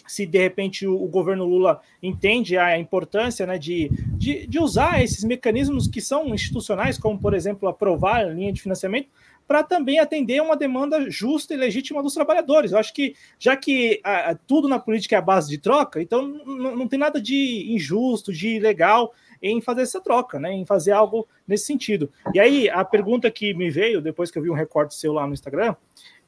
se 0.06 0.24
de 0.24 0.38
repente 0.38 0.86
o, 0.86 0.94
o, 1.02 1.08
governo 1.08 1.44
Lula 1.44 1.80
entende 2.02 2.56
a 2.56 2.78
importância 2.78 3.44
né, 3.44 3.58
de, 3.58 3.90
de, 4.12 4.46
de, 4.46 4.58
usar 4.58 5.02
esses 5.02 5.24
mecanismos 5.24 5.88
que 5.88 6.00
são 6.00 6.32
institucionais, 6.32 6.98
como, 6.98 7.18
por 7.18 7.34
exemplo, 7.34 7.68
aprovar 7.68 8.20
a 8.20 8.28
linha 8.28 8.52
de 8.52 8.62
financiamento, 8.62 9.08
para 9.46 9.62
também 9.62 9.98
atender 9.98 10.42
uma 10.42 10.56
demanda 10.56 11.08
justa 11.10 11.54
e 11.54 11.56
legítima 11.56 12.02
dos 12.02 12.14
trabalhadores. 12.14 12.72
Eu 12.72 12.78
acho 12.78 12.92
que, 12.92 13.14
já 13.38 13.56
que 13.56 14.00
a, 14.02 14.30
a, 14.30 14.34
tudo 14.34 14.68
na 14.68 14.78
política 14.78 15.14
é 15.14 15.18
a 15.18 15.22
base 15.22 15.48
de 15.48 15.58
troca, 15.58 16.02
então 16.02 16.26
não, 16.26 16.88
tem 16.88 16.98
nada 16.98 17.20
de 17.20 17.66
injusto, 17.72 18.32
de 18.32 18.56
ilegal 18.56 19.12
em 19.40 19.60
fazer 19.60 19.82
essa 19.82 20.00
troca, 20.00 20.40
né, 20.40 20.52
em 20.52 20.64
fazer 20.64 20.92
algo 20.92 21.28
nesse 21.46 21.66
sentido. 21.66 22.10
E 22.34 22.40
aí, 22.40 22.68
a 22.68 22.84
pergunta 22.84 23.30
que 23.30 23.54
me 23.54 23.70
veio, 23.70 24.00
depois 24.00 24.30
que 24.30 24.38
eu 24.38 24.42
vi 24.42 24.50
um 24.50 24.54
recorte 24.54 24.94
seu 24.94 25.12
lá 25.12 25.26
no 25.26 25.34
Instagram, 25.34 25.76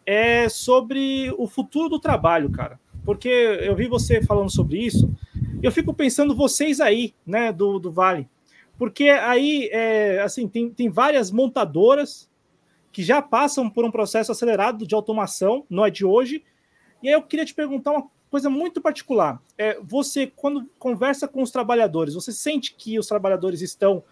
é 0.07 0.49
sobre 0.49 1.33
o 1.37 1.47
futuro 1.47 1.89
do 1.89 1.99
trabalho, 1.99 2.51
cara. 2.51 2.79
Porque 3.05 3.29
eu 3.29 3.75
vi 3.75 3.89
você 3.89 4.23
falando 4.23 4.51
sobre 4.51 4.79
isso, 4.79 5.11
eu 5.63 5.73
fico 5.73 5.93
pensando 5.93 6.37
vocês 6.37 6.81
aí, 6.81 7.15
né, 7.27 7.53
do, 7.53 7.79
do 7.79 7.91
Vale. 7.91 8.29
Porque 8.79 9.09
aí, 9.09 9.69
é, 9.73 10.21
assim, 10.21 10.47
tem, 10.47 10.71
tem 10.71 10.89
várias 10.89 11.33
montadoras 11.33 12.28
que 12.93 13.03
já 13.03 13.21
passam 13.21 13.69
por 13.69 13.85
um 13.85 13.91
processo 13.91 14.33
acelerado 14.33 14.87
de 14.87 14.95
automação, 14.95 15.65
não 15.69 15.85
é 15.85 15.91
de 15.91 16.05
hoje. 16.05 16.43
E 17.03 17.09
aí 17.09 17.15
eu 17.15 17.23
queria 17.23 17.45
te 17.45 17.55
perguntar 17.55 17.93
uma 17.93 18.07
coisa 18.31 18.51
muito 18.51 18.81
particular. 18.81 19.41
É, 19.57 19.79
você, 19.83 20.27
quando 20.35 20.69
conversa 20.79 21.27
com 21.27 21.43
os 21.43 21.51
trabalhadores, 21.51 22.15
você 22.15 22.33
sente 22.33 22.75
que 22.75 22.99
os 22.99 23.07
trabalhadores 23.07 23.61
estão 23.61 24.03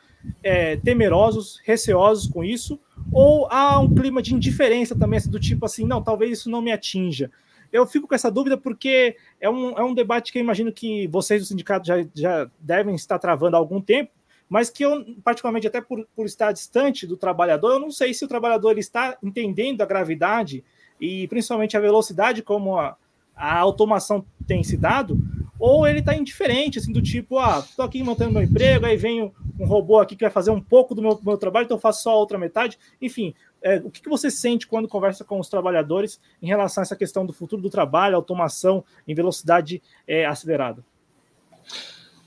é, 0.43 0.77
temerosos, 0.77 1.61
receosos 1.65 2.29
com 2.29 2.43
isso? 2.43 2.79
Ou 3.13 3.47
há 3.51 3.79
um 3.79 3.95
clima 3.95 4.23
de 4.23 4.35
indiferença 4.35 4.97
também, 4.97 5.19
assim, 5.19 5.31
do 5.31 5.41
tipo 5.41 5.65
assim, 5.65 5.85
não, 5.85 6.03
talvez 6.03 6.39
isso 6.39 6.51
não 6.51 6.63
me 6.63 6.73
atinja? 6.73 7.31
Eu 7.73 7.87
fico 7.87 8.07
com 8.07 8.15
essa 8.15 8.31
dúvida 8.31 8.57
porque 8.57 9.17
é 9.41 9.51
um, 9.51 9.71
é 9.71 9.83
um 9.83 9.95
debate 9.95 10.33
que 10.33 10.39
eu 10.39 10.43
imagino 10.43 10.73
que 10.73 11.07
vocês 11.09 11.43
do 11.43 11.47
sindicato 11.47 11.87
já, 11.87 12.07
já 12.15 12.51
devem 12.59 12.95
estar 12.95 13.19
travando 13.19 13.57
há 13.57 13.59
algum 13.59 13.81
tempo, 13.81 14.13
mas 14.49 14.71
que 14.71 14.85
eu, 14.85 15.05
particularmente, 15.25 15.67
até 15.67 15.81
por, 15.81 16.07
por 16.15 16.27
estar 16.27 16.53
distante 16.53 17.07
do 17.07 17.17
trabalhador, 17.17 17.73
eu 17.73 17.81
não 17.81 17.91
sei 17.91 18.15
se 18.15 18.25
o 18.25 18.29
trabalhador 18.29 18.71
ele 18.71 18.81
está 18.81 19.17
entendendo 19.23 19.83
a 19.83 19.87
gravidade 19.87 20.65
e 21.01 21.27
principalmente 21.29 21.77
a 21.77 21.81
velocidade 21.81 22.43
como 22.43 22.79
a, 22.79 22.97
a 23.35 23.59
automação 23.59 24.25
tem 24.47 24.63
se 24.63 24.77
dado, 24.77 25.19
ou 25.59 25.87
ele 25.87 25.99
está 25.99 26.15
indiferente, 26.15 26.79
assim, 26.79 26.93
do 26.93 27.03
tipo, 27.03 27.39
ah, 27.39 27.65
estou 27.67 27.85
aqui 27.85 28.03
mantendo 28.03 28.33
meu 28.33 28.43
emprego, 28.43 28.87
aí 28.87 28.97
vem 28.97 29.33
um 29.59 29.67
robô 29.67 29.99
aqui 29.99 30.15
que 30.15 30.25
vai 30.25 30.31
fazer 30.31 30.51
um 30.51 30.61
pouco 30.61 30.95
do 30.95 31.03
meu, 31.03 31.19
meu 31.23 31.37
trabalho, 31.37 31.65
então 31.65 31.77
eu 31.77 31.81
faço 31.81 32.03
só 32.03 32.11
a 32.11 32.17
outra 32.17 32.39
metade. 32.39 32.79
Enfim, 33.01 33.35
é, 33.63 33.77
o 33.77 33.91
que, 33.91 34.03
que 34.03 34.09
você 34.09 34.31
sente 34.31 34.67
quando 34.67 34.87
conversa 34.87 35.25
com 35.25 35.41
os 35.41 35.49
trabalhadores 35.49 36.21
em 36.41 36.47
relação 36.47 36.83
a 36.83 36.85
essa 36.85 36.95
questão 36.95 37.27
do 37.27 37.33
futuro 37.33 37.61
do 37.61 37.71
trabalho, 37.71 38.17
automação 38.17 38.85
em 39.09 39.15
velocidade 39.15 39.83
é, 40.07 40.27
acelerada? 40.27 40.85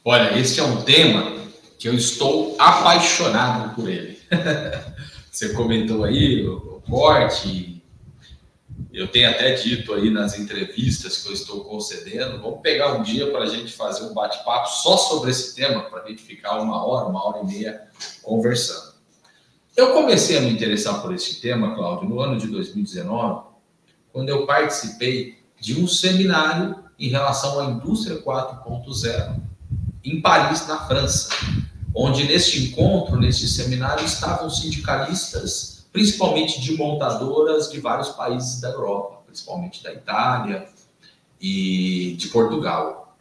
Olha, 0.04 0.38
esse 0.38 0.60
é 0.60 0.64
um 0.64 0.82
tema 0.82 1.50
que 1.80 1.88
eu 1.88 1.96
estou 1.96 2.58
apaixonado 2.60 3.74
por 3.74 3.90
ele. 3.90 4.20
Você 5.32 5.54
comentou 5.54 6.04
aí 6.04 6.46
o, 6.46 6.84
corte, 6.90 7.82
eu 8.92 9.08
tenho 9.08 9.30
até 9.30 9.54
dito 9.54 9.94
aí 9.94 10.10
nas 10.10 10.38
entrevistas 10.38 11.20
que 11.20 11.30
eu 11.30 11.34
estou 11.34 11.64
concedendo, 11.64 12.42
vamos 12.42 12.62
pegar 12.62 12.94
um 12.94 13.04
dia 13.04 13.32
para 13.32 13.44
a 13.44 13.46
gente 13.46 13.72
fazer 13.72 14.04
um 14.04 14.14
bate-papo 14.14 14.68
só 14.68 14.98
sobre 14.98 15.32
esse 15.32 15.56
tema, 15.56 15.84
para 15.84 16.04
a 16.04 16.08
gente 16.08 16.22
ficar 16.22 16.60
uma 16.60 16.86
hora, 16.86 17.08
uma 17.08 17.26
hora 17.26 17.44
e 17.44 17.46
meia 17.46 17.88
conversando. 18.24 18.96
Eu 19.78 19.94
comecei 19.94 20.38
a 20.38 20.42
me 20.42 20.50
interessar 20.50 21.02
por 21.02 21.14
esse 21.14 21.40
tema, 21.40 21.76
Cláudio, 21.76 22.10
no 22.10 22.20
ano 22.20 22.38
de 22.38 22.48
2019, 22.48 23.44
quando 24.12 24.30
eu 24.30 24.46
participei 24.46 25.38
de 25.62 25.80
um 25.80 25.88
seminário 25.88 26.84
em 26.98 27.08
relação 27.08 27.60
à 27.60 27.66
indústria 27.66 28.22
4.0 28.22 29.40
em 30.04 30.20
Paris, 30.22 30.68
na 30.68 30.88
França 30.88 31.30
onde 32.02 32.24
neste 32.24 32.64
encontro, 32.64 33.20
neste 33.20 33.46
seminário, 33.46 34.06
estavam 34.06 34.50
sindicalistas, 34.50 35.86
principalmente 35.92 36.62
de 36.62 36.78
montadoras 36.78 37.70
de 37.70 37.82
vários 37.82 38.10
países 38.10 38.62
da 38.62 38.70
Europa, 38.70 39.22
principalmente 39.26 39.84
da 39.84 39.92
Itália 39.92 40.66
e 41.42 42.16
de 42.18 42.30
Portugal. 42.30 43.18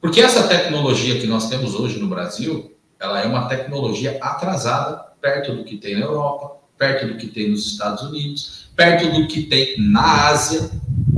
Porque 0.00 0.20
essa 0.20 0.46
tecnologia 0.46 1.20
que 1.20 1.26
nós 1.26 1.48
temos 1.48 1.74
hoje 1.74 1.98
no 1.98 2.06
Brasil, 2.06 2.72
ela 3.00 3.20
é 3.20 3.26
uma 3.26 3.48
tecnologia 3.48 4.16
atrasada 4.22 5.04
perto 5.20 5.52
do 5.52 5.64
que 5.64 5.76
tem 5.76 5.98
na 5.98 6.06
Europa, 6.06 6.58
perto 6.78 7.08
do 7.08 7.16
que 7.16 7.26
tem 7.26 7.50
nos 7.50 7.66
Estados 7.66 8.04
Unidos, 8.04 8.68
perto 8.76 9.10
do 9.10 9.26
que 9.26 9.42
tem 9.42 9.74
na 9.80 10.28
Ásia, 10.28 10.70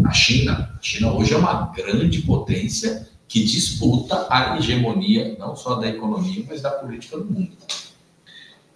a 0.06 0.12
China. 0.12 0.70
A 0.78 0.82
China 0.82 1.12
hoje 1.12 1.34
é 1.34 1.36
uma 1.36 1.72
grande 1.74 2.22
potência 2.22 3.06
que 3.28 3.44
disputa 3.44 4.26
a 4.30 4.56
hegemonia, 4.56 5.36
não 5.38 5.56
só 5.56 5.76
da 5.76 5.88
economia, 5.88 6.44
mas 6.48 6.60
da 6.60 6.70
política 6.70 7.18
do 7.18 7.24
mundo. 7.24 7.52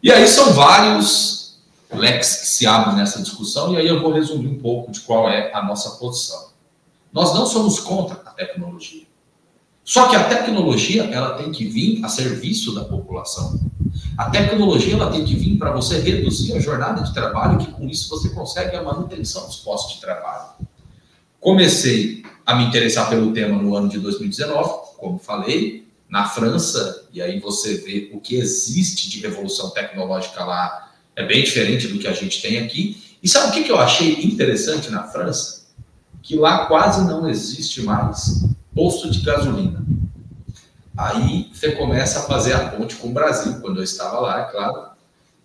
E 0.03 0.11
aí 0.11 0.27
são 0.27 0.53
vários 0.53 1.59
leques 1.93 2.37
que 2.37 2.47
se 2.47 2.67
abrem 2.67 2.97
nessa 2.97 3.23
discussão, 3.23 3.73
e 3.73 3.77
aí 3.77 3.87
eu 3.87 4.01
vou 4.01 4.13
resumir 4.13 4.49
um 4.49 4.59
pouco 4.59 4.93
de 4.93 5.01
qual 5.01 5.29
é 5.29 5.53
a 5.55 5.63
nossa 5.63 5.91
posição. 5.93 6.49
Nós 7.13 7.35
não 7.35 7.47
somos 7.47 7.81
contra 7.81 8.17
a 8.25 8.31
tecnologia. 8.31 9.07
Só 9.85 10.09
que 10.09 10.17
a 10.17 10.29
tecnologia 10.29 11.05
ela 11.05 11.39
tem 11.39 11.51
que 11.51 11.67
vir 11.67 12.05
a 12.05 12.09
serviço 12.09 12.75
da 12.75 12.85
população. 12.85 13.59
A 14.19 14.29
tecnologia 14.29 14.95
ela 14.95 15.11
tem 15.11 15.25
que 15.25 15.35
vir 15.35 15.57
para 15.57 15.73
você 15.73 15.99
reduzir 15.99 16.53
a 16.53 16.61
jornada 16.61 17.03
de 17.03 17.15
trabalho, 17.15 17.59
que 17.59 17.73
com 17.73 17.89
isso 17.89 18.09
você 18.11 18.29
consegue 18.31 18.77
a 18.77 18.83
manutenção 18.83 19.47
dos 19.47 19.57
postos 19.57 19.95
de 19.95 20.01
trabalho. 20.03 20.51
Comecei 21.41 22.23
a 22.49 22.55
me 22.55 22.65
interessar 22.65 23.11
pelo 23.11 23.31
tema 23.31 23.61
no 23.61 23.77
ano 23.77 23.91
de 23.91 23.99
2019, 23.99 24.97
como 24.97 25.19
falei, 25.19 25.87
na 26.09 26.27
França, 26.27 27.05
e 27.13 27.21
aí 27.21 27.39
você 27.39 27.75
vê 27.75 28.11
o 28.15 28.21
que 28.21 28.37
existe 28.37 29.11
de 29.11 29.21
revolução 29.21 29.69
tecnológica 29.69 30.43
lá, 30.43 30.95
é 31.15 31.27
bem 31.27 31.45
diferente 31.45 31.89
do 31.89 31.99
que 31.99 32.09
a 32.09 32.13
gente 32.15 32.41
tem 32.41 32.59
aqui. 32.61 33.19
E 33.23 33.29
sabe 33.29 33.49
o 33.49 33.53
que, 33.53 33.65
que 33.65 33.71
eu 33.71 33.79
achei 33.79 34.25
interessante 34.25 34.91
na 34.91 35.03
França? 35.03 35.67
Que 36.23 36.37
lá 36.37 36.65
quase 36.65 37.07
não 37.07 37.29
existe 37.29 37.83
mais 37.83 38.47
posto 38.75 39.11
de 39.11 39.21
gasolina. 39.21 39.85
Aí 40.97 41.51
você 41.53 41.73
começa 41.73 42.21
a 42.21 42.23
fazer 42.23 42.55
a 42.55 42.71
ponte 42.71 42.97
com 42.97 43.09
o 43.09 43.13
Brasil, 43.13 43.61
quando 43.61 43.77
eu 43.77 43.85
estava 43.85 44.21
lá, 44.21 44.41
é 44.41 44.45
claro. 44.45 44.87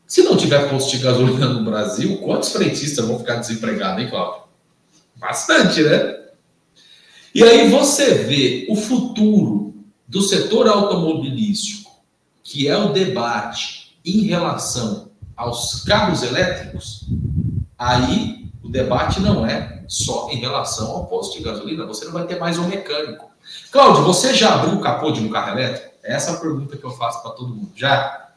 Se 0.07 0.23
não 0.23 0.37
tiver 0.37 0.69
posto 0.69 0.91
de 0.91 1.03
gasolina 1.03 1.49
no 1.49 1.65
Brasil, 1.69 2.19
quantos 2.19 2.53
frentistas 2.53 3.05
vão 3.05 3.19
ficar 3.19 3.35
desempregados, 3.35 4.01
hein, 4.01 4.09
Cláudio? 4.09 4.43
Bastante, 5.17 5.83
né? 5.83 6.22
E 7.33 7.43
aí 7.43 7.69
você 7.69 8.13
vê 8.13 8.67
o 8.69 8.75
futuro 8.75 9.73
do 10.07 10.21
setor 10.21 10.67
automobilístico, 10.67 11.91
que 12.43 12.67
é 12.67 12.77
o 12.77 12.93
debate 12.93 13.97
em 14.05 14.25
relação 14.25 15.09
aos 15.35 15.83
carros 15.83 16.21
elétricos, 16.21 17.07
aí 17.77 18.45
o 18.61 18.69
debate 18.69 19.19
não 19.19 19.45
é 19.45 19.83
só 19.87 20.29
em 20.29 20.37
relação 20.37 20.91
ao 20.91 21.07
posto 21.07 21.37
de 21.37 21.43
gasolina, 21.43 21.85
você 21.85 22.05
não 22.05 22.11
vai 22.11 22.25
ter 22.27 22.39
mais 22.39 22.59
um 22.59 22.67
mecânico. 22.67 23.31
Cláudio, 23.71 24.03
você 24.03 24.33
já 24.33 24.53
abriu 24.53 24.75
o 24.75 24.81
capô 24.81 25.11
de 25.11 25.19
um 25.19 25.29
carro 25.29 25.57
elétrico? 25.57 25.93
Essa 26.03 26.31
é 26.31 26.33
a 26.35 26.37
pergunta 26.37 26.77
que 26.77 26.83
eu 26.83 26.91
faço 26.91 27.21
para 27.23 27.31
todo 27.31 27.55
mundo. 27.55 27.71
Já? 27.75 28.29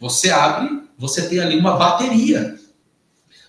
Você 0.00 0.30
abre, 0.30 0.82
você 0.98 1.28
tem 1.28 1.38
ali 1.40 1.58
uma 1.58 1.76
bateria. 1.76 2.56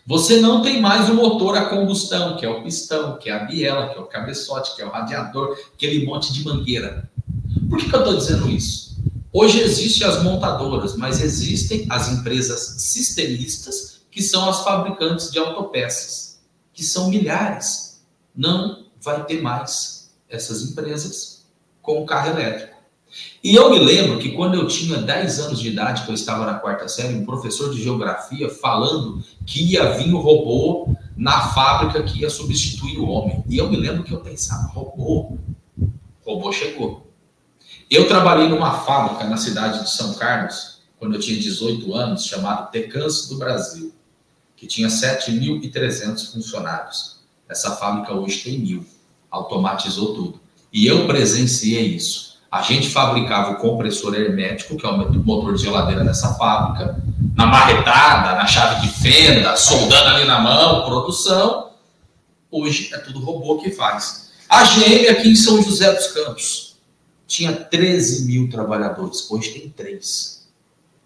Você 0.05 0.41
não 0.41 0.61
tem 0.61 0.81
mais 0.81 1.09
o 1.09 1.13
motor 1.13 1.57
a 1.57 1.65
combustão, 1.65 2.35
que 2.35 2.45
é 2.45 2.49
o 2.49 2.61
pistão, 2.61 3.17
que 3.17 3.29
é 3.29 3.33
a 3.33 3.45
biela, 3.45 3.89
que 3.89 3.97
é 3.97 4.01
o 4.01 4.05
cabeçote, 4.05 4.75
que 4.75 4.81
é 4.81 4.85
o 4.85 4.89
radiador, 4.89 5.57
aquele 5.73 6.05
monte 6.05 6.33
de 6.33 6.43
mangueira. 6.43 7.09
Por 7.69 7.79
que, 7.79 7.89
que 7.89 7.95
eu 7.95 7.99
estou 7.99 8.17
dizendo 8.17 8.49
isso? 8.49 8.97
Hoje 9.31 9.61
existem 9.61 10.05
as 10.05 10.21
montadoras, 10.21 10.95
mas 10.97 11.21
existem 11.21 11.87
as 11.89 12.09
empresas 12.11 12.81
sistemistas, 12.81 14.01
que 14.11 14.21
são 14.21 14.47
as 14.49 14.63
fabricantes 14.63 15.31
de 15.31 15.39
autopeças, 15.39 16.39
que 16.73 16.83
são 16.83 17.09
milhares. 17.09 18.03
Não 18.35 18.85
vai 19.01 19.25
ter 19.25 19.41
mais 19.41 20.13
essas 20.29 20.63
empresas 20.63 21.45
com 21.81 22.05
carro 22.05 22.31
elétrico. 22.31 22.72
E 23.43 23.53
eu 23.55 23.69
me 23.69 23.79
lembro 23.79 24.19
que 24.19 24.31
quando 24.31 24.55
eu 24.55 24.67
tinha 24.67 24.97
10 24.97 25.39
anos 25.39 25.59
de 25.59 25.69
idade, 25.69 26.03
que 26.03 26.09
eu 26.09 26.15
estava 26.15 26.45
na 26.45 26.55
quarta 26.55 26.87
série, 26.87 27.13
um 27.13 27.25
professor 27.25 27.73
de 27.73 27.81
geografia 27.81 28.49
falando 28.49 29.23
que 29.45 29.63
ia 29.63 29.91
vir 29.91 30.13
o 30.13 30.19
robô 30.19 30.95
na 31.15 31.49
fábrica 31.49 32.01
que 32.03 32.21
ia 32.21 32.29
substituir 32.29 32.97
o 32.97 33.07
homem. 33.07 33.43
E 33.47 33.57
eu 33.57 33.69
me 33.69 33.77
lembro 33.77 34.03
que 34.03 34.13
eu 34.13 34.21
pensava, 34.21 34.69
robô? 34.69 35.37
Robô 36.25 36.51
chegou. 36.51 37.11
Eu 37.89 38.07
trabalhei 38.07 38.47
numa 38.47 38.79
fábrica 38.79 39.25
na 39.25 39.37
cidade 39.37 39.83
de 39.83 39.91
São 39.91 40.13
Carlos, 40.15 40.81
quando 40.97 41.15
eu 41.15 41.19
tinha 41.19 41.37
18 41.37 41.93
anos, 41.93 42.25
chamada 42.25 42.63
Tecans 42.67 43.27
do 43.27 43.37
Brasil, 43.37 43.93
que 44.55 44.65
tinha 44.65 44.87
7.300 44.87 46.31
funcionários. 46.31 47.17
Essa 47.47 47.75
fábrica 47.75 48.13
hoje 48.13 48.41
tem 48.41 48.59
mil, 48.59 48.85
automatizou 49.29 50.15
tudo. 50.15 50.39
E 50.71 50.87
eu 50.87 51.05
presenciei 51.05 51.87
isso. 51.87 52.32
A 52.53 52.61
gente 52.61 52.87
fabricava 52.87 53.53
o 53.53 53.55
compressor 53.55 54.13
hermético, 54.13 54.77
que 54.77 54.85
é 54.85 54.89
o 54.89 55.11
motor 55.25 55.55
de 55.55 55.63
geladeira 55.63 56.03
dessa 56.03 56.35
fábrica, 56.35 57.01
na 57.35 57.47
marretada, 57.47 58.35
na 58.35 58.45
chave 58.45 58.79
de 58.81 58.93
fenda, 58.93 59.55
soldando 59.57 60.09
ali 60.09 60.25
na 60.25 60.39
mão, 60.39 60.85
produção. 60.85 61.71
Hoje 62.51 62.91
é 62.93 62.99
tudo 62.99 63.25
robô 63.25 63.57
que 63.57 63.71
faz. 63.71 64.29
A 64.47 64.65
GM 64.65 65.09
aqui 65.09 65.29
em 65.29 65.35
São 65.35 65.63
José 65.63 65.91
dos 65.93 66.05
Campos 66.09 66.75
tinha 67.25 67.51
13 67.51 68.25
mil 68.25 68.47
trabalhadores, 68.47 69.25
hoje 69.31 69.49
tem 69.49 69.69
3. 69.69 70.47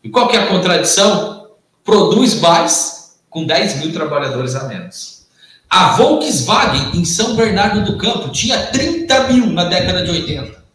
E 0.03 0.09
qual 0.09 0.27
que 0.27 0.35
é 0.35 0.41
a 0.41 0.47
contradição? 0.47 1.47
Produz 1.81 2.41
mais 2.41 3.21
com 3.29 3.45
10 3.45 3.77
mil 3.77 3.93
trabalhadores 3.93 4.53
a 4.53 4.65
menos. 4.65 5.25
A 5.69 5.95
Volkswagen 5.95 6.91
em 6.93 7.05
São 7.05 7.37
Bernardo 7.37 7.89
do 7.89 7.97
Campo 7.97 8.33
tinha 8.33 8.67
30 8.67 9.27
mil 9.29 9.45
na 9.47 9.63
década 9.63 10.03
de 10.03 10.11
80. 10.11 10.66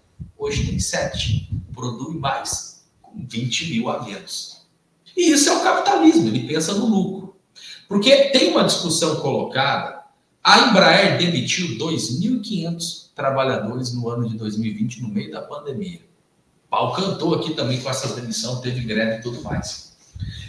Hoje 0.43 0.67
tem 0.67 0.77
7. 0.77 1.49
Produz 1.73 2.19
mais 2.19 2.85
com 3.01 3.25
20 3.25 3.71
mil 3.71 3.89
a 3.89 4.03
menos. 4.03 4.63
E 5.17 5.31
isso 5.31 5.49
é 5.49 5.57
o 5.57 5.63
capitalismo, 5.63 6.27
ele 6.27 6.49
pensa 6.49 6.75
no 6.75 6.87
lucro. 6.87 7.37
Porque 7.87 8.31
tem 8.31 8.51
uma 8.51 8.65
discussão 8.65 9.21
colocada 9.21 10.03
a 10.43 10.67
Embraer 10.67 11.17
demitiu 11.17 11.79
2.500 11.79 13.11
trabalhadores 13.15 13.95
no 13.95 14.09
ano 14.09 14.29
de 14.29 14.37
2020, 14.37 15.03
no 15.03 15.09
meio 15.11 15.31
da 15.31 15.43
pandemia. 15.43 16.01
O 16.67 16.69
pau 16.69 16.93
cantou 16.93 17.37
aqui 17.37 17.55
também 17.55 17.81
com 17.81 17.89
essa 17.89 18.13
demissão, 18.21 18.61
teve 18.61 18.81
greve 18.81 19.21
e 19.21 19.23
tudo 19.23 19.41
mais. 19.43 19.93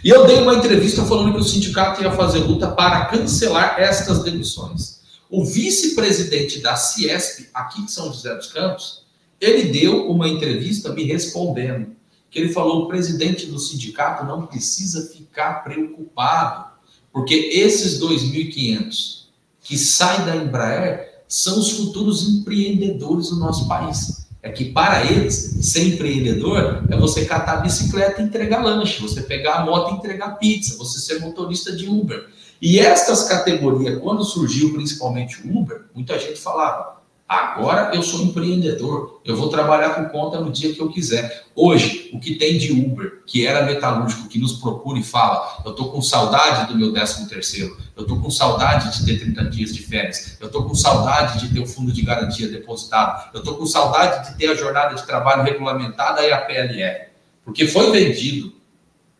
E 0.02 0.08
eu 0.08 0.26
dei 0.26 0.40
uma 0.40 0.56
entrevista 0.56 1.04
falando 1.04 1.32
que 1.32 1.40
o 1.40 1.44
sindicato 1.44 2.02
ia 2.02 2.10
fazer 2.10 2.40
luta 2.40 2.72
para 2.72 3.04
cancelar 3.04 3.78
estas 3.78 4.24
demissões. 4.24 5.02
O 5.30 5.44
vice-presidente 5.44 6.58
da 6.58 6.74
Ciesp, 6.74 7.48
aqui 7.54 7.84
de 7.84 7.92
São 7.92 8.12
José 8.12 8.34
dos 8.34 8.48
Campos, 8.48 9.03
ele 9.40 9.72
deu 9.72 10.10
uma 10.10 10.28
entrevista 10.28 10.92
me 10.92 11.04
respondendo, 11.04 11.94
que 12.30 12.38
ele 12.38 12.52
falou, 12.52 12.82
o 12.82 12.88
presidente 12.88 13.46
do 13.46 13.58
sindicato 13.58 14.24
não 14.24 14.46
precisa 14.46 15.08
ficar 15.12 15.62
preocupado, 15.62 16.72
porque 17.12 17.34
esses 17.34 18.00
2.500 18.00 19.24
que 19.60 19.78
sai 19.78 20.26
da 20.26 20.36
Embraer 20.36 21.22
são 21.28 21.58
os 21.58 21.70
futuros 21.72 22.28
empreendedores 22.28 23.30
do 23.30 23.36
nosso 23.36 23.66
país. 23.66 24.24
É 24.42 24.50
que 24.50 24.66
para 24.66 25.10
eles, 25.10 25.56
ser 25.62 25.94
empreendedor 25.94 26.84
é 26.90 26.96
você 26.98 27.24
catar 27.24 27.56
bicicleta 27.56 28.20
e 28.20 28.24
entregar 28.26 28.62
lanche, 28.62 29.00
você 29.00 29.22
pegar 29.22 29.54
a 29.54 29.64
moto 29.64 29.92
e 29.92 29.96
entregar 29.96 30.38
pizza, 30.38 30.76
você 30.76 30.98
ser 30.98 31.20
motorista 31.20 31.74
de 31.74 31.88
Uber. 31.88 32.26
E 32.60 32.78
estas 32.78 33.24
categorias, 33.24 33.98
quando 34.02 34.22
surgiu 34.22 34.74
principalmente 34.74 35.40
o 35.46 35.58
Uber, 35.58 35.86
muita 35.94 36.18
gente 36.18 36.38
falava: 36.38 37.00
Agora 37.26 37.94
eu 37.94 38.02
sou 38.02 38.22
empreendedor, 38.22 39.22
eu 39.24 39.34
vou 39.34 39.48
trabalhar 39.48 39.94
com 39.94 40.04
conta 40.10 40.38
no 40.38 40.52
dia 40.52 40.74
que 40.74 40.80
eu 40.80 40.90
quiser. 40.90 41.44
Hoje, 41.54 42.10
o 42.12 42.20
que 42.20 42.34
tem 42.34 42.58
de 42.58 42.70
Uber, 42.70 43.22
que 43.26 43.46
era 43.46 43.64
metalúrgico, 43.64 44.28
que 44.28 44.38
nos 44.38 44.52
procura 44.54 44.98
e 44.98 45.02
fala: 45.02 45.62
eu 45.64 45.70
estou 45.70 45.90
com 45.90 46.02
saudade 46.02 46.70
do 46.70 46.78
meu 46.78 46.92
13 46.92 47.26
terceiro, 47.26 47.76
eu 47.96 48.02
estou 48.02 48.20
com 48.20 48.30
saudade 48.30 48.98
de 48.98 49.06
ter 49.06 49.18
30 49.20 49.44
dias 49.46 49.74
de 49.74 49.82
férias, 49.82 50.36
eu 50.38 50.48
estou 50.48 50.64
com 50.64 50.74
saudade 50.74 51.40
de 51.40 51.54
ter 51.54 51.60
o 51.60 51.66
fundo 51.66 51.90
de 51.92 52.02
garantia 52.02 52.46
depositado, 52.46 53.30
eu 53.32 53.40
estou 53.40 53.56
com 53.56 53.64
saudade 53.64 54.30
de 54.30 54.38
ter 54.38 54.48
a 54.48 54.54
jornada 54.54 54.94
de 54.94 55.06
trabalho 55.06 55.42
regulamentada 55.42 56.22
e 56.22 56.30
a 56.30 56.38
PLR. 56.42 57.08
Porque 57.42 57.66
foi 57.66 57.90
vendido 57.90 58.53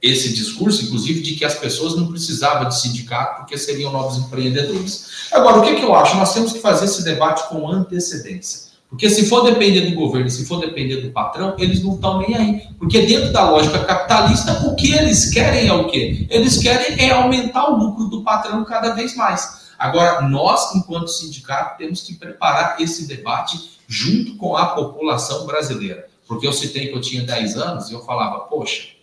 esse 0.04 0.34
discurso, 0.34 0.84
inclusive, 0.84 1.22
de 1.22 1.34
que 1.34 1.46
as 1.46 1.54
pessoas 1.54 1.96
não 1.96 2.08
precisavam 2.08 2.68
de 2.68 2.78
sindicato 2.78 3.38
porque 3.38 3.56
seriam 3.56 3.90
novos 3.90 4.18
empreendedores. 4.18 5.06
Agora, 5.32 5.60
o 5.60 5.62
que, 5.62 5.76
que 5.76 5.82
eu 5.82 5.94
acho? 5.94 6.14
Nós 6.18 6.34
temos 6.34 6.52
que 6.52 6.58
fazer 6.58 6.84
esse 6.84 7.02
debate 7.02 7.48
com 7.48 7.66
antecedência. 7.66 8.64
Porque 8.90 9.08
se 9.08 9.24
for 9.26 9.40
depender 9.40 9.90
do 9.90 9.96
governo, 9.96 10.28
se 10.28 10.44
for 10.44 10.60
depender 10.60 10.98
do 10.98 11.10
patrão, 11.10 11.56
eles 11.58 11.82
não 11.82 11.94
estão 11.94 12.18
nem 12.18 12.36
aí. 12.36 12.62
Porque 12.78 13.00
dentro 13.06 13.32
da 13.32 13.48
lógica 13.48 13.82
capitalista, 13.82 14.68
o 14.68 14.76
que 14.76 14.92
eles 14.92 15.30
querem 15.30 15.68
é 15.68 15.72
o 15.72 15.86
quê? 15.86 16.26
Eles 16.28 16.58
querem 16.58 17.00
é 17.02 17.10
aumentar 17.10 17.70
o 17.70 17.76
lucro 17.76 18.04
do 18.04 18.22
patrão 18.22 18.62
cada 18.62 18.92
vez 18.92 19.16
mais. 19.16 19.72
Agora, 19.78 20.28
nós, 20.28 20.74
enquanto 20.74 21.08
sindicato, 21.08 21.78
temos 21.78 22.02
que 22.02 22.14
preparar 22.14 22.76
esse 22.78 23.08
debate 23.08 23.80
junto 23.88 24.36
com 24.36 24.54
a 24.54 24.66
população 24.66 25.46
brasileira. 25.46 26.06
Porque 26.28 26.46
eu 26.46 26.52
citei 26.52 26.88
que 26.88 26.94
eu 26.94 27.00
tinha 27.00 27.22
10 27.22 27.56
anos 27.56 27.90
e 27.90 27.94
eu 27.94 28.04
falava, 28.04 28.40
poxa, 28.40 28.93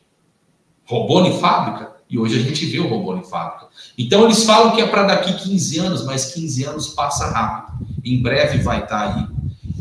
robô 0.92 1.24
em 1.24 1.40
fábrica, 1.40 1.90
e 2.10 2.20
hoje 2.20 2.38
a 2.38 2.44
gente 2.44 2.66
vê 2.66 2.80
o 2.80 2.90
robô 2.90 3.16
em 3.16 3.24
fábrica. 3.24 3.68
Então 3.98 4.26
eles 4.26 4.44
falam 4.44 4.76
que 4.76 4.82
é 4.82 4.88
para 4.88 5.04
daqui 5.04 5.32
15 5.34 5.80
anos, 5.80 6.06
mas 6.06 6.34
15 6.34 6.66
anos 6.66 6.88
passa 6.90 7.28
rápido. 7.28 7.88
Em 8.04 8.22
breve 8.22 8.58
vai 8.58 8.84
estar 8.84 9.14
tá 9.14 9.16
aí. 9.16 9.28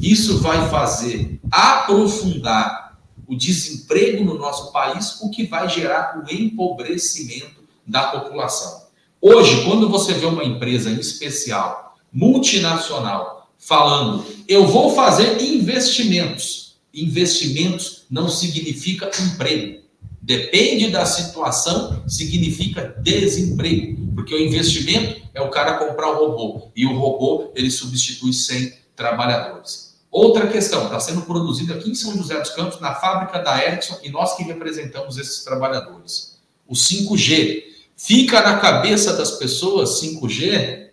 Isso 0.00 0.38
vai 0.38 0.70
fazer 0.70 1.40
aprofundar 1.50 2.96
o 3.26 3.36
desemprego 3.36 4.24
no 4.24 4.38
nosso 4.38 4.72
país, 4.72 5.20
o 5.20 5.30
que 5.30 5.46
vai 5.46 5.68
gerar 5.68 6.16
o 6.16 6.32
empobrecimento 6.32 7.64
da 7.84 8.04
população. 8.04 8.84
Hoje, 9.20 9.64
quando 9.64 9.88
você 9.88 10.14
vê 10.14 10.26
uma 10.26 10.44
empresa 10.44 10.90
em 10.90 11.00
especial, 11.00 11.96
multinacional, 12.12 13.50
falando, 13.58 14.24
eu 14.46 14.66
vou 14.66 14.94
fazer 14.94 15.42
investimentos. 15.42 16.76
Investimentos 16.94 18.04
não 18.08 18.28
significa 18.28 19.10
emprego. 19.20 19.80
Depende 20.22 20.90
da 20.90 21.06
situação, 21.06 22.04
significa 22.06 22.94
desemprego, 23.00 24.12
porque 24.14 24.34
o 24.34 24.40
investimento 24.40 25.22
é 25.32 25.40
o 25.40 25.48
cara 25.48 25.78
comprar 25.78 26.10
o 26.10 26.26
robô 26.26 26.70
e 26.76 26.84
o 26.84 26.94
robô 26.94 27.50
ele 27.54 27.70
substitui 27.70 28.32
100 28.32 28.74
trabalhadores. 28.94 29.98
Outra 30.10 30.46
questão, 30.48 30.84
está 30.84 31.00
sendo 31.00 31.22
produzido 31.22 31.72
aqui 31.72 31.90
em 31.90 31.94
São 31.94 32.14
José 32.16 32.38
dos 32.38 32.50
Campos, 32.50 32.80
na 32.80 32.94
fábrica 32.94 33.38
da 33.38 33.64
Ericsson, 33.64 33.98
e 34.02 34.10
nós 34.10 34.36
que 34.36 34.42
representamos 34.42 35.16
esses 35.16 35.42
trabalhadores. 35.42 36.38
O 36.66 36.74
5G. 36.74 37.64
Fica 37.96 38.40
na 38.42 38.58
cabeça 38.58 39.14
das 39.14 39.32
pessoas 39.32 40.00
5G 40.02 40.88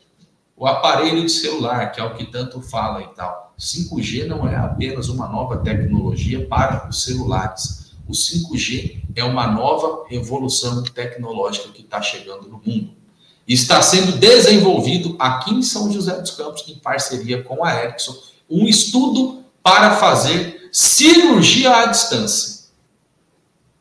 o 0.55 0.65
aparelho 0.67 1.21
de 1.21 1.31
celular, 1.31 1.91
que 1.91 1.99
é 1.99 2.03
o 2.03 2.15
que 2.15 2.25
tanto 2.25 2.61
fala 2.61 3.01
e 3.01 3.07
tal. 3.15 3.53
5G 3.59 4.25
não 4.25 4.47
é 4.47 4.55
apenas 4.55 5.09
uma 5.09 5.27
nova 5.27 5.57
tecnologia 5.57 6.45
para 6.47 6.87
os 6.89 7.03
celulares 7.03 7.86
o 8.07 8.13
5G 8.13 9.01
é 9.15 9.23
uma 9.23 9.47
nova 9.47 10.05
revolução 10.07 10.83
tecnológica 10.83 11.69
que 11.69 11.81
está 11.81 12.01
chegando 12.01 12.47
no 12.47 12.61
mundo. 12.65 12.91
Está 13.47 13.81
sendo 13.81 14.13
desenvolvido 14.13 15.15
aqui 15.19 15.53
em 15.53 15.61
São 15.61 15.91
José 15.91 16.19
dos 16.19 16.31
Campos, 16.31 16.63
em 16.67 16.75
parceria 16.75 17.43
com 17.43 17.63
a 17.63 17.83
Ericsson, 17.83 18.15
um 18.49 18.65
estudo 18.65 19.43
para 19.61 19.95
fazer 19.97 20.69
cirurgia 20.71 21.75
à 21.75 21.85
distância. 21.85 22.57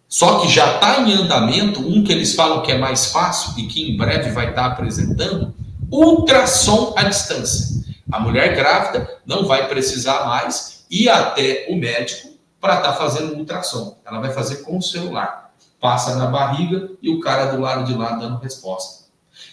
Só 0.09 0.41
que 0.41 0.49
já 0.49 0.77
está 0.77 1.01
em 1.01 1.13
andamento 1.13 1.81
um 1.81 2.03
que 2.05 2.13
eles 2.13 2.35
falam 2.35 2.63
que 2.63 2.71
é 2.73 2.79
mais 2.79 3.07
fácil 3.07 3.59
e 3.59 3.67
que 3.67 3.91
em 3.91 3.97
breve 3.97 4.31
vai 4.31 4.51
estar 4.51 4.63
tá 4.63 4.67
apresentando, 4.67 5.55
ultrassom 5.91 6.95
à 6.97 7.05
distância. 7.05 7.85
A 8.11 8.21
mulher 8.21 8.55
grávida 8.55 9.21
não 9.27 9.47
vai 9.47 9.69
precisar 9.69 10.27
mais 10.27 10.85
ir 10.89 11.09
até 11.09 11.67
o 11.69 11.77
médico 11.77 12.36
para 12.67 12.79
estar 12.79 12.93
tá 12.93 12.99
fazendo 12.99 13.37
ultrassom. 13.37 13.97
Ela 14.05 14.19
vai 14.19 14.33
fazer 14.33 14.57
com 14.57 14.77
o 14.77 14.83
celular. 14.83 15.55
Passa 15.81 16.17
na 16.17 16.27
barriga 16.27 16.91
e 17.01 17.09
o 17.09 17.21
cara 17.21 17.47
do 17.47 17.61
lado 17.61 17.85
de 17.85 17.95
lá 17.97 18.17
dando 18.17 18.39
resposta. 18.39 19.07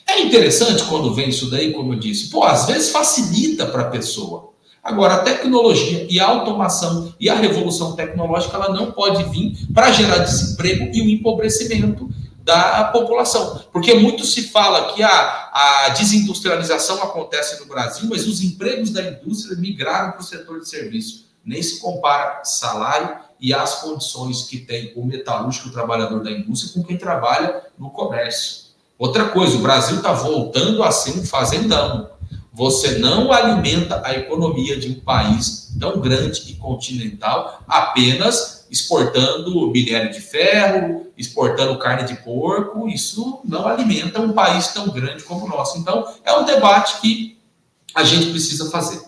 É 0.07 0.19
interessante 0.21 0.83
quando 0.85 1.13
vem 1.13 1.29
isso 1.29 1.51
daí, 1.51 1.71
como 1.73 1.93
eu 1.93 1.99
disse. 1.99 2.31
Pô, 2.31 2.43
às 2.43 2.65
vezes 2.65 2.89
facilita 2.89 3.67
para 3.67 3.83
a 3.83 3.89
pessoa. 3.89 4.51
Agora, 4.83 5.15
a 5.15 5.19
tecnologia 5.19 6.07
e 6.09 6.19
a 6.19 6.27
automação 6.27 7.13
e 7.19 7.29
a 7.29 7.35
revolução 7.35 7.95
tecnológica, 7.95 8.57
ela 8.57 8.73
não 8.73 8.91
pode 8.91 9.23
vir 9.25 9.55
para 9.73 9.91
gerar 9.91 10.17
desemprego 10.17 10.89
e 10.93 11.01
o 11.01 11.09
empobrecimento 11.09 12.09
da 12.43 12.85
população. 12.85 13.61
Porque 13.71 13.93
muito 13.93 14.25
se 14.25 14.43
fala 14.49 14.93
que 14.93 15.03
a, 15.03 15.09
a 15.53 15.89
desindustrialização 15.89 17.01
acontece 17.03 17.59
no 17.59 17.67
Brasil, 17.67 18.09
mas 18.09 18.27
os 18.27 18.41
empregos 18.41 18.89
da 18.89 19.03
indústria 19.03 19.55
migraram 19.55 20.13
para 20.13 20.21
o 20.21 20.25
setor 20.25 20.59
de 20.59 20.67
serviço 20.67 21.23
nem 21.45 21.61
se 21.61 21.79
compara 21.79 22.43
salário 22.43 23.17
e 23.39 23.53
as 23.53 23.81
condições 23.81 24.43
que 24.43 24.59
tem 24.59 24.93
o 24.95 25.05
metalúrgico, 25.05 25.67
o 25.67 25.71
trabalhador 25.71 26.23
da 26.23 26.31
indústria, 26.31 26.73
com 26.73 26.87
quem 26.87 26.97
trabalha 26.97 27.63
no 27.77 27.89
comércio. 27.89 28.63
Outra 28.97 29.25
coisa, 29.25 29.57
o 29.57 29.61
Brasil 29.61 29.97
está 29.97 30.13
voltando 30.13 30.81
a 30.81 30.91
ser 30.91 31.19
um 31.19 31.25
fazendão. 31.25 32.09
Você 32.53 32.99
não 32.99 33.31
alimenta 33.31 34.01
a 34.05 34.13
economia 34.13 34.79
de 34.79 34.89
um 34.89 34.99
país 34.99 35.75
tão 35.79 35.99
grande 35.99 36.51
e 36.51 36.55
continental 36.55 37.63
apenas 37.67 38.65
exportando 38.69 39.71
minério 39.71 40.11
de 40.11 40.21
ferro, 40.21 41.07
exportando 41.17 41.77
carne 41.77 42.07
de 42.07 42.15
porco. 42.23 42.87
Isso 42.87 43.41
não 43.43 43.67
alimenta 43.67 44.21
um 44.21 44.33
país 44.33 44.67
tão 44.69 44.87
grande 44.89 45.23
como 45.23 45.45
o 45.45 45.49
nosso. 45.49 45.77
Então, 45.79 46.07
é 46.23 46.31
um 46.33 46.45
debate 46.45 47.01
que 47.01 47.37
a 47.93 48.03
gente 48.03 48.29
precisa 48.31 48.69
fazer, 48.71 49.01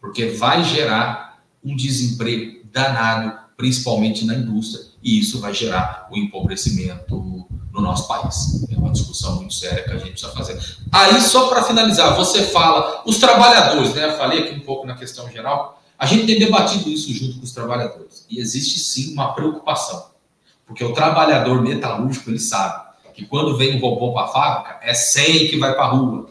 porque 0.00 0.28
vai 0.30 0.64
gerar 0.64 1.25
um 1.66 1.76
desemprego 1.76 2.64
danado 2.72 3.46
principalmente 3.56 4.24
na 4.24 4.34
indústria, 4.34 4.84
e 5.02 5.18
isso 5.18 5.40
vai 5.40 5.54
gerar 5.54 6.08
o 6.10 6.16
empobrecimento 6.16 7.46
no 7.72 7.80
nosso 7.80 8.06
país. 8.06 8.66
É 8.70 8.76
uma 8.76 8.90
discussão 8.90 9.36
muito 9.36 9.54
séria 9.54 9.82
que 9.82 9.90
a 9.90 9.98
gente 9.98 10.10
precisa 10.10 10.32
fazer. 10.32 10.60
Aí, 10.92 11.20
só 11.22 11.48
para 11.48 11.64
finalizar, 11.64 12.14
você 12.16 12.42
fala, 12.42 13.02
os 13.06 13.18
trabalhadores, 13.18 13.94
né? 13.94 14.06
Eu 14.06 14.16
falei 14.18 14.40
aqui 14.40 14.54
um 14.54 14.60
pouco 14.60 14.86
na 14.86 14.94
questão 14.94 15.30
geral, 15.30 15.82
a 15.98 16.04
gente 16.04 16.26
tem 16.26 16.38
debatido 16.38 16.90
isso 16.90 17.12
junto 17.14 17.38
com 17.38 17.44
os 17.44 17.52
trabalhadores, 17.52 18.26
e 18.28 18.38
existe 18.38 18.78
sim 18.78 19.14
uma 19.14 19.32
preocupação, 19.32 20.10
porque 20.66 20.84
o 20.84 20.92
trabalhador 20.92 21.62
metalúrgico, 21.62 22.28
ele 22.28 22.38
sabe 22.38 22.86
que 23.14 23.24
quando 23.24 23.56
vem 23.56 23.76
um 23.76 23.80
robô 23.80 24.12
para 24.12 24.26
a 24.26 24.28
fábrica, 24.28 24.78
é 24.82 24.92
100 24.92 25.48
que 25.48 25.58
vai 25.58 25.72
para 25.72 25.84
a 25.84 25.88
rua. 25.88 26.28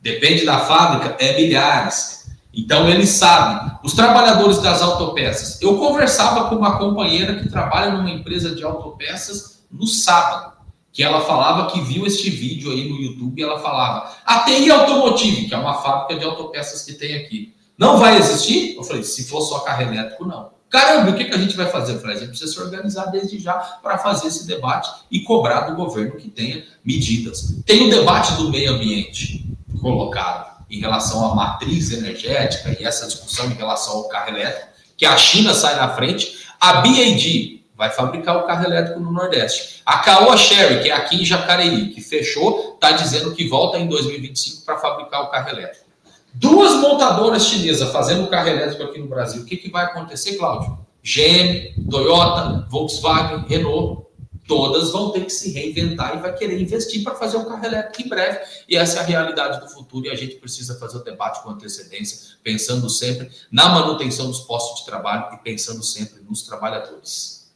Depende 0.00 0.46
da 0.46 0.60
fábrica, 0.60 1.16
é 1.18 1.36
milhares. 1.36 2.19
Então 2.52 2.88
ele 2.88 3.06
sabe. 3.06 3.78
Os 3.84 3.94
trabalhadores 3.94 4.58
das 4.58 4.82
autopeças. 4.82 5.60
Eu 5.62 5.78
conversava 5.78 6.48
com 6.48 6.56
uma 6.56 6.78
companheira 6.78 7.36
que 7.36 7.48
trabalha 7.48 7.92
numa 7.92 8.10
empresa 8.10 8.54
de 8.54 8.64
autopeças 8.64 9.62
no 9.70 9.86
sábado, 9.86 10.52
que 10.92 11.02
ela 11.02 11.20
falava 11.20 11.70
que 11.70 11.80
viu 11.80 12.04
este 12.04 12.28
vídeo 12.28 12.72
aí 12.72 12.88
no 12.88 13.00
YouTube 13.00 13.42
ela 13.42 13.60
falava: 13.60 14.12
a 14.24 14.40
TI 14.40 14.70
Automotive, 14.70 15.46
que 15.46 15.54
é 15.54 15.58
uma 15.58 15.74
fábrica 15.74 16.18
de 16.18 16.24
autopeças 16.24 16.82
que 16.82 16.94
tem 16.94 17.16
aqui, 17.16 17.54
não 17.78 17.98
vai 17.98 18.18
existir? 18.18 18.74
Eu 18.76 18.82
falei: 18.82 19.04
se 19.04 19.24
for 19.24 19.40
só 19.42 19.60
carro 19.60 19.82
elétrico, 19.82 20.26
não. 20.26 20.50
Caramba, 20.68 21.10
o 21.10 21.16
que, 21.16 21.24
que 21.24 21.34
a 21.34 21.38
gente 21.38 21.56
vai 21.56 21.66
fazer? 21.66 21.98
Falei, 21.98 22.16
a 22.16 22.18
gente 22.20 22.28
precisa 22.28 22.52
se 22.52 22.60
organizar 22.60 23.06
desde 23.06 23.40
já 23.40 23.54
para 23.54 23.98
fazer 23.98 24.28
esse 24.28 24.46
debate 24.46 24.88
e 25.10 25.18
cobrar 25.20 25.62
do 25.62 25.74
governo 25.74 26.16
que 26.16 26.30
tenha 26.30 26.64
medidas. 26.84 27.60
Tem 27.66 27.88
o 27.88 27.90
debate 27.90 28.34
do 28.34 28.50
meio 28.50 28.74
ambiente 28.74 29.52
colocado 29.80 30.59
em 30.70 30.80
relação 30.80 31.24
à 31.24 31.34
matriz 31.34 31.92
energética 31.92 32.76
e 32.78 32.84
essa 32.84 33.06
discussão 33.06 33.46
em 33.46 33.54
relação 33.54 33.94
ao 33.94 34.08
carro 34.08 34.28
elétrico, 34.30 34.68
que 34.96 35.04
a 35.04 35.16
China 35.16 35.54
sai 35.54 35.76
na 35.76 35.88
frente, 35.88 36.38
a 36.60 36.74
BAD 36.74 37.60
vai 37.76 37.90
fabricar 37.90 38.36
o 38.36 38.42
carro 38.42 38.64
elétrico 38.64 39.00
no 39.00 39.10
Nordeste. 39.10 39.80
A 39.86 40.00
Caoa 40.00 40.36
Sherry, 40.36 40.82
que 40.82 40.90
é 40.90 40.92
aqui 40.92 41.22
em 41.22 41.24
Jacareí, 41.24 41.88
que 41.88 42.02
fechou, 42.02 42.74
está 42.74 42.92
dizendo 42.92 43.34
que 43.34 43.48
volta 43.48 43.78
em 43.78 43.88
2025 43.88 44.66
para 44.66 44.76
fabricar 44.76 45.22
o 45.22 45.28
carro 45.28 45.48
elétrico. 45.48 45.86
Duas 46.34 46.74
montadoras 46.74 47.46
chinesas 47.46 47.90
fazendo 47.90 48.28
carro 48.28 48.48
elétrico 48.48 48.82
aqui 48.84 48.98
no 48.98 49.08
Brasil. 49.08 49.42
O 49.42 49.44
que, 49.46 49.56
que 49.56 49.70
vai 49.70 49.86
acontecer, 49.86 50.36
Cláudio? 50.36 50.78
GM, 51.02 51.74
Toyota, 51.90 52.66
Volkswagen, 52.68 53.46
Renault, 53.48 54.06
todas 54.50 54.90
vão 54.90 55.12
ter 55.12 55.24
que 55.24 55.30
se 55.30 55.52
reinventar 55.52 56.16
e 56.16 56.20
vai 56.20 56.34
querer 56.34 56.60
investir 56.60 57.04
para 57.04 57.14
fazer 57.14 57.36
um 57.36 57.44
carro 57.44 57.64
elétrico 57.64 58.02
em 58.02 58.08
breve. 58.08 58.40
E 58.68 58.76
essa 58.76 58.98
é 58.98 59.02
a 59.02 59.04
realidade 59.04 59.60
do 59.60 59.68
futuro 59.68 60.06
e 60.06 60.10
a 60.10 60.16
gente 60.16 60.34
precisa 60.34 60.76
fazer 60.76 60.96
o 60.98 61.04
debate 61.04 61.40
com 61.40 61.50
antecedência, 61.50 62.36
pensando 62.42 62.90
sempre 62.90 63.30
na 63.48 63.68
manutenção 63.68 64.26
dos 64.26 64.40
postos 64.40 64.80
de 64.80 64.86
trabalho 64.86 65.32
e 65.34 65.36
pensando 65.38 65.84
sempre 65.84 66.20
nos 66.28 66.42
trabalhadores. 66.42 67.48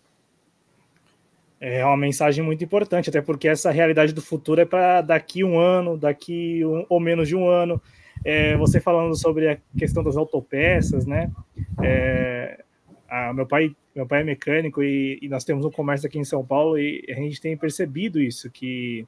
É 1.61 1.85
uma 1.85 1.97
mensagem 1.97 2.45
muito 2.45 2.63
importante, 2.63 3.11
até 3.11 3.21
porque 3.21 3.49
essa 3.49 3.73
realidade 3.73 4.13
do 4.13 4.23
futuro 4.23 4.61
é 4.61 4.65
para 4.65 5.01
daqui 5.01 5.43
um 5.43 5.59
ano, 5.59 5.99
daqui 5.99 6.65
um, 6.65 6.87
ou 6.89 7.01
menos 7.01 7.27
de 7.27 7.35
um 7.35 7.49
ano. 7.49 7.83
É, 8.25 8.57
você 8.57 8.79
falando 8.79 9.17
sobre 9.17 9.49
a 9.49 9.59
questão 9.77 10.05
das 10.05 10.17
autopeças, 10.17 11.07
né? 11.07 11.33
É, 11.83 12.64
a, 13.15 13.33
meu 13.33 13.47
pai 13.47 13.75
meu 13.95 14.07
pai 14.07 14.23
é 14.23 14.25
mecânico 14.25 14.83
e, 14.83 15.19
e, 15.23 15.29
nós 15.29 15.45
temos 15.45 15.65
um 15.65 15.71
comércio 15.71 16.09
aqui 16.09 16.19
em 16.19 16.25
São 16.25 16.45
Paulo 16.45 16.77
e 16.77 17.05
a 17.09 17.15
gente 17.15 17.41
tem 17.41 17.57
percebido 17.57 18.21
isso 18.21 18.51
que 18.51 19.07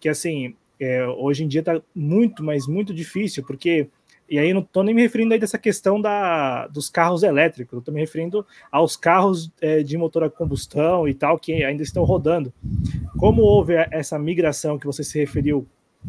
que 0.00 0.08
assim 0.08 0.54
é, 0.80 1.06
hoje 1.06 1.44
em 1.44 1.48
dia 1.48 1.60
está 1.60 1.80
muito 1.94 2.42
mas 2.42 2.66
muito 2.66 2.92
difícil 2.92 3.44
porque 3.44 3.88
e 4.28 4.40
aí 4.40 4.52
não 4.52 4.60
estou 4.60 4.82
nem 4.82 4.92
me 4.92 5.02
referindo 5.02 5.32
aí 5.32 5.38
dessa 5.38 5.58
questão 5.58 6.00
da, 6.00 6.66
dos 6.66 6.90
carros 6.90 7.22
elétricos, 7.22 7.78
estou 7.78 7.94
me 7.94 8.00
referindo 8.00 8.44
aos 8.72 8.96
carros 8.96 9.52
é, 9.60 9.84
de 9.84 9.96
motor 9.96 10.24
a 10.24 10.30
combustão 10.30 11.06
e 11.06 11.14
tal 11.14 11.38
que 11.38 11.62
ainda 11.62 11.84
estão 11.84 12.02
rodando. 12.02 12.52
Como 13.18 13.42
houve 13.42 13.74
essa 13.92 14.18
migração 14.18 14.80
que 14.80 14.86
você 14.86 15.04
se 15.04 15.16
referiu, 15.16 15.64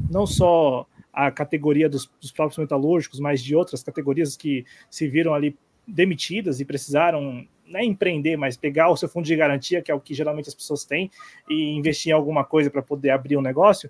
não 0.09 0.25
só 0.25 0.87
a 1.13 1.29
categoria 1.29 1.87
dos, 1.87 2.09
dos, 2.19 2.31
próprios 2.31 2.57
metalúrgicos, 2.57 3.19
mas 3.19 3.41
de 3.41 3.55
outras 3.55 3.83
categorias 3.83 4.35
que 4.35 4.65
se 4.89 5.07
viram 5.07 5.33
ali 5.33 5.55
demitidas 5.87 6.59
e 6.59 6.65
precisaram 6.65 7.45
não 7.67 7.79
é 7.79 7.83
empreender, 7.83 8.37
mas 8.37 8.55
pegar 8.55 8.89
o 8.89 8.97
seu 8.97 9.09
fundo 9.09 9.25
de 9.25 9.35
garantia, 9.35 9.81
que 9.81 9.91
é 9.91 9.93
o 9.93 9.99
que 9.99 10.13
geralmente 10.13 10.47
as 10.47 10.55
pessoas 10.55 10.85
têm, 10.85 11.11
e 11.49 11.75
investir 11.75 12.11
em 12.11 12.13
alguma 12.13 12.43
coisa 12.43 12.69
para 12.69 12.81
poder 12.81 13.09
abrir 13.09 13.37
um 13.37 13.41
negócio. 13.41 13.89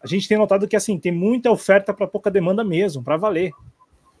A 0.00 0.06
gente 0.06 0.28
tem 0.28 0.38
notado 0.38 0.68
que 0.68 0.76
assim 0.76 0.98
tem 0.98 1.12
muita 1.12 1.50
oferta 1.50 1.92
para 1.92 2.06
pouca 2.06 2.30
demanda 2.30 2.62
mesmo, 2.62 3.02
para 3.02 3.16
valer. 3.16 3.52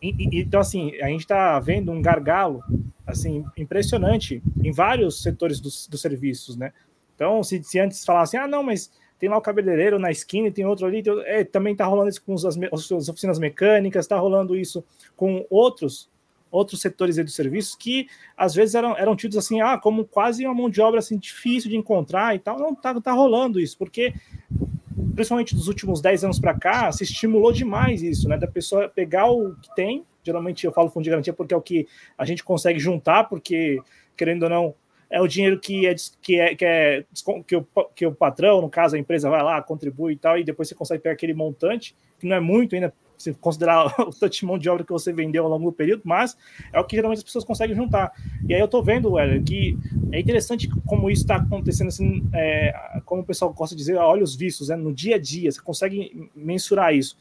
E, 0.02 0.14
e, 0.18 0.40
então 0.40 0.60
assim 0.60 0.94
a 1.00 1.06
gente 1.06 1.20
está 1.20 1.58
vendo 1.60 1.92
um 1.92 2.02
gargalo 2.02 2.62
assim 3.06 3.44
impressionante 3.56 4.42
em 4.62 4.72
vários 4.72 5.22
setores 5.22 5.60
dos, 5.60 5.86
dos 5.86 6.00
serviços, 6.00 6.56
né? 6.56 6.72
Então 7.14 7.42
se, 7.42 7.62
se 7.62 7.78
antes 7.78 8.04
falassem 8.04 8.40
ah 8.40 8.48
não, 8.48 8.62
mas 8.62 8.90
tem 9.18 9.28
lá 9.28 9.36
o 9.36 9.42
cabeleireiro 9.42 9.98
na 9.98 10.10
esquina 10.10 10.48
e 10.48 10.50
tem 10.50 10.66
outro 10.66 10.86
ali. 10.86 11.02
Tem, 11.02 11.12
é, 11.26 11.44
também 11.44 11.72
está 11.72 11.84
rolando 11.84 12.08
isso 12.08 12.22
com 12.24 12.34
as, 12.34 12.44
as 12.44 13.08
oficinas 13.08 13.38
mecânicas, 13.38 14.04
está 14.04 14.18
rolando 14.18 14.56
isso 14.56 14.84
com 15.16 15.46
outros 15.48 16.10
outros 16.54 16.80
setores 16.80 17.16
do 17.16 17.28
serviço 17.28 17.76
que 17.76 18.06
às 18.36 18.54
vezes 18.54 18.74
eram, 18.74 18.96
eram 18.96 19.16
tidos 19.16 19.36
assim, 19.36 19.60
ah, 19.60 19.76
como 19.76 20.04
quase 20.04 20.46
uma 20.46 20.54
mão 20.54 20.70
de 20.70 20.80
obra 20.80 21.00
assim, 21.00 21.18
difícil 21.18 21.68
de 21.68 21.76
encontrar 21.76 22.34
e 22.34 22.38
tal. 22.38 22.58
Não 22.58 22.72
está 22.72 22.98
tá 23.00 23.12
rolando 23.12 23.58
isso, 23.58 23.76
porque 23.76 24.14
principalmente 25.14 25.54
dos 25.54 25.68
últimos 25.68 26.00
10 26.00 26.24
anos 26.24 26.38
para 26.38 26.54
cá, 26.54 26.90
se 26.92 27.04
estimulou 27.04 27.52
demais 27.52 28.02
isso, 28.02 28.28
né? 28.28 28.36
Da 28.36 28.46
pessoa 28.46 28.88
pegar 28.88 29.30
o 29.30 29.54
que 29.56 29.74
tem, 29.74 30.04
geralmente 30.22 30.64
eu 30.64 30.72
falo 30.72 30.90
fundo 30.90 31.04
de 31.04 31.10
garantia 31.10 31.32
porque 31.32 31.54
é 31.54 31.56
o 31.56 31.62
que 31.62 31.86
a 32.16 32.24
gente 32.24 32.44
consegue 32.44 32.78
juntar, 32.78 33.24
porque, 33.24 33.80
querendo 34.16 34.44
ou 34.44 34.48
não, 34.48 34.74
é 35.10 35.20
o 35.20 35.28
dinheiro 35.28 35.58
que 35.60 35.86
é, 35.86 35.94
que 36.22 36.40
é, 36.40 36.54
que, 36.54 36.64
é, 36.64 37.04
que, 37.46 37.56
o, 37.56 37.66
que 37.94 38.06
o 38.06 38.14
patrão, 38.14 38.60
no 38.60 38.70
caso 38.70 38.96
a 38.96 38.98
empresa, 38.98 39.30
vai 39.30 39.42
lá, 39.42 39.60
contribui 39.62 40.14
e 40.14 40.16
tal, 40.16 40.38
e 40.38 40.44
depois 40.44 40.68
você 40.68 40.74
consegue 40.74 41.02
pegar 41.02 41.14
aquele 41.14 41.34
montante, 41.34 41.96
que 42.18 42.26
não 42.26 42.36
é 42.36 42.40
muito 42.40 42.74
ainda, 42.74 42.92
se 43.24 43.34
considerar 43.34 43.86
o 44.00 44.10
tanto 44.10 44.30
de 44.30 44.44
mão 44.44 44.58
de 44.58 44.68
obra 44.68 44.84
que 44.84 44.92
você 44.92 45.12
vendeu 45.12 45.44
ao 45.44 45.50
longo 45.50 45.70
do 45.70 45.72
período, 45.72 46.02
mas 46.04 46.36
é 46.72 46.78
o 46.78 46.84
que 46.84 46.96
geralmente 46.96 47.18
as 47.18 47.24
pessoas 47.24 47.44
conseguem 47.44 47.74
juntar. 47.74 48.12
E 48.48 48.54
aí 48.54 48.60
eu 48.60 48.68
tô 48.68 48.82
vendo, 48.82 49.12
Weller, 49.12 49.42
que 49.42 49.78
é 50.12 50.20
interessante 50.20 50.68
como 50.86 51.10
isso 51.10 51.22
está 51.22 51.36
acontecendo, 51.36 51.88
assim, 51.88 52.28
é, 52.32 53.00
como 53.04 53.22
o 53.22 53.24
pessoal 53.24 53.52
gosta 53.52 53.74
de 53.74 53.80
dizer, 53.80 53.96
olha 53.96 54.22
os 54.22 54.36
vistos, 54.36 54.68
né, 54.68 54.76
no 54.76 54.92
dia 54.92 55.16
a 55.16 55.18
dia, 55.18 55.50
você 55.50 55.60
consegue 55.60 56.30
mensurar 56.34 56.94
isso. 56.94 57.16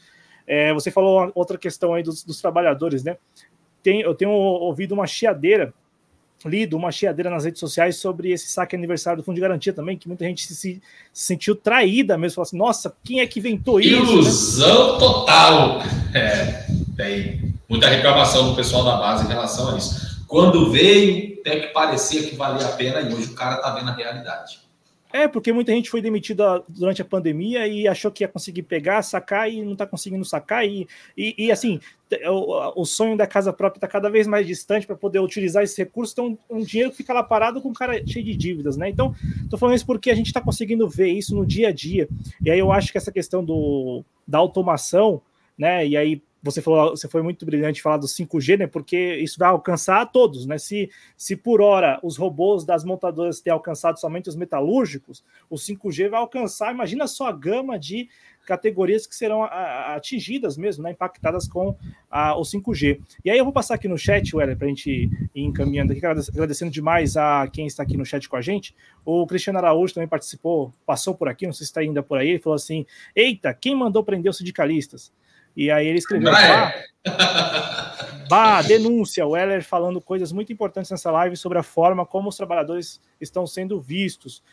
É, 0.45 0.73
você 0.73 0.91
falou 0.91 1.31
outra 1.33 1.57
questão 1.57 1.93
aí 1.93 2.03
dos, 2.03 2.23
dos 2.23 2.41
trabalhadores, 2.41 3.03
né? 3.03 3.17
Tem, 3.81 4.01
eu 4.01 4.13
tenho 4.13 4.31
ouvido 4.31 4.93
uma 4.93 5.07
chiadeira 5.07 5.73
lido 6.47 6.77
uma 6.77 6.91
chiadeira 6.91 7.29
nas 7.29 7.45
redes 7.45 7.59
sociais 7.59 7.97
sobre 7.97 8.31
esse 8.31 8.47
saque 8.47 8.75
aniversário 8.75 9.21
do 9.21 9.23
Fundo 9.23 9.35
de 9.35 9.41
Garantia 9.41 9.73
também, 9.73 9.97
que 9.97 10.07
muita 10.07 10.25
gente 10.25 10.45
se, 10.45 10.55
se 10.55 10.81
sentiu 11.11 11.55
traída 11.55 12.17
mesmo, 12.17 12.35
falou 12.35 12.47
assim, 12.47 12.57
nossa, 12.57 12.95
quem 13.03 13.19
é 13.19 13.27
que 13.27 13.39
inventou 13.39 13.79
isso? 13.79 14.03
Né? 14.03 14.11
Ilusão 14.11 14.93
né? 14.93 14.99
total! 14.99 15.81
É, 16.13 16.65
tem 16.95 17.53
muita 17.67 17.87
reclamação 17.87 18.49
do 18.49 18.55
pessoal 18.55 18.83
da 18.83 18.97
base 18.97 19.25
em 19.25 19.27
relação 19.27 19.73
a 19.73 19.77
isso. 19.77 20.23
Quando 20.27 20.71
veio, 20.71 21.39
até 21.41 21.59
que 21.59 21.67
parecia 21.67 22.23
que 22.23 22.35
valia 22.35 22.65
a 22.65 22.71
pena 22.71 23.01
e 23.01 23.13
hoje 23.13 23.27
o 23.27 23.35
cara 23.35 23.55
está 23.55 23.71
vendo 23.71 23.89
a 23.89 23.93
realidade. 23.93 24.62
É, 25.13 25.27
porque 25.27 25.53
muita 25.53 25.71
gente 25.71 25.91
foi 25.91 26.01
demitida 26.01 26.63
durante 26.67 26.99
a 26.99 27.05
pandemia 27.05 27.67
e 27.67 27.87
achou 27.87 28.11
que 28.11 28.23
ia 28.23 28.27
conseguir 28.27 28.63
pegar, 28.63 29.03
sacar 29.03 29.47
e 29.47 29.61
não 29.61 29.73
está 29.73 29.85
conseguindo 29.85 30.25
sacar. 30.25 30.65
E, 30.65 30.87
e, 31.15 31.35
e 31.37 31.51
assim, 31.51 31.79
o, 32.27 32.81
o, 32.81 32.83
sonho 32.83 33.15
da 33.15 33.27
casa 33.27 33.53
própria 33.53 33.77
está 33.77 33.87
cada 33.87 34.09
vez 34.09 34.25
mais 34.25 34.47
distante 34.47 34.87
para 34.87 34.95
poder 34.95 35.19
utilizar 35.19 35.61
esse 35.61 35.77
recurso. 35.77 36.13
Então, 36.13 36.37
um 36.49 36.63
dinheiro 36.63 36.89
que 36.89 36.97
fica 36.97 37.13
lá 37.13 37.21
parado 37.21 37.61
com 37.61 37.69
um 37.69 37.73
cara 37.73 38.03
cheio 38.07 38.25
de 38.25 38.35
dívidas, 38.35 38.75
né? 38.75 38.89
Então, 38.89 39.13
estou 39.43 39.59
falando 39.59 39.75
isso 39.75 39.85
porque 39.85 40.09
a 40.09 40.15
gente 40.15 40.27
está 40.27 40.41
conseguindo 40.41 40.89
ver 40.89 41.09
isso 41.09 41.35
no 41.35 41.45
dia 41.45 41.67
a 41.67 41.71
dia. 41.71 42.09
E 42.43 42.49
aí 42.49 42.57
eu 42.57 42.71
acho 42.71 42.91
que 42.91 42.97
essa 42.97 43.11
questão 43.11 43.45
do, 43.45 44.03
da 44.27 44.39
automação, 44.39 45.21
né? 45.55 45.87
E 45.87 45.95
aí 45.95 46.23
você 46.43 46.61
falou, 46.61 46.89
você 46.89 47.07
foi 47.07 47.21
muito 47.21 47.45
brilhante 47.45 47.81
falar 47.81 47.95
do 47.97 48.05
5G, 48.05 48.59
né? 48.59 48.67
Porque 48.67 49.15
isso 49.15 49.39
vai 49.39 49.47
alcançar 49.47 50.01
a 50.01 50.05
todos, 50.05 50.45
né? 50.45 50.57
Se, 50.57 50.89
se 51.15 51.37
por 51.37 51.61
hora 51.61 51.99
os 52.03 52.17
robôs 52.17 52.65
das 52.65 52.83
montadoras 52.83 53.39
têm 53.39 53.53
alcançado 53.53 53.97
somente 53.97 54.27
os 54.27 54.35
metalúrgicos, 54.35 55.23
o 55.49 55.55
5G 55.55 56.09
vai 56.09 56.19
alcançar, 56.19 56.73
imagina 56.73 57.07
só 57.07 57.27
a 57.27 57.31
gama 57.31 57.79
de 57.79 58.09
categorias 58.45 59.07
que 59.07 59.15
serão 59.15 59.43
atingidas 59.43 60.57
mesmo, 60.57 60.83
né, 60.83 60.91
impactadas 60.91 61.47
com 61.47 61.77
a, 62.11 62.35
o 62.37 62.41
5G. 62.41 62.99
E 63.23 63.31
aí 63.31 63.37
eu 63.37 63.45
vou 63.45 63.53
passar 63.53 63.75
aqui 63.75 63.87
no 63.87 63.97
chat, 63.97 64.35
Weller, 64.35 64.57
para 64.57 64.65
a 64.65 64.69
gente 64.69 64.89
ir 65.33 65.41
encaminhando 65.41 65.93
aqui, 65.93 66.05
agradecendo 66.05 66.69
demais 66.69 67.15
a 67.15 67.47
quem 67.47 67.65
está 67.65 67.83
aqui 67.83 67.95
no 67.95 68.05
chat 68.05 68.27
com 68.27 68.35
a 68.35 68.41
gente. 68.41 68.75
O 69.05 69.25
Cristiano 69.25 69.59
Araújo 69.59 69.93
também 69.93 70.09
participou, 70.09 70.73
passou 70.85 71.15
por 71.15 71.29
aqui, 71.29 71.45
não 71.45 71.53
sei 71.53 71.65
se 71.65 71.71
está 71.71 71.79
ainda 71.79 72.03
por 72.03 72.17
aí, 72.17 72.31
ele 72.31 72.39
falou 72.39 72.55
assim: 72.55 72.85
Eita, 73.15 73.53
quem 73.53 73.75
mandou 73.75 74.03
prender 74.03 74.29
os 74.29 74.37
sindicalistas? 74.37 75.09
E 75.55 75.69
aí 75.69 75.87
ele 75.87 75.99
escreveu: 75.99 76.31
bah, 76.31 76.73
bah, 78.29 78.61
denúncia. 78.61 79.25
O 79.25 79.35
Heller 79.35 79.63
falando 79.63 80.01
coisas 80.01 80.31
muito 80.31 80.51
importantes 80.51 80.91
nessa 80.91 81.11
live 81.11 81.35
sobre 81.37 81.57
a 81.57 81.63
forma 81.63 82.05
como 82.05 82.29
os 82.29 82.37
trabalhadores 82.37 83.01
estão 83.19 83.45
sendo 83.45 83.79
vistos. 83.79 84.43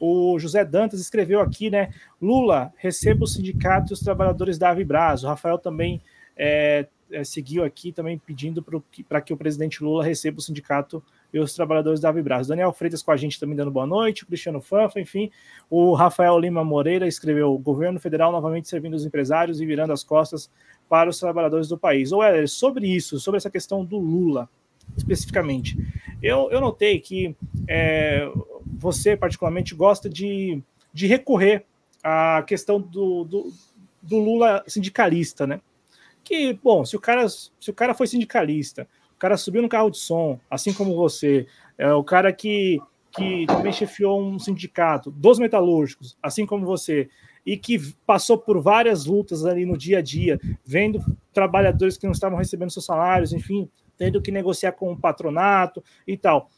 O 0.00 0.38
José 0.38 0.64
Dantas 0.64 1.00
escreveu 1.00 1.40
aqui, 1.40 1.70
né? 1.70 1.92
Lula, 2.20 2.72
receba 2.76 3.24
o 3.24 3.28
sindicato 3.28 3.92
e 3.92 3.94
os 3.94 4.00
trabalhadores 4.00 4.58
da 4.58 4.70
Avibras. 4.70 5.24
O 5.24 5.28
Rafael 5.28 5.58
também 5.58 6.02
é, 6.36 6.86
é, 7.10 7.24
seguiu 7.24 7.64
aqui, 7.64 7.92
também 7.92 8.18
pedindo 8.18 8.64
para 9.08 9.20
que 9.20 9.32
o 9.32 9.36
presidente 9.36 9.82
Lula 9.82 10.04
receba 10.04 10.38
o 10.38 10.42
sindicato 10.42 11.02
e 11.32 11.38
os 11.38 11.54
trabalhadores 11.54 12.00
da 12.00 12.10
Vibras. 12.10 12.48
Daniel 12.48 12.72
Freitas 12.72 13.02
com 13.02 13.10
a 13.10 13.16
gente 13.16 13.38
também 13.38 13.56
dando 13.56 13.70
boa 13.70 13.86
noite, 13.86 14.24
o 14.24 14.26
Cristiano 14.26 14.60
Fanfa, 14.60 15.00
enfim, 15.00 15.30
o 15.68 15.94
Rafael 15.94 16.38
Lima 16.38 16.64
Moreira 16.64 17.06
escreveu: 17.06 17.56
governo 17.58 18.00
federal 18.00 18.32
novamente 18.32 18.68
servindo 18.68 18.94
os 18.94 19.04
empresários 19.04 19.60
e 19.60 19.66
virando 19.66 19.92
as 19.92 20.02
costas 20.02 20.50
para 20.88 21.08
os 21.08 21.18
trabalhadores 21.18 21.68
do 21.68 21.78
país. 21.78 22.12
Ou 22.12 22.22
é 22.22 22.46
sobre 22.46 22.86
isso, 22.88 23.20
sobre 23.20 23.38
essa 23.38 23.50
questão 23.50 23.84
do 23.84 23.98
Lula 23.98 24.48
especificamente. 24.96 25.76
Eu, 26.22 26.50
eu 26.50 26.60
notei 26.60 26.98
que 26.98 27.34
é, 27.68 28.30
você, 28.66 29.16
particularmente, 29.16 29.74
gosta 29.74 30.08
de, 30.08 30.60
de 30.92 31.06
recorrer 31.06 31.64
à 32.02 32.42
questão 32.46 32.80
do, 32.80 33.24
do, 33.24 33.52
do 34.02 34.18
Lula 34.18 34.64
sindicalista, 34.66 35.46
né? 35.46 35.60
Que, 36.22 36.52
bom, 36.52 36.84
se 36.84 36.96
o 36.96 37.00
cara, 37.00 37.28
se 37.28 37.70
o 37.70 37.74
cara 37.74 37.94
foi 37.94 38.06
sindicalista, 38.06 38.86
cara 39.20 39.36
subiu 39.36 39.62
no 39.62 39.68
carro 39.68 39.90
de 39.90 39.98
som, 39.98 40.40
assim 40.50 40.72
como 40.72 40.96
você, 40.96 41.46
é 41.78 41.92
o 41.92 42.02
cara 42.02 42.32
que, 42.32 42.80
que 43.12 43.46
também 43.46 43.72
chefiou 43.72 44.20
um 44.20 44.38
sindicato 44.38 45.10
dos 45.10 45.38
metalúrgicos, 45.38 46.16
assim 46.22 46.46
como 46.46 46.64
você, 46.66 47.08
e 47.44 47.56
que 47.56 47.78
passou 48.06 48.38
por 48.38 48.60
várias 48.60 49.04
lutas 49.04 49.44
ali 49.44 49.66
no 49.66 49.76
dia 49.76 49.98
a 49.98 50.02
dia, 50.02 50.40
vendo 50.64 51.04
trabalhadores 51.32 51.96
que 51.96 52.06
não 52.06 52.12
estavam 52.12 52.38
recebendo 52.38 52.70
seus 52.70 52.86
salários, 52.86 53.32
enfim, 53.32 53.68
tendo 53.96 54.22
que 54.22 54.32
negociar 54.32 54.72
com 54.72 54.90
o 54.90 54.98
patronato 54.98 55.84
e 56.06 56.16
tal. 56.16 56.48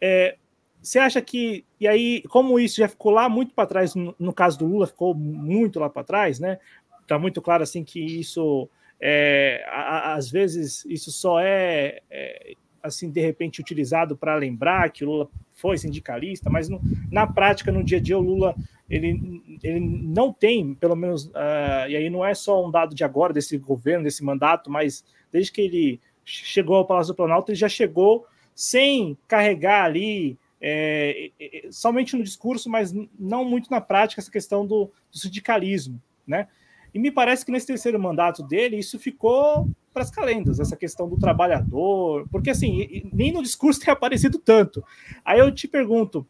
É, 0.00 0.36
você 0.82 0.98
acha 0.98 1.22
que. 1.22 1.64
E 1.80 1.86
aí, 1.88 2.22
como 2.28 2.58
isso 2.58 2.76
já 2.76 2.88
ficou 2.88 3.12
lá 3.12 3.28
muito 3.28 3.54
para 3.54 3.68
trás, 3.68 3.94
no, 3.94 4.14
no, 4.18 4.32
caso 4.32 4.58
do 4.58 4.66
Lula, 4.66 4.86
ficou 4.86 5.14
muito 5.14 5.78
lá 5.80 5.88
para 5.88 6.04
trás, 6.04 6.38
né? 6.38 6.58
Está 7.00 7.18
muito 7.18 7.40
claro 7.40 7.62
assim 7.62 7.84
que 7.84 8.00
isso. 8.00 8.68
É, 9.04 9.64
a, 9.66 10.14
às 10.14 10.30
vezes 10.30 10.84
isso 10.84 11.10
só 11.10 11.40
é, 11.40 12.00
é 12.08 12.54
assim 12.80 13.10
de 13.10 13.20
repente 13.20 13.60
utilizado 13.60 14.16
para 14.16 14.36
lembrar 14.36 14.90
que 14.90 15.04
o 15.04 15.08
Lula 15.08 15.28
foi 15.54 15.76
sindicalista, 15.76 16.48
mas 16.48 16.68
no, 16.68 16.80
na 17.10 17.26
prática, 17.26 17.72
no 17.72 17.82
dia 17.82 17.98
a 17.98 18.00
dia, 18.00 18.16
o 18.16 18.22
Lula 18.22 18.54
ele, 18.88 19.58
ele 19.62 19.80
não 19.80 20.32
tem, 20.32 20.74
pelo 20.74 20.94
menos, 20.94 21.26
uh, 21.26 21.88
e 21.88 21.96
aí 21.96 22.10
não 22.10 22.24
é 22.24 22.34
só 22.34 22.64
um 22.64 22.70
dado 22.70 22.94
de 22.94 23.02
agora, 23.02 23.32
desse 23.32 23.56
governo, 23.56 24.04
desse 24.04 24.22
mandato, 24.22 24.70
mas 24.70 25.04
desde 25.30 25.50
que 25.50 25.62
ele 25.62 26.00
chegou 26.24 26.76
ao 26.76 26.86
Palácio 26.86 27.12
do 27.12 27.16
Planalto, 27.16 27.50
ele 27.50 27.58
já 27.58 27.68
chegou 27.68 28.26
sem 28.54 29.16
carregar 29.26 29.84
ali 29.84 30.38
é, 30.60 31.30
somente 31.70 32.14
no 32.16 32.22
discurso, 32.22 32.70
mas 32.70 32.94
não 33.18 33.44
muito 33.44 33.70
na 33.70 33.80
prática, 33.80 34.20
essa 34.20 34.30
questão 34.30 34.64
do, 34.64 34.92
do, 35.10 35.18
sindicalismo, 35.18 36.00
né? 36.26 36.46
E 36.94 36.98
me 36.98 37.10
parece 37.10 37.44
que 37.44 37.52
nesse 37.52 37.66
terceiro 37.66 37.98
mandato 37.98 38.42
dele, 38.42 38.76
isso 38.76 38.98
ficou 38.98 39.68
para 39.92 40.02
as 40.02 40.10
calendas, 40.10 40.58
essa 40.58 40.76
questão 40.76 41.08
do 41.08 41.18
trabalhador, 41.18 42.26
porque 42.30 42.50
assim, 42.50 43.02
nem 43.12 43.32
no 43.32 43.42
discurso 43.42 43.80
tem 43.84 43.92
aparecido 43.92 44.38
tanto. 44.38 44.84
Aí 45.24 45.38
eu 45.38 45.52
te 45.54 45.68
pergunto, 45.68 46.26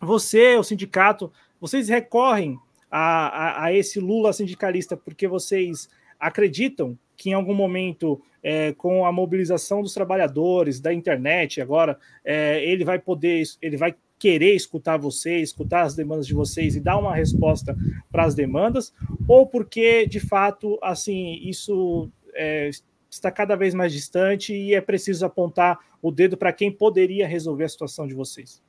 você, 0.00 0.56
o 0.56 0.62
sindicato, 0.62 1.32
vocês 1.60 1.88
recorrem 1.88 2.58
a, 2.90 3.28
a, 3.28 3.64
a 3.64 3.72
esse 3.72 4.00
Lula 4.00 4.32
sindicalista 4.32 4.96
porque 4.96 5.26
vocês 5.26 5.88
acreditam 6.18 6.98
que 7.16 7.30
em 7.30 7.32
algum 7.32 7.54
momento, 7.54 8.20
é, 8.42 8.72
com 8.72 9.06
a 9.06 9.12
mobilização 9.12 9.82
dos 9.82 9.94
trabalhadores, 9.94 10.80
da 10.80 10.92
internet, 10.92 11.60
agora, 11.60 11.98
é, 12.24 12.64
ele 12.64 12.84
vai 12.84 12.98
poder, 12.98 13.42
ele 13.62 13.76
vai 13.76 13.94
querer 14.18 14.54
escutar 14.54 14.96
vocês, 14.96 15.50
escutar 15.50 15.82
as 15.82 15.94
demandas 15.94 16.26
de 16.26 16.34
vocês 16.34 16.76
e 16.76 16.80
dar 16.80 16.98
uma 16.98 17.14
resposta 17.14 17.76
para 18.10 18.24
as 18.24 18.34
demandas, 18.34 18.92
ou 19.28 19.46
porque, 19.46 20.06
de 20.06 20.20
fato, 20.20 20.78
assim, 20.82 21.40
isso 21.42 22.08
é, 22.34 22.70
está 23.10 23.30
cada 23.30 23.56
vez 23.56 23.74
mais 23.74 23.92
distante 23.92 24.54
e 24.54 24.74
é 24.74 24.80
preciso 24.80 25.24
apontar 25.24 25.78
o 26.00 26.10
dedo 26.10 26.36
para 26.36 26.52
quem 26.52 26.70
poderia 26.70 27.26
resolver 27.26 27.64
a 27.64 27.68
situação 27.68 28.06
de 28.06 28.14
vocês? 28.14 28.62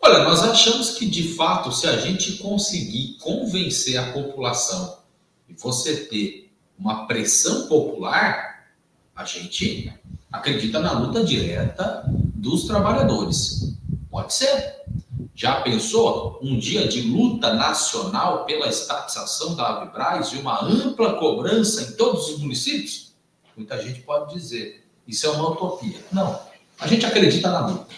Olha, 0.00 0.24
nós 0.24 0.42
achamos 0.42 0.96
que, 0.96 1.06
de 1.06 1.34
fato, 1.34 1.72
se 1.72 1.86
a 1.86 1.96
gente 1.96 2.38
conseguir 2.38 3.16
convencer 3.20 3.96
a 3.96 4.12
população 4.12 4.98
e 5.48 5.54
você 5.54 6.06
ter 6.06 6.50
uma 6.78 7.06
pressão 7.06 7.66
popular, 7.66 8.66
a 9.14 9.24
gente 9.24 9.92
acredita 10.30 10.78
na 10.78 10.92
luta 10.92 11.24
direta 11.24 12.04
dos 12.34 12.64
trabalhadores. 12.64 13.74
Pode 14.16 14.32
ser. 14.32 14.76
Já 15.34 15.60
pensou 15.60 16.40
um 16.42 16.58
dia 16.58 16.88
de 16.88 17.02
luta 17.02 17.52
nacional 17.52 18.46
pela 18.46 18.66
estatização 18.66 19.54
da 19.54 19.76
Avibraz 19.76 20.32
e 20.32 20.38
uma 20.38 20.64
ampla 20.64 21.18
cobrança 21.18 21.82
em 21.82 21.96
todos 21.96 22.30
os 22.30 22.38
municípios? 22.38 23.12
Muita 23.54 23.78
gente 23.82 24.00
pode 24.00 24.32
dizer, 24.32 24.86
isso 25.06 25.26
é 25.26 25.28
uma 25.28 25.50
utopia. 25.50 25.98
Não, 26.10 26.40
a 26.80 26.86
gente 26.86 27.04
acredita 27.04 27.50
na 27.50 27.66
luta. 27.66 27.94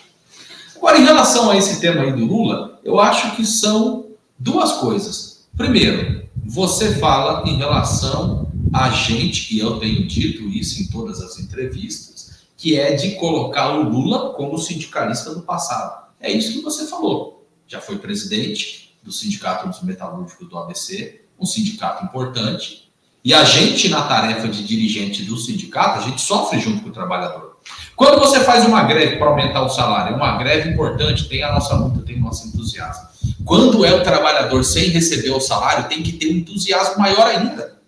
Agora, 0.74 0.98
em 0.98 1.04
relação 1.04 1.50
a 1.50 1.56
esse 1.56 1.80
tema 1.80 2.02
aí 2.02 2.12
do 2.12 2.24
Lula, 2.24 2.80
eu 2.82 2.98
acho 2.98 3.36
que 3.36 3.46
são 3.46 4.08
duas 4.36 4.72
coisas. 4.72 5.46
Primeiro, 5.56 6.28
você 6.44 6.96
fala 6.96 7.48
em 7.48 7.58
relação 7.58 8.50
a 8.72 8.90
gente, 8.90 9.54
e 9.54 9.60
eu 9.60 9.78
tenho 9.78 10.04
dito 10.04 10.48
isso 10.48 10.82
em 10.82 10.88
todas 10.88 11.22
as 11.22 11.38
entrevistas, 11.38 12.40
que 12.56 12.76
é 12.76 12.96
de 12.96 13.12
colocar 13.12 13.78
o 13.78 13.88
Lula 13.88 14.34
como 14.34 14.58
sindicalista 14.58 15.32
do 15.32 15.42
passado. 15.42 16.07
É 16.20 16.30
isso 16.30 16.52
que 16.52 16.62
você 16.62 16.86
falou. 16.86 17.46
Já 17.66 17.80
foi 17.80 17.98
presidente 17.98 18.98
do 19.02 19.12
Sindicato 19.12 19.68
dos 19.68 19.82
Metalúrgicos 19.82 20.48
do 20.48 20.58
ABC, 20.58 21.22
um 21.38 21.46
sindicato 21.46 22.04
importante, 22.04 22.88
e 23.24 23.34
a 23.34 23.44
gente, 23.44 23.88
na 23.88 24.02
tarefa 24.02 24.48
de 24.48 24.62
dirigente 24.64 25.22
do 25.24 25.36
sindicato, 25.36 25.98
a 25.98 26.02
gente 26.02 26.20
sofre 26.20 26.58
junto 26.58 26.82
com 26.82 26.88
o 26.88 26.92
trabalhador. 26.92 27.58
Quando 27.96 28.18
você 28.18 28.40
faz 28.40 28.64
uma 28.64 28.84
greve 28.84 29.16
para 29.16 29.28
aumentar 29.28 29.62
o 29.62 29.68
salário, 29.68 30.16
uma 30.16 30.38
greve 30.38 30.70
importante, 30.70 31.28
tem 31.28 31.42
a 31.42 31.52
nossa 31.52 31.74
luta, 31.74 32.00
tem 32.06 32.16
o 32.16 32.20
nosso 32.20 32.46
entusiasmo. 32.46 33.08
Quando 33.44 33.84
é 33.84 33.92
o 33.92 34.02
trabalhador 34.02 34.64
sem 34.64 34.88
receber 34.88 35.30
o 35.30 35.40
salário, 35.40 35.88
tem 35.88 36.02
que 36.02 36.12
ter 36.12 36.28
um 36.28 36.36
entusiasmo 36.36 37.00
maior 37.00 37.26
ainda. 37.26 37.78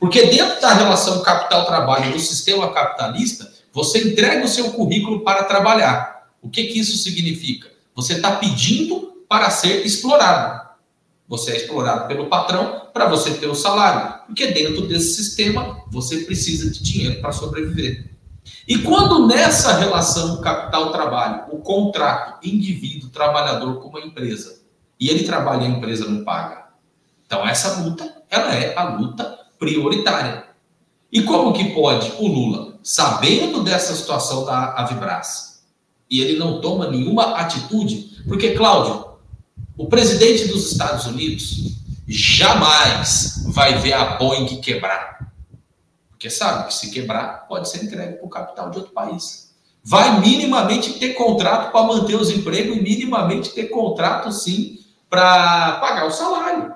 Porque 0.00 0.26
dentro 0.26 0.60
da 0.60 0.72
relação 0.72 1.22
capital-trabalho 1.22 2.12
do 2.12 2.18
sistema 2.18 2.72
capitalista, 2.72 3.52
você 3.72 4.08
entrega 4.08 4.44
o 4.44 4.48
seu 4.48 4.72
currículo 4.72 5.20
para 5.20 5.44
trabalhar. 5.44 6.28
O 6.40 6.48
que, 6.48 6.64
que 6.64 6.78
isso 6.78 6.96
significa? 6.96 7.68
Você 7.98 8.12
está 8.12 8.36
pedindo 8.36 9.24
para 9.28 9.50
ser 9.50 9.84
explorado. 9.84 10.68
Você 11.26 11.50
é 11.50 11.56
explorado 11.56 12.06
pelo 12.06 12.26
patrão 12.26 12.82
para 12.94 13.08
você 13.08 13.32
ter 13.32 13.48
o 13.48 13.56
salário. 13.56 14.20
Porque 14.24 14.46
dentro 14.52 14.86
desse 14.86 15.16
sistema, 15.16 15.82
você 15.90 16.18
precisa 16.18 16.70
de 16.70 16.80
dinheiro 16.80 17.20
para 17.20 17.32
sobreviver. 17.32 18.08
E 18.68 18.78
quando 18.78 19.26
nessa 19.26 19.72
relação 19.78 20.40
capital-trabalho, 20.40 21.46
o 21.50 21.58
contrato 21.58 22.38
indivíduo-trabalhador 22.46 23.80
com 23.80 23.88
uma 23.88 24.00
empresa, 24.00 24.62
e 25.00 25.08
ele 25.08 25.24
trabalha 25.24 25.64
e 25.64 25.66
a 25.66 25.70
empresa 25.70 26.08
não 26.08 26.22
paga, 26.22 26.68
então 27.26 27.44
essa 27.48 27.80
luta, 27.80 28.22
ela 28.30 28.54
é 28.54 28.78
a 28.78 28.84
luta 28.90 29.40
prioritária. 29.58 30.44
E 31.10 31.22
como 31.22 31.52
que 31.52 31.74
pode 31.74 32.12
o 32.20 32.28
Lula, 32.28 32.78
sabendo 32.80 33.64
dessa 33.64 33.92
situação 33.92 34.44
da 34.44 34.74
Avibras, 34.74 35.47
e 36.10 36.20
ele 36.20 36.38
não 36.38 36.60
toma 36.60 36.90
nenhuma 36.90 37.36
atitude? 37.36 38.22
Porque, 38.26 38.54
Cláudio, 38.54 39.08
o 39.76 39.86
presidente 39.86 40.48
dos 40.48 40.72
Estados 40.72 41.06
Unidos 41.06 41.78
jamais 42.06 43.44
vai 43.46 43.78
ver 43.78 43.92
a 43.92 44.16
Boeing 44.16 44.60
quebrar. 44.60 45.32
Porque 46.10 46.30
sabe 46.30 46.66
que 46.66 46.74
se 46.74 46.90
quebrar, 46.90 47.46
pode 47.46 47.68
ser 47.68 47.84
entregue 47.84 48.14
para 48.14 48.26
o 48.26 48.30
capital 48.30 48.70
de 48.70 48.78
outro 48.78 48.92
país. 48.92 49.54
Vai 49.84 50.20
minimamente 50.20 50.94
ter 50.94 51.14
contrato 51.14 51.70
para 51.70 51.86
manter 51.86 52.16
os 52.16 52.30
empregos 52.30 52.76
e 52.76 52.80
minimamente 52.80 53.50
ter 53.50 53.66
contrato, 53.66 54.32
sim, 54.32 54.80
para 55.08 55.78
pagar 55.80 56.06
o 56.06 56.10
salário. 56.10 56.74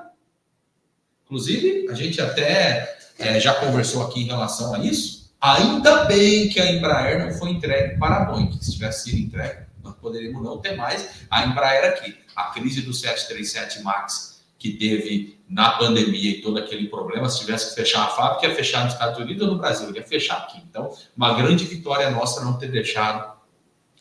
Inclusive, 1.25 1.89
a 1.91 1.95
gente 1.95 2.21
até 2.21 2.97
é, 3.19 3.41
já 3.41 3.55
conversou 3.55 4.03
aqui 4.03 4.23
em 4.23 4.27
relação 4.27 4.75
a 4.75 4.79
isso. 4.79 5.22
Ainda 5.43 6.05
bem 6.05 6.49
que 6.49 6.61
a 6.61 6.71
Embraer 6.71 7.27
não 7.27 7.37
foi 7.37 7.51
entregue 7.51 7.99
para 7.99 8.19
a 8.19 8.25
Boeing, 8.27 8.53
se 8.61 8.75
tivesse 8.75 9.11
sido 9.11 9.19
entregue, 9.19 9.63
nós 9.83 9.97
poderíamos 9.97 10.41
não 10.41 10.59
ter 10.59 10.77
mais 10.77 11.27
a 11.29 11.45
Embraer 11.45 11.85
aqui. 11.85 12.17
A 12.37 12.45
crise 12.45 12.83
do 12.83 12.95
737 12.95 13.83
MAX 13.83 14.41
que 14.57 14.71
teve 14.75 15.37
na 15.49 15.73
pandemia 15.73 16.31
e 16.31 16.41
todo 16.41 16.59
aquele 16.59 16.87
problema, 16.87 17.29
se 17.29 17.41
tivesse 17.41 17.71
que 17.71 17.75
fechar 17.75 18.05
a 18.05 18.07
fábrica, 18.07 18.47
ia 18.47 18.55
fechar 18.55 18.85
nos 18.85 18.93
Estados 18.93 19.19
Unidos 19.19 19.43
ou 19.43 19.55
no 19.55 19.59
Brasil, 19.59 19.93
ia 19.93 20.05
fechar 20.05 20.37
aqui. 20.39 20.63
Então, 20.71 20.91
uma 21.17 21.35
grande 21.35 21.65
vitória 21.65 22.09
nossa 22.11 22.45
não 22.45 22.57
ter 22.57 22.71
deixado 22.71 23.33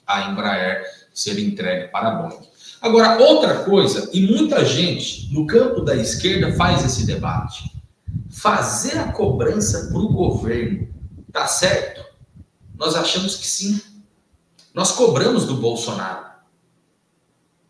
a 0.06 0.30
Embraer 0.30 0.86
ser 1.12 1.40
entregue 1.40 1.88
para 1.88 2.10
a 2.10 2.12
Boeing. 2.12 2.48
Agora, 2.80 3.18
outra 3.18 3.64
coisa, 3.64 4.12
e 4.14 4.22
muita 4.28 4.64
gente 4.64 5.34
no 5.34 5.48
campo 5.48 5.82
da 5.82 5.96
esquerda 5.96 6.54
faz 6.54 6.86
esse 6.86 7.08
debate. 7.08 7.64
Fazer 8.30 9.00
a 9.00 9.12
cobrança 9.12 9.88
para 9.88 10.00
o 10.00 10.10
governo, 10.10 11.01
tá 11.32 11.48
certo? 11.48 12.04
Nós 12.78 12.96
achamos 12.96 13.36
que 13.36 13.48
sim. 13.48 13.82
Nós 14.74 14.92
cobramos 14.92 15.46
do 15.46 15.56
Bolsonaro 15.56 16.32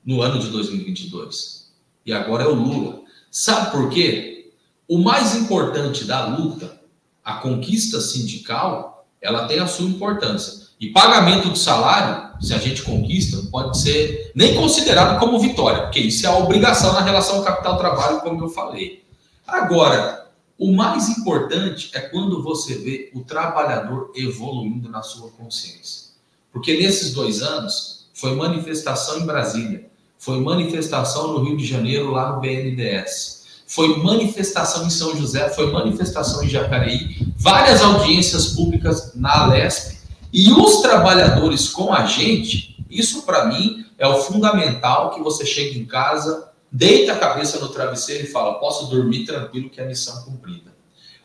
no 0.05 0.21
ano 0.21 0.39
de 0.39 0.49
2022. 0.49 1.71
E 2.05 2.13
agora 2.13 2.43
é 2.43 2.47
o 2.47 2.55
Lula. 2.55 3.01
Sabe 3.29 3.71
por 3.71 3.89
quê? 3.89 4.53
O 4.87 4.97
mais 4.97 5.35
importante 5.35 6.03
da 6.03 6.25
luta, 6.27 6.81
a 7.23 7.35
conquista 7.35 8.01
sindical, 8.01 9.07
ela 9.21 9.47
tem 9.47 9.59
a 9.59 9.67
sua 9.67 9.85
importância. 9.85 10.67
E 10.79 10.89
pagamento 10.89 11.49
de 11.51 11.59
salário 11.59 12.31
se 12.41 12.55
a 12.55 12.57
gente 12.57 12.81
conquista, 12.81 13.37
pode 13.51 13.77
ser 13.77 14.31
nem 14.33 14.55
considerado 14.55 15.19
como 15.19 15.39
vitória, 15.39 15.83
porque 15.83 15.99
isso 15.99 16.25
é 16.25 16.29
a 16.29 16.37
obrigação 16.37 16.91
na 16.93 17.01
relação 17.01 17.43
capital-trabalho, 17.43 18.21
como 18.21 18.43
eu 18.43 18.49
falei. 18.49 19.03
Agora, 19.45 20.20
o 20.61 20.71
mais 20.71 21.09
importante 21.09 21.89
é 21.91 21.99
quando 22.01 22.43
você 22.43 22.75
vê 22.75 23.09
o 23.15 23.21
trabalhador 23.21 24.11
evoluindo 24.15 24.87
na 24.89 25.01
sua 25.01 25.31
consciência. 25.31 26.11
Porque 26.53 26.77
nesses 26.77 27.15
dois 27.15 27.41
anos, 27.41 28.05
foi 28.13 28.35
manifestação 28.35 29.21
em 29.21 29.25
Brasília, 29.25 29.89
foi 30.19 30.39
manifestação 30.39 31.33
no 31.33 31.43
Rio 31.43 31.57
de 31.57 31.65
Janeiro, 31.65 32.11
lá 32.11 32.35
no 32.35 32.41
BNDES, 32.41 33.63
foi 33.65 33.97
manifestação 34.03 34.85
em 34.85 34.91
São 34.91 35.17
José, 35.17 35.49
foi 35.49 35.71
manifestação 35.71 36.43
em 36.43 36.47
Jacareí, 36.47 37.33
várias 37.35 37.81
audiências 37.81 38.49
públicas 38.49 39.13
na 39.15 39.45
Alesp, 39.45 39.97
e 40.31 40.51
os 40.51 40.81
trabalhadores 40.81 41.69
com 41.69 41.91
a 41.91 42.05
gente, 42.05 42.77
isso 42.87 43.23
para 43.23 43.47
mim 43.47 43.83
é 43.97 44.07
o 44.07 44.21
fundamental 44.21 45.09
que 45.09 45.21
você 45.21 45.43
chega 45.43 45.75
em 45.75 45.85
casa, 45.85 46.50
deita 46.71 47.13
a 47.13 47.17
cabeça 47.17 47.59
no 47.59 47.69
travesseiro 47.69 48.23
e 48.23 48.31
fala: 48.31 48.59
posso 48.59 48.87
dormir 48.87 49.25
tranquilo 49.25 49.69
que 49.69 49.81
é 49.81 49.85
missão 49.85 50.23
cumprida. 50.23 50.71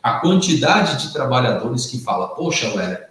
A 0.03 0.19
quantidade 0.19 1.05
de 1.05 1.13
trabalhadores 1.13 1.85
que 1.85 1.99
fala: 1.99 2.29
poxa, 2.29 2.73
Wélia, 2.75 3.09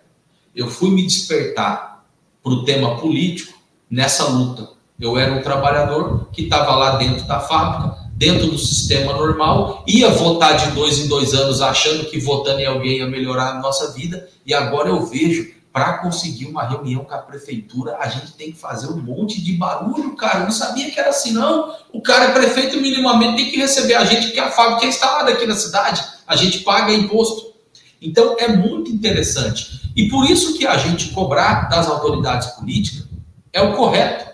eu 0.54 0.68
fui 0.68 0.90
me 0.90 1.06
despertar 1.06 2.04
para 2.42 2.52
o 2.52 2.64
tema 2.64 2.98
político 2.98 3.58
nessa 3.90 4.28
luta. 4.28 4.70
Eu 4.98 5.18
era 5.18 5.32
um 5.32 5.42
trabalhador 5.42 6.28
que 6.32 6.42
estava 6.42 6.74
lá 6.74 6.96
dentro 6.96 7.26
da 7.26 7.40
fábrica, 7.40 8.06
dentro 8.14 8.46
do 8.46 8.58
sistema 8.58 9.12
normal, 9.12 9.84
ia 9.86 10.08
votar 10.08 10.56
de 10.56 10.70
dois 10.70 10.98
em 10.98 11.06
dois 11.06 11.34
anos 11.34 11.60
achando 11.60 12.06
que 12.06 12.18
votando 12.18 12.60
em 12.60 12.66
alguém 12.66 12.98
ia 12.98 13.06
melhorar 13.06 13.50
a 13.50 13.60
nossa 13.60 13.92
vida, 13.92 14.28
e 14.46 14.54
agora 14.54 14.88
eu 14.88 15.04
vejo 15.04 15.54
para 15.76 15.98
conseguir 15.98 16.46
uma 16.46 16.66
reunião 16.66 17.04
com 17.04 17.12
a 17.12 17.18
prefeitura, 17.18 17.98
a 18.00 18.08
gente 18.08 18.32
tem 18.32 18.50
que 18.50 18.58
fazer 18.58 18.86
um 18.86 18.96
monte 18.96 19.42
de 19.42 19.52
barulho, 19.52 20.16
cara. 20.16 20.38
Eu 20.38 20.44
não 20.44 20.50
sabia 20.50 20.90
que 20.90 20.98
era 20.98 21.10
assim, 21.10 21.32
não. 21.34 21.76
O 21.92 22.00
cara 22.00 22.30
é 22.30 22.32
prefeito, 22.32 22.80
minimamente, 22.80 23.36
tem 23.36 23.50
que 23.50 23.58
receber 23.58 23.92
a 23.92 24.02
gente, 24.02 24.28
porque 24.28 24.40
a 24.40 24.50
fábrica 24.50 24.86
é 24.86 24.88
instalada 24.88 25.30
aqui 25.32 25.44
na 25.44 25.54
cidade, 25.54 26.02
a 26.26 26.34
gente 26.34 26.60
paga 26.60 26.94
imposto. 26.94 27.52
Então, 28.00 28.36
é 28.38 28.48
muito 28.48 28.90
interessante. 28.90 29.92
E 29.94 30.08
por 30.08 30.24
isso 30.24 30.56
que 30.56 30.66
a 30.66 30.78
gente 30.78 31.10
cobrar 31.10 31.68
das 31.68 31.86
autoridades 31.88 32.48
políticas 32.52 33.06
é 33.52 33.60
o 33.60 33.76
correto. 33.76 34.30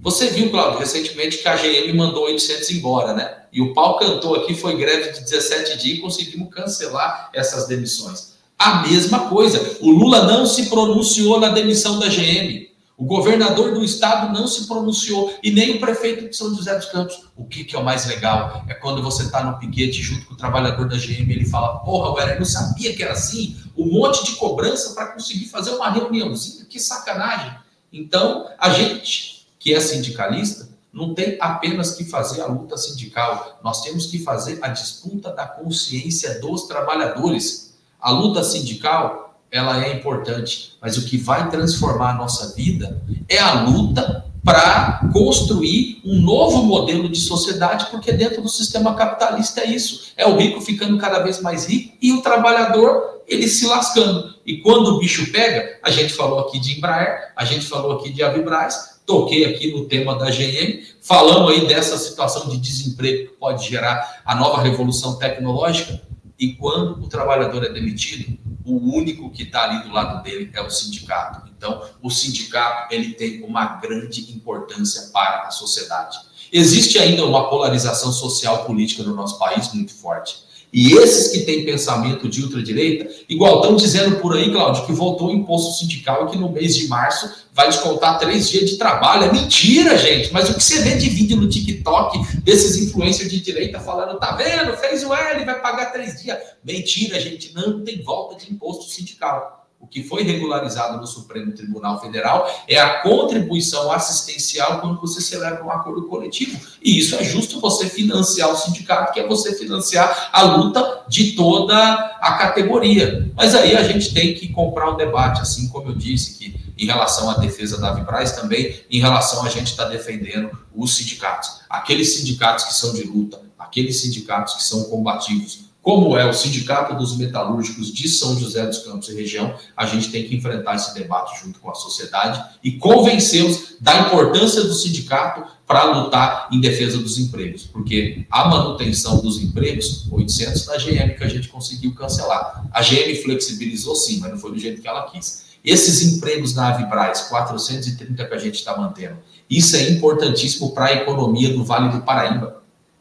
Você 0.00 0.26
viu, 0.26 0.50
Claudio, 0.50 0.80
recentemente 0.80 1.38
que 1.38 1.46
a 1.46 1.54
GM 1.54 1.96
mandou 1.96 2.24
800 2.24 2.68
embora, 2.72 3.14
né? 3.14 3.42
E 3.52 3.62
o 3.62 3.72
pau 3.72 3.96
cantou 3.96 4.34
aqui, 4.34 4.56
foi 4.56 4.76
greve 4.76 5.12
de 5.12 5.20
17 5.20 5.78
dias 5.78 5.98
e 5.98 6.00
conseguimos 6.00 6.52
cancelar 6.52 7.30
essas 7.32 7.68
demissões. 7.68 8.27
A 8.58 8.82
mesma 8.82 9.28
coisa. 9.28 9.78
O 9.80 9.90
Lula 9.90 10.24
não 10.24 10.44
se 10.44 10.68
pronunciou 10.68 11.38
na 11.38 11.50
demissão 11.50 11.98
da 11.98 12.08
GM. 12.08 12.68
O 12.96 13.04
governador 13.04 13.74
do 13.74 13.84
estado 13.84 14.32
não 14.32 14.48
se 14.48 14.66
pronunciou 14.66 15.32
e 15.40 15.52
nem 15.52 15.76
o 15.76 15.80
prefeito 15.80 16.28
de 16.28 16.36
São 16.36 16.52
José 16.52 16.74
dos 16.74 16.86
Campos. 16.86 17.22
O 17.36 17.44
que, 17.44 17.62
que 17.62 17.76
é 17.76 17.78
o 17.78 17.84
mais 17.84 18.06
legal? 18.06 18.64
É 18.68 18.74
quando 18.74 19.00
você 19.00 19.22
está 19.22 19.44
no 19.44 19.56
piquete 19.56 20.02
junto 20.02 20.26
com 20.26 20.34
o 20.34 20.36
trabalhador 20.36 20.88
da 20.88 20.96
GM 20.96 21.30
ele 21.30 21.46
fala: 21.46 21.78
Porra, 21.78 22.10
ué, 22.14 22.34
eu 22.34 22.40
não 22.40 22.44
sabia 22.44 22.92
que 22.96 23.00
era 23.00 23.12
assim. 23.12 23.56
Um 23.76 23.86
monte 23.86 24.24
de 24.24 24.32
cobrança 24.32 24.94
para 24.94 25.12
conseguir 25.12 25.46
fazer 25.46 25.70
uma 25.70 25.88
reuniãozinha. 25.88 26.64
Que 26.64 26.80
sacanagem. 26.80 27.54
Então, 27.92 28.48
a 28.58 28.70
gente 28.70 29.46
que 29.60 29.72
é 29.72 29.78
sindicalista 29.78 30.68
não 30.92 31.14
tem 31.14 31.36
apenas 31.40 31.92
que 31.94 32.04
fazer 32.04 32.40
a 32.40 32.46
luta 32.46 32.76
sindical, 32.76 33.60
nós 33.62 33.82
temos 33.82 34.06
que 34.06 34.18
fazer 34.18 34.58
a 34.60 34.68
disputa 34.68 35.30
da 35.30 35.46
consciência 35.46 36.40
dos 36.40 36.62
trabalhadores 36.66 37.67
a 38.00 38.10
luta 38.10 38.42
sindical, 38.42 39.40
ela 39.50 39.84
é 39.84 39.94
importante, 39.94 40.76
mas 40.80 40.96
o 40.96 41.04
que 41.04 41.16
vai 41.16 41.50
transformar 41.50 42.10
a 42.10 42.14
nossa 42.14 42.54
vida 42.54 43.02
é 43.28 43.38
a 43.38 43.62
luta 43.62 44.24
para 44.44 45.10
construir 45.12 46.00
um 46.04 46.20
novo 46.20 46.62
modelo 46.62 47.08
de 47.08 47.18
sociedade, 47.18 47.86
porque 47.90 48.12
dentro 48.12 48.40
do 48.40 48.48
sistema 48.48 48.94
capitalista 48.94 49.60
é 49.60 49.66
isso. 49.66 50.12
É 50.16 50.26
o 50.26 50.36
rico 50.36 50.60
ficando 50.60 50.96
cada 50.98 51.18
vez 51.20 51.40
mais 51.40 51.66
rico 51.66 51.96
e 52.00 52.12
o 52.12 52.22
trabalhador 52.22 53.22
ele 53.26 53.46
se 53.46 53.66
lascando. 53.66 54.34
E 54.46 54.58
quando 54.58 54.88
o 54.88 54.98
bicho 54.98 55.30
pega, 55.30 55.78
a 55.82 55.90
gente 55.90 56.12
falou 56.14 56.40
aqui 56.40 56.58
de 56.58 56.78
Embraer, 56.78 57.32
a 57.36 57.44
gente 57.44 57.66
falou 57.66 57.92
aqui 57.92 58.10
de 58.10 58.22
Avibraz, 58.22 59.00
toquei 59.04 59.44
aqui 59.44 59.72
no 59.72 59.84
tema 59.84 60.16
da 60.16 60.30
GM, 60.30 60.82
falamos 61.02 61.52
aí 61.52 61.66
dessa 61.66 61.98
situação 61.98 62.48
de 62.48 62.58
desemprego 62.58 63.30
que 63.30 63.36
pode 63.36 63.68
gerar 63.68 64.22
a 64.24 64.34
nova 64.34 64.62
revolução 64.62 65.16
tecnológica. 65.16 66.00
E 66.38 66.54
quando 66.54 67.02
o 67.02 67.08
trabalhador 67.08 67.64
é 67.64 67.72
demitido, 67.72 68.38
o 68.64 68.76
único 68.94 69.30
que 69.30 69.42
está 69.42 69.64
ali 69.64 69.82
do 69.82 69.92
lado 69.92 70.22
dele 70.22 70.50
é 70.54 70.62
o 70.62 70.70
sindicato. 70.70 71.48
Então, 71.56 71.82
o 72.02 72.10
sindicato 72.10 72.94
ele 72.94 73.14
tem 73.14 73.42
uma 73.42 73.64
grande 73.78 74.32
importância 74.32 75.10
para 75.12 75.48
a 75.48 75.50
sociedade. 75.50 76.18
Existe 76.52 76.98
ainda 76.98 77.26
uma 77.26 77.50
polarização 77.50 78.12
social 78.12 78.64
política 78.64 79.02
no 79.02 79.14
nosso 79.14 79.38
país 79.38 79.72
muito 79.74 79.92
forte. 79.92 80.47
E 80.72 80.92
esses 80.92 81.28
que 81.32 81.40
têm 81.40 81.64
pensamento 81.64 82.28
de 82.28 82.42
ultradireita, 82.42 83.08
igual 83.28 83.60
estão 83.60 83.76
dizendo 83.76 84.16
por 84.16 84.36
aí, 84.36 84.50
Cláudio, 84.52 84.84
que 84.86 84.92
voltou 84.92 85.28
o 85.28 85.32
imposto 85.32 85.78
sindical 85.78 86.26
e 86.26 86.30
que 86.30 86.38
no 86.38 86.50
mês 86.50 86.76
de 86.76 86.88
março 86.88 87.46
vai 87.54 87.68
descontar 87.68 88.18
três 88.18 88.50
dias 88.50 88.70
de 88.70 88.76
trabalho. 88.76 89.24
É 89.24 89.32
mentira, 89.32 89.96
gente. 89.96 90.32
Mas 90.32 90.50
o 90.50 90.54
que 90.54 90.62
você 90.62 90.82
vê 90.82 90.96
de 90.96 91.08
vídeo 91.08 91.36
no 91.36 91.48
TikTok 91.48 92.40
desses 92.42 92.76
influencers 92.76 93.30
de 93.30 93.40
direita 93.40 93.80
falando, 93.80 94.18
tá 94.18 94.32
vendo? 94.32 94.76
Fez 94.76 95.02
o 95.04 95.14
L, 95.14 95.44
vai 95.44 95.60
pagar 95.60 95.92
três 95.92 96.22
dias. 96.22 96.38
Mentira, 96.62 97.18
gente. 97.18 97.54
Não 97.54 97.82
tem 97.82 98.02
volta 98.02 98.36
de 98.36 98.52
imposto 98.52 98.90
sindical 98.90 99.57
o 99.80 99.86
que 99.86 100.02
foi 100.02 100.22
regularizado 100.22 101.00
no 101.00 101.06
Supremo 101.06 101.52
Tribunal 101.52 102.00
Federal 102.00 102.50
é 102.66 102.78
a 102.78 103.00
contribuição 103.00 103.90
assistencial 103.92 104.80
quando 104.80 105.00
você 105.00 105.20
celebra 105.20 105.64
um 105.64 105.70
acordo 105.70 106.08
coletivo. 106.08 106.58
E 106.82 106.98
isso 106.98 107.14
é 107.14 107.22
justo 107.22 107.60
você 107.60 107.88
financiar 107.88 108.50
o 108.50 108.56
sindicato, 108.56 109.12
que 109.12 109.20
é 109.20 109.26
você 109.26 109.54
financiar 109.54 110.30
a 110.32 110.42
luta 110.42 111.04
de 111.08 111.32
toda 111.32 111.76
a 112.20 112.32
categoria. 112.38 113.30
Mas 113.36 113.54
aí 113.54 113.76
a 113.76 113.82
gente 113.84 114.12
tem 114.12 114.34
que 114.34 114.48
comprar 114.48 114.90
o 114.90 114.96
debate, 114.96 115.40
assim 115.40 115.68
como 115.68 115.90
eu 115.90 115.94
disse, 115.94 116.36
que 116.36 116.58
em 116.76 116.86
relação 116.86 117.30
à 117.30 117.34
defesa 117.34 117.80
da 117.80 117.92
Vibraz, 117.92 118.32
também 118.32 118.80
em 118.90 119.00
relação 119.00 119.44
a 119.44 119.48
gente 119.48 119.68
estar 119.68 119.84
tá 119.84 119.90
defendendo 119.90 120.50
os 120.74 120.96
sindicatos. 120.96 121.60
Aqueles 121.70 122.14
sindicatos 122.14 122.64
que 122.64 122.74
são 122.74 122.92
de 122.94 123.04
luta, 123.04 123.40
aqueles 123.58 124.00
sindicatos 124.00 124.54
que 124.54 124.64
são 124.64 124.84
combativos, 124.84 125.67
como 125.88 126.18
é 126.18 126.28
o 126.28 126.34
Sindicato 126.34 126.94
dos 126.96 127.16
Metalúrgicos 127.16 127.90
de 127.90 128.10
São 128.10 128.38
José 128.38 128.66
dos 128.66 128.80
Campos 128.80 129.08
e 129.08 129.14
região, 129.14 129.54
a 129.74 129.86
gente 129.86 130.10
tem 130.10 130.28
que 130.28 130.36
enfrentar 130.36 130.74
esse 130.74 130.92
debate 130.92 131.42
junto 131.42 131.58
com 131.60 131.70
a 131.70 131.74
sociedade 131.74 132.44
e 132.62 132.72
convencê-los 132.72 133.76
da 133.80 134.00
importância 134.00 134.64
do 134.64 134.74
sindicato 134.74 135.44
para 135.66 135.84
lutar 135.84 136.46
em 136.52 136.60
defesa 136.60 136.98
dos 136.98 137.18
empregos, 137.18 137.62
porque 137.62 138.26
a 138.30 138.50
manutenção 138.50 139.22
dos 139.22 139.42
empregos, 139.42 140.06
800 140.10 140.66
na 140.66 140.76
GM 140.76 141.14
que 141.16 141.24
a 141.24 141.28
gente 141.28 141.48
conseguiu 141.48 141.94
cancelar. 141.94 142.68
A 142.70 142.82
GM 142.82 143.14
flexibilizou 143.22 143.96
sim, 143.96 144.18
mas 144.20 144.30
não 144.30 144.38
foi 144.38 144.52
do 144.52 144.58
jeito 144.58 144.82
que 144.82 144.88
ela 144.88 145.08
quis. 145.10 145.44
Esses 145.64 146.02
empregos 146.02 146.54
na 146.54 146.68
Avibraz, 146.68 147.22
430 147.30 148.26
que 148.26 148.34
a 148.34 148.38
gente 148.38 148.56
está 148.56 148.76
mantendo, 148.76 149.16
isso 149.48 149.74
é 149.74 149.88
importantíssimo 149.88 150.74
para 150.74 150.84
a 150.84 150.92
economia 150.92 151.50
do 151.50 151.64
Vale 151.64 151.88
do 151.88 152.02
Paraíba. 152.02 152.58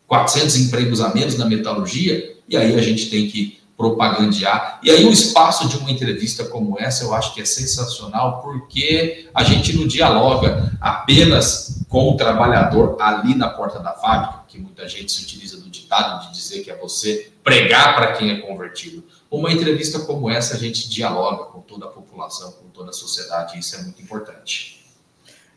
400 0.08 0.56
empregos 0.56 1.02
a 1.02 1.14
menos 1.14 1.38
na 1.38 1.46
metalurgia, 1.46 2.37
e 2.48 2.56
aí 2.56 2.76
a 2.76 2.82
gente 2.82 3.10
tem 3.10 3.28
que 3.28 3.58
propagandear. 3.78 4.80
E 4.82 4.90
aí 4.90 5.06
o 5.06 5.12
espaço 5.12 5.70
de 5.70 5.78
uma 5.78 5.92
entrevista 5.92 6.44
como 6.46 6.80
essa 6.80 7.04
eu 7.04 7.14
acho 7.14 7.34
que 7.36 7.42
é 7.42 7.46
sensacional, 7.46 8.42
porque 8.42 9.30
a 9.34 9.44
gente 9.44 9.78
não 9.78 9.86
dialoga 9.86 10.76
apenas 10.82 11.86
com 11.88 12.10
o 12.10 12.18
trabalhador 12.18 12.98
ali 13.00 13.36
na 13.36 13.50
porta 13.50 13.80
da 13.80 13.94
fábrica, 13.94 14.44
que 14.48 14.58
muita 14.58 14.90
gente 14.90 15.12
se 15.12 15.24
utiliza 15.24 15.58
do 15.62 15.70
ditado 15.70 16.26
de 16.26 16.34
dizer 16.34 16.64
que 16.64 16.72
é 16.72 16.76
você 16.76 17.32
pregar 17.44 17.96
para 17.96 18.14
quem 18.14 18.32
é 18.32 18.38
convertido. 18.38 19.04
Uma 19.30 19.52
entrevista 19.52 20.00
como 20.00 20.30
essa 20.30 20.56
a 20.56 20.58
gente 20.58 20.90
dialoga 20.90 21.46
com 21.46 21.62
toda 21.62 21.86
a 21.86 21.90
população, 21.90 22.52
com 22.54 22.68
toda 22.70 22.90
a 22.90 22.94
sociedade, 22.94 23.56
e 23.56 23.60
isso 23.60 23.76
é 23.76 23.84
muito 23.84 24.02
importante. 24.02 24.84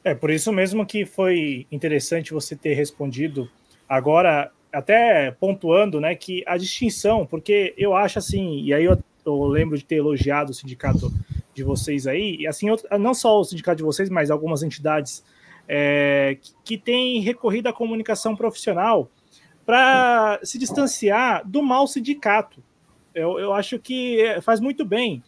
É 0.04 0.14
por 0.14 0.30
isso 0.30 0.52
mesmo 0.52 0.84
que 0.84 1.06
foi 1.06 1.66
interessante 1.72 2.32
você 2.32 2.54
ter 2.54 2.74
respondido 2.74 3.48
agora 3.88 4.50
até 4.72 5.30
pontuando, 5.32 6.00
né, 6.00 6.14
que 6.14 6.42
a 6.46 6.56
distinção, 6.56 7.26
porque 7.26 7.74
eu 7.76 7.94
acho 7.94 8.18
assim, 8.18 8.60
e 8.62 8.72
aí 8.72 8.84
eu, 8.84 8.98
eu 9.24 9.44
lembro 9.44 9.76
de 9.76 9.84
ter 9.84 9.96
elogiado 9.96 10.50
o 10.50 10.54
sindicato 10.54 11.12
de 11.54 11.62
vocês 11.62 12.06
aí, 12.06 12.36
e 12.40 12.46
assim, 12.46 12.66
não 12.98 13.14
só 13.14 13.40
o 13.40 13.44
sindicato 13.44 13.78
de 13.78 13.82
vocês, 13.82 14.08
mas 14.08 14.30
algumas 14.30 14.62
entidades 14.62 15.24
é, 15.68 16.36
que, 16.40 16.52
que 16.64 16.78
têm 16.78 17.20
recorrido 17.20 17.68
à 17.68 17.72
comunicação 17.72 18.36
profissional 18.36 19.10
para 19.64 20.40
se 20.42 20.58
distanciar 20.58 21.46
do 21.46 21.62
mau 21.62 21.86
sindicato. 21.86 22.62
Eu, 23.14 23.38
eu 23.38 23.52
acho 23.52 23.78
que 23.78 24.18
faz 24.42 24.58
muito 24.58 24.84
bem. 24.84 25.22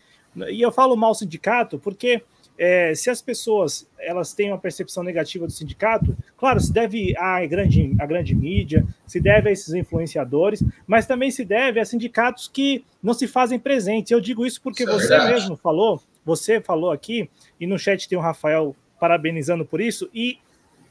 E 0.49 0.61
eu 0.61 0.73
falo 0.73 0.97
mal 0.97 1.15
sindicato 1.15 1.79
porque 1.79 2.23
é, 2.65 2.95
se 2.95 3.11
as 3.11 3.21
pessoas 3.21 3.89
elas 3.99 4.33
têm 4.33 4.53
uma 4.53 4.59
percepção 4.59 5.03
negativa 5.03 5.45
do 5.45 5.53
sindicato, 5.53 6.17
claro, 6.37 6.61
se 6.61 6.73
deve 6.73 7.13
à 7.19 7.45
grande, 7.45 7.93
à 7.99 8.07
grande 8.07 8.37
mídia, 8.37 8.87
se 9.05 9.19
deve 9.19 9.49
a 9.49 9.53
esses 9.53 9.75
influenciadores, 9.75 10.63
mas 10.87 11.05
também 11.05 11.33
se 11.33 11.45
deve 11.45 11.81
a 11.81 11.85
sindicatos 11.85 12.47
que 12.47 12.85
não 13.03 13.15
se 13.15 13.27
fazem 13.27 13.59
presentes. 13.59 14.13
Eu 14.13 14.21
digo 14.21 14.47
isso 14.47 14.63
porque 14.63 14.85
isso 14.85 14.93
é 14.93 14.95
você 14.95 15.15
é 15.15 15.27
mesmo 15.33 15.57
falou, 15.57 16.01
você 16.25 16.61
falou 16.61 16.93
aqui, 16.93 17.29
e 17.59 17.67
no 17.67 17.77
chat 17.77 18.09
tem 18.09 18.17
o 18.17 18.21
Rafael 18.21 18.77
parabenizando 19.01 19.65
por 19.65 19.81
isso 19.81 20.09
e 20.15 20.39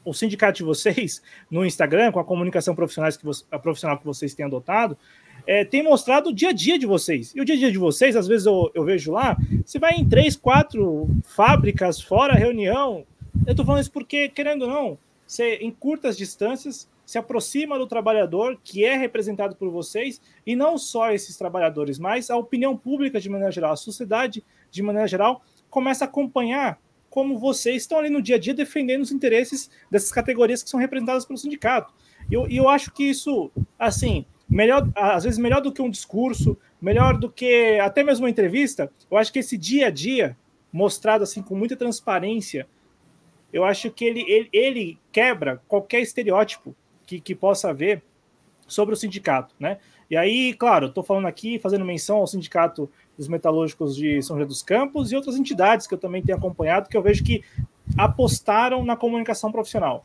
o 0.04 0.12
sindicato 0.12 0.58
de 0.58 0.64
vocês 0.64 1.22
no 1.50 1.64
Instagram, 1.64 2.12
com 2.12 2.20
a 2.20 2.24
comunicação 2.24 2.74
profissional 2.74 3.10
que, 3.12 3.24
você, 3.24 3.44
profissional 3.62 3.96
que 3.98 4.04
vocês 4.04 4.34
têm 4.34 4.44
adotado, 4.44 4.98
é, 5.46 5.64
tem 5.64 5.82
mostrado 5.82 6.30
o 6.30 6.32
dia 6.32 6.50
a 6.50 6.52
dia 6.52 6.78
de 6.78 6.86
vocês. 6.86 7.32
E 7.34 7.40
o 7.40 7.44
dia 7.44 7.54
a 7.54 7.58
dia 7.58 7.72
de 7.72 7.78
vocês, 7.78 8.16
às 8.16 8.26
vezes 8.26 8.46
eu, 8.46 8.70
eu 8.74 8.84
vejo 8.84 9.12
lá, 9.12 9.36
você 9.64 9.78
vai 9.78 9.94
em 9.94 10.08
três, 10.08 10.36
quatro 10.36 11.08
fábricas, 11.24 12.00
fora 12.00 12.34
reunião. 12.34 13.04
Eu 13.46 13.54
tô 13.54 13.64
falando 13.64 13.82
isso 13.82 13.92
porque, 13.92 14.28
querendo 14.28 14.62
ou 14.62 14.68
não, 14.68 14.98
você, 15.26 15.56
em 15.56 15.70
curtas 15.70 16.16
distâncias, 16.16 16.88
se 17.04 17.18
aproxima 17.18 17.78
do 17.78 17.86
trabalhador 17.86 18.58
que 18.62 18.84
é 18.84 18.96
representado 18.96 19.56
por 19.56 19.70
vocês, 19.70 20.20
e 20.46 20.54
não 20.54 20.78
só 20.78 21.10
esses 21.10 21.36
trabalhadores, 21.36 21.98
mas 21.98 22.30
a 22.30 22.36
opinião 22.36 22.76
pública 22.76 23.20
de 23.20 23.28
maneira 23.28 23.52
geral, 23.52 23.72
a 23.72 23.76
sociedade 23.76 24.44
de 24.70 24.82
maneira 24.82 25.06
geral, 25.06 25.42
começa 25.68 26.04
a 26.04 26.08
acompanhar 26.08 26.80
como 27.10 27.38
vocês 27.38 27.82
estão 27.82 27.98
ali 27.98 28.08
no 28.08 28.22
dia 28.22 28.36
a 28.36 28.38
dia 28.38 28.54
defendendo 28.54 29.02
os 29.02 29.12
interesses 29.12 29.70
dessas 29.90 30.10
categorias 30.10 30.62
que 30.62 30.70
são 30.70 30.80
representadas 30.80 31.26
pelo 31.26 31.38
sindicato. 31.38 31.92
E 32.30 32.34
eu, 32.34 32.48
eu 32.48 32.68
acho 32.68 32.90
que 32.90 33.04
isso, 33.04 33.50
assim, 33.78 34.24
melhor, 34.52 34.86
às 34.94 35.24
vezes 35.24 35.38
melhor 35.38 35.62
do 35.62 35.72
que 35.72 35.80
um 35.80 35.90
discurso, 35.90 36.56
melhor 36.80 37.16
do 37.16 37.30
que 37.30 37.78
até 37.80 38.02
mesmo 38.04 38.24
uma 38.24 38.30
entrevista, 38.30 38.92
eu 39.10 39.16
acho 39.16 39.32
que 39.32 39.38
esse 39.38 39.56
dia 39.56 39.86
a 39.86 39.90
dia, 39.90 40.36
mostrado 40.70 41.24
assim 41.24 41.42
com 41.42 41.56
muita 41.56 41.74
transparência, 41.74 42.66
eu 43.52 43.64
acho 43.64 43.90
que 43.90 44.04
ele, 44.04 44.22
ele, 44.28 44.48
ele 44.52 44.98
quebra 45.10 45.62
qualquer 45.66 46.00
estereótipo 46.00 46.74
que, 47.06 47.18
que 47.18 47.34
possa 47.34 47.70
haver 47.70 48.02
sobre 48.66 48.94
o 48.94 48.96
sindicato, 48.96 49.54
né? 49.58 49.78
E 50.10 50.16
aí, 50.16 50.52
claro, 50.52 50.88
estou 50.88 51.02
falando 51.02 51.26
aqui, 51.26 51.58
fazendo 51.58 51.86
menção 51.86 52.18
ao 52.18 52.26
Sindicato 52.26 52.88
dos 53.16 53.28
Metalúrgicos 53.28 53.96
de 53.96 54.20
São 54.22 54.36
José 54.36 54.46
dos 54.46 54.62
Campos 54.62 55.10
e 55.10 55.16
outras 55.16 55.36
entidades 55.36 55.86
que 55.86 55.94
eu 55.94 55.98
também 55.98 56.22
tenho 56.22 56.36
acompanhado, 56.36 56.88
que 56.88 56.96
eu 56.96 57.02
vejo 57.02 57.24
que 57.24 57.42
apostaram 57.96 58.84
na 58.84 58.94
comunicação 58.94 59.50
profissional. 59.50 60.04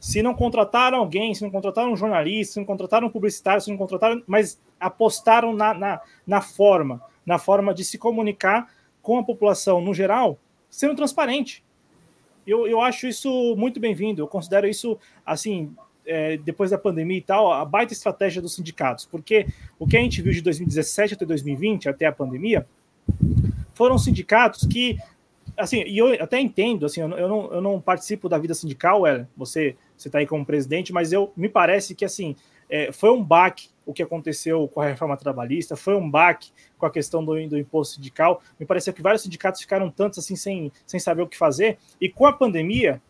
Se 0.00 0.22
não 0.22 0.34
contrataram 0.34 0.98
alguém, 0.98 1.34
se 1.34 1.42
não 1.42 1.50
contrataram 1.50 1.92
um 1.92 1.96
jornalista, 1.96 2.54
se 2.54 2.60
não 2.60 2.66
contrataram 2.66 3.08
um 3.08 3.10
publicitário, 3.10 3.60
se 3.60 3.70
não 3.70 3.76
contrataram, 3.76 4.22
mas 4.26 4.60
apostaram 4.78 5.52
na, 5.52 5.74
na, 5.74 6.00
na 6.26 6.40
forma, 6.40 7.02
na 7.26 7.38
forma 7.38 7.74
de 7.74 7.84
se 7.84 7.98
comunicar 7.98 8.72
com 9.02 9.18
a 9.18 9.24
população 9.24 9.80
no 9.80 9.92
geral, 9.92 10.38
sendo 10.70 10.94
transparente. 10.94 11.64
Eu, 12.46 12.66
eu 12.66 12.80
acho 12.80 13.06
isso 13.06 13.54
muito 13.56 13.80
bem-vindo. 13.80 14.22
Eu 14.22 14.28
considero 14.28 14.66
isso, 14.66 14.98
assim, 15.26 15.74
é, 16.06 16.38
depois 16.38 16.70
da 16.70 16.78
pandemia 16.78 17.18
e 17.18 17.22
tal, 17.22 17.52
a 17.52 17.64
baita 17.64 17.92
estratégia 17.92 18.40
dos 18.40 18.54
sindicatos, 18.54 19.04
porque 19.04 19.46
o 19.78 19.86
que 19.86 19.96
a 19.96 20.00
gente 20.00 20.22
viu 20.22 20.32
de 20.32 20.40
2017 20.40 21.14
até 21.14 21.26
2020, 21.26 21.88
até 21.88 22.06
a 22.06 22.12
pandemia, 22.12 22.66
foram 23.74 23.98
sindicatos 23.98 24.66
que, 24.66 24.98
assim, 25.56 25.82
e 25.86 25.98
eu 25.98 26.14
até 26.14 26.40
entendo, 26.40 26.86
assim, 26.86 27.00
eu 27.00 27.08
não, 27.08 27.52
eu 27.52 27.60
não 27.60 27.80
participo 27.80 28.28
da 28.28 28.38
vida 28.38 28.54
sindical, 28.54 29.06
é, 29.06 29.26
você 29.36 29.76
você 29.98 30.08
está 30.08 30.18
aí 30.18 30.26
como 30.26 30.46
presidente, 30.46 30.92
mas 30.92 31.12
eu 31.12 31.32
me 31.36 31.48
parece 31.48 31.94
que, 31.94 32.04
assim, 32.04 32.36
é, 32.70 32.92
foi 32.92 33.10
um 33.10 33.22
baque 33.22 33.68
o 33.88 33.92
que 33.94 34.02
aconteceu 34.02 34.68
com 34.68 34.82
a 34.82 34.86
reforma 34.86 35.16
trabalhista, 35.16 35.74
foi 35.74 35.96
um 35.96 36.10
baque 36.10 36.50
com 36.76 36.84
a 36.84 36.90
questão 36.90 37.24
do, 37.24 37.34
do 37.48 37.56
imposto 37.56 37.94
sindical. 37.94 38.42
Me 38.60 38.66
pareceu 38.66 38.92
que 38.92 39.00
vários 39.00 39.22
sindicatos 39.22 39.62
ficaram 39.62 39.90
tantos 39.90 40.18
assim 40.18 40.36
sem, 40.36 40.70
sem 40.86 41.00
saber 41.00 41.22
o 41.22 41.26
que 41.26 41.38
fazer. 41.38 41.78
E 41.98 42.06
com 42.06 42.26
a 42.26 42.32
pandemia, 42.32 43.00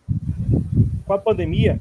com 1.04 1.12
a 1.12 1.18
pandemia, 1.18 1.80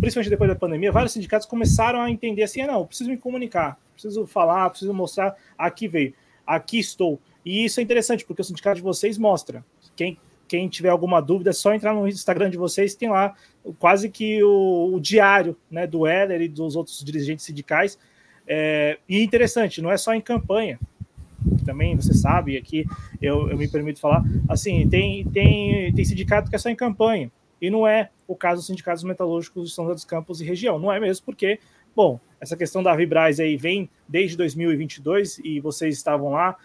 principalmente 0.00 0.30
depois 0.30 0.48
da 0.48 0.56
pandemia, 0.56 0.90
vários 0.90 1.12
sindicatos 1.12 1.46
começaram 1.46 2.00
a 2.00 2.10
entender 2.10 2.42
assim: 2.42 2.62
ah, 2.62 2.68
não, 2.68 2.86
preciso 2.86 3.10
me 3.10 3.18
comunicar, 3.18 3.78
preciso 3.92 4.26
falar, 4.26 4.70
preciso 4.70 4.94
mostrar, 4.94 5.36
aqui 5.58 5.86
veio, 5.86 6.14
aqui 6.46 6.78
estou. 6.78 7.20
E 7.44 7.66
isso 7.66 7.80
é 7.80 7.82
interessante, 7.82 8.24
porque 8.24 8.40
o 8.40 8.44
sindicato 8.44 8.76
de 8.76 8.82
vocês 8.82 9.18
mostra. 9.18 9.62
Quem, 9.94 10.16
quem 10.52 10.68
tiver 10.68 10.90
alguma 10.90 11.18
dúvida, 11.18 11.48
é 11.48 11.52
só 11.54 11.72
entrar 11.72 11.94
no 11.94 12.06
Instagram 12.06 12.50
de 12.50 12.58
vocês, 12.58 12.94
tem 12.94 13.08
lá 13.08 13.34
quase 13.78 14.10
que 14.10 14.44
o, 14.44 14.92
o 14.92 15.00
diário 15.00 15.56
né, 15.70 15.86
do 15.86 16.06
Heller 16.06 16.42
e 16.42 16.48
dos 16.48 16.76
outros 16.76 17.02
dirigentes 17.02 17.46
sindicais. 17.46 17.98
É, 18.46 18.98
e 19.08 19.22
interessante, 19.22 19.80
não 19.80 19.90
é 19.90 19.96
só 19.96 20.12
em 20.12 20.20
campanha, 20.20 20.78
também 21.64 21.96
você 21.96 22.12
sabe, 22.12 22.58
aqui 22.58 22.84
eu, 23.22 23.48
eu 23.48 23.56
me 23.56 23.66
permito 23.66 23.98
falar, 23.98 24.22
assim, 24.46 24.86
tem, 24.90 25.24
tem, 25.24 25.90
tem 25.94 26.04
sindicato 26.04 26.50
que 26.50 26.56
é 26.56 26.58
só 26.58 26.68
em 26.68 26.76
campanha. 26.76 27.32
E 27.58 27.70
não 27.70 27.86
é 27.86 28.10
o 28.28 28.36
caso 28.36 28.58
dos 28.60 28.66
sindicatos 28.66 29.04
metalúrgicos 29.04 29.70
de 29.70 29.74
São 29.74 29.86
José 29.86 29.94
dos 29.94 30.04
Campos 30.04 30.42
e 30.42 30.44
região. 30.44 30.78
Não 30.78 30.92
é 30.92 31.00
mesmo, 31.00 31.24
porque, 31.24 31.60
bom, 31.96 32.20
essa 32.38 32.58
questão 32.58 32.82
da 32.82 32.94
Vibraz 32.94 33.40
aí 33.40 33.56
vem 33.56 33.88
desde 34.06 34.36
2022 34.36 35.38
e 35.42 35.60
vocês 35.60 35.96
estavam 35.96 36.32
lá, 36.32 36.58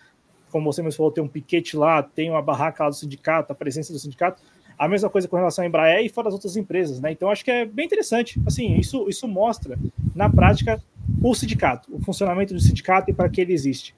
como 0.51 0.71
você 0.71 0.81
mesmo 0.81 0.97
falou, 0.97 1.11
tem 1.11 1.23
um 1.23 1.27
piquete 1.27 1.75
lá, 1.75 2.01
tem 2.01 2.29
uma 2.29 2.41
barraca 2.41 2.83
lá 2.83 2.89
do 2.89 2.95
sindicato, 2.95 3.51
a 3.51 3.55
presença 3.55 3.91
do 3.91 3.99
sindicato. 3.99 4.41
A 4.77 4.87
mesma 4.87 5.09
coisa 5.09 5.27
com 5.27 5.35
relação 5.35 5.63
à 5.63 5.67
Embraer 5.67 6.05
e 6.05 6.09
fora 6.09 6.25
das 6.25 6.35
outras 6.35 6.55
empresas, 6.55 6.99
né? 6.99 7.11
Então 7.11 7.31
acho 7.31 7.43
que 7.43 7.49
é 7.49 7.65
bem 7.65 7.85
interessante. 7.85 8.39
Assim, 8.45 8.75
isso, 8.75 9.09
isso 9.09 9.27
mostra, 9.27 9.77
na 10.13 10.29
prática, 10.29 10.81
o 11.21 11.33
sindicato, 11.33 11.89
o 11.93 11.99
funcionamento 11.99 12.53
do 12.53 12.59
sindicato 12.59 13.09
e 13.09 13.13
para 13.13 13.27
que 13.27 13.41
ele 13.41 13.53
existe. 13.53 13.95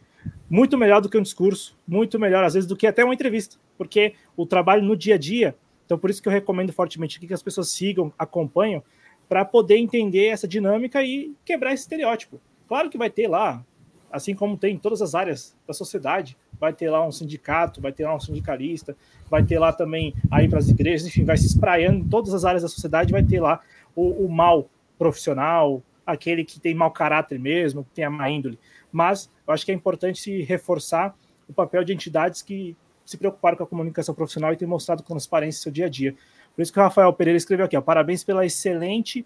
Muito 0.49 0.77
melhor 0.77 1.01
do 1.01 1.09
que 1.09 1.17
um 1.17 1.21
discurso, 1.21 1.77
muito 1.85 2.17
melhor, 2.17 2.43
às 2.43 2.53
vezes, 2.53 2.67
do 2.67 2.77
que 2.77 2.87
até 2.87 3.03
uma 3.03 3.13
entrevista, 3.13 3.57
porque 3.77 4.13
o 4.37 4.45
trabalho 4.45 4.81
no 4.83 4.95
dia 4.95 5.15
a 5.15 5.17
dia 5.17 5.53
então, 5.89 5.97
por 5.97 6.11
isso 6.11 6.21
que 6.21 6.27
eu 6.27 6.31
recomendo 6.31 6.71
fortemente 6.71 7.19
que 7.19 7.33
as 7.33 7.41
pessoas 7.41 7.69
sigam, 7.69 8.13
acompanham, 8.15 8.83
para 9.27 9.43
poder 9.43 9.77
entender 9.77 10.27
essa 10.27 10.47
dinâmica 10.47 11.01
e 11.01 11.33
quebrar 11.43 11.73
esse 11.73 11.81
estereótipo. 11.81 12.39
Claro 12.67 12.91
que 12.91 12.97
vai 12.97 13.09
ter 13.09 13.27
lá, 13.27 13.65
assim 14.11 14.33
como 14.33 14.57
tem 14.57 14.75
em 14.75 14.77
todas 14.77 15.01
as 15.01 15.15
áreas 15.15 15.55
da 15.67 15.73
sociedade, 15.73 16.37
vai 16.59 16.73
ter 16.73 16.89
lá 16.89 17.05
um 17.05 17.11
sindicato, 17.11 17.81
vai 17.81 17.91
ter 17.91 18.05
lá 18.05 18.15
um 18.15 18.19
sindicalista, 18.19 18.95
vai 19.29 19.43
ter 19.43 19.59
lá 19.59 19.71
também 19.71 20.13
aí 20.29 20.47
para 20.47 20.59
as 20.59 20.69
igrejas, 20.69 21.07
enfim, 21.07 21.23
vai 21.23 21.37
se 21.37 21.47
espraiando 21.47 21.99
em 21.99 22.07
todas 22.07 22.33
as 22.33 22.43
áreas 22.43 22.63
da 22.63 22.69
sociedade, 22.69 23.11
vai 23.11 23.23
ter 23.23 23.39
lá 23.39 23.61
o, 23.95 24.25
o 24.25 24.29
mal 24.29 24.69
profissional, 24.97 25.81
aquele 26.05 26.43
que 26.43 26.59
tem 26.59 26.73
mau 26.73 26.91
caráter 26.91 27.39
mesmo, 27.39 27.83
que 27.83 27.91
tem 27.91 28.03
a 28.03 28.09
má 28.09 28.29
índole. 28.29 28.59
Mas 28.91 29.29
eu 29.47 29.53
acho 29.53 29.65
que 29.65 29.71
é 29.71 29.75
importante 29.75 30.19
se 30.19 30.41
reforçar 30.41 31.15
o 31.47 31.53
papel 31.53 31.83
de 31.83 31.93
entidades 31.93 32.41
que 32.41 32.75
se 33.05 33.17
preocuparam 33.17 33.57
com 33.57 33.63
a 33.63 33.67
comunicação 33.67 34.13
profissional 34.13 34.53
e 34.53 34.55
têm 34.55 34.67
mostrado 34.67 35.01
transparência 35.01 35.59
no 35.59 35.63
seu 35.63 35.71
dia 35.71 35.85
a 35.85 35.89
dia. 35.89 36.15
Por 36.55 36.61
isso 36.61 36.71
que 36.71 36.79
o 36.79 36.83
Rafael 36.83 37.11
Pereira 37.13 37.37
escreveu 37.37 37.65
aqui, 37.65 37.77
ó, 37.77 37.81
parabéns 37.81 38.23
pela 38.23 38.45
excelente 38.45 39.25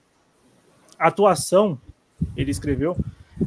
atuação, 0.98 1.80
ele 2.38 2.52
escreveu, 2.52 2.96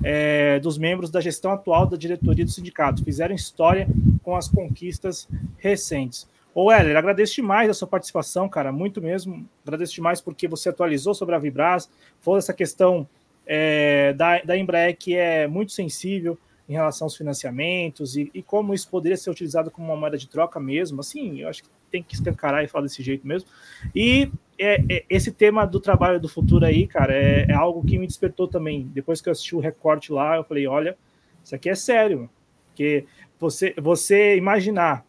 é, 0.03 0.59
dos 0.61 0.79
membros 0.79 1.11
da 1.11 1.21
gestão 1.21 1.53
atual 1.53 1.87
da 1.87 1.97
diretoria 1.97 2.45
do 2.45 2.51
sindicato. 2.51 3.05
Fizeram 3.05 3.35
história 3.35 3.89
com 4.23 4.37
as 4.37 4.49
conquistas 4.49 5.29
recentes. 5.59 6.29
Ô, 6.55 6.73
Heller, 6.73 6.97
agradeço 6.97 7.35
demais 7.35 7.69
a 7.69 7.75
sua 7.75 7.87
participação, 7.87 8.49
cara, 8.49 8.73
muito 8.73 9.01
mesmo. 9.03 9.47
Agradeço 9.65 9.95
demais 9.95 10.21
porque 10.21 10.49
você 10.49 10.71
atualizou 10.71 11.15
sobre 11.15 11.35
a 11.35 11.39
Vibras, 11.39 11.91
falou 12.21 12.39
essa 12.39 12.55
questão 12.55 13.07
é, 13.47 14.13
da, 14.15 14.41
da 14.43 14.57
Embraer 14.57 14.97
que 14.97 15.15
é 15.15 15.47
muito 15.47 15.73
sensível, 15.73 16.39
em 16.69 16.73
relação 16.73 17.07
aos 17.07 17.17
financiamentos 17.17 18.17
e, 18.17 18.31
e, 18.35 18.43
como 18.43 18.75
isso 18.75 18.89
poderia 18.89 19.17
ser 19.17 19.31
utilizado 19.31 19.71
como 19.71 19.87
uma 19.87 19.97
moeda 19.97 20.19
de 20.19 20.29
troca 20.29 20.59
mesmo. 20.59 21.01
Assim, 21.01 21.41
eu 21.41 21.49
acho 21.49 21.63
que 21.63 21.69
tem 21.91 22.03
que 22.03 22.15
escancarar 22.15 22.65
e 22.65 22.69
falar 22.69 22.85
desse 22.85 23.03
jeito 23.03 23.27
mesmo. 23.27 23.49
E 23.95 24.31
é, 24.59 24.83
é, 24.89 25.05
esse 25.09 25.33
tema 25.33 25.67
do 25.67 25.81
trabalho 25.81 26.21
do 26.21 26.29
futuro 26.29 26.65
aí, 26.65 26.87
cara, 26.87 27.15
é, 27.15 27.47
é, 27.49 27.53
algo 27.55 27.85
que 27.85 27.99
me 27.99 28.07
despertou 28.07 28.49
também. 28.49 28.91
Depois 28.95 29.21
que 29.21 29.29
eu 29.29 29.33
assisti 29.33 29.55
o 29.55 29.61
recorte 29.61 30.13
lá, 30.13 30.37
eu 30.37 30.45
falei: 30.45 30.67
olha, 30.67 30.97
isso 31.43 31.55
aqui 31.55 31.69
é 31.69 31.75
sério. 31.75 32.29
Porque 32.69 33.07
você, 33.39 33.75
você 33.79 34.37
imaginar 34.37 35.05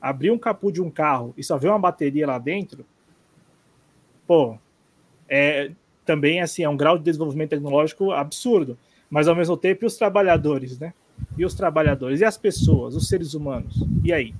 abrir 0.00 0.30
um 0.30 0.38
capô 0.38 0.70
de 0.70 0.80
um 0.80 0.90
carro 0.90 1.34
e 1.36 1.42
só 1.42 1.58
ver 1.58 1.68
uma 1.68 1.78
bateria 1.78 2.26
lá 2.26 2.38
dentro, 2.38 2.86
pô, 4.26 4.56
é 5.28 5.72
também 6.04 6.40
assim, 6.40 6.62
é 6.62 6.68
um 6.68 6.76
grau 6.76 6.96
de 6.96 7.04
desenvolvimento 7.04 7.50
tecnológico 7.50 8.12
absurdo 8.12 8.78
mas 9.10 9.28
ao 9.28 9.34
mesmo 9.34 9.56
tempo 9.56 9.84
e 9.84 9.86
os 9.86 9.96
trabalhadores, 9.96 10.78
né? 10.78 10.92
E 11.36 11.44
os 11.44 11.54
trabalhadores, 11.54 12.20
e 12.20 12.24
as 12.24 12.36
pessoas, 12.36 12.94
os 12.94 13.08
seres 13.08 13.34
humanos, 13.34 13.74
e 14.04 14.12
aí? 14.12 14.34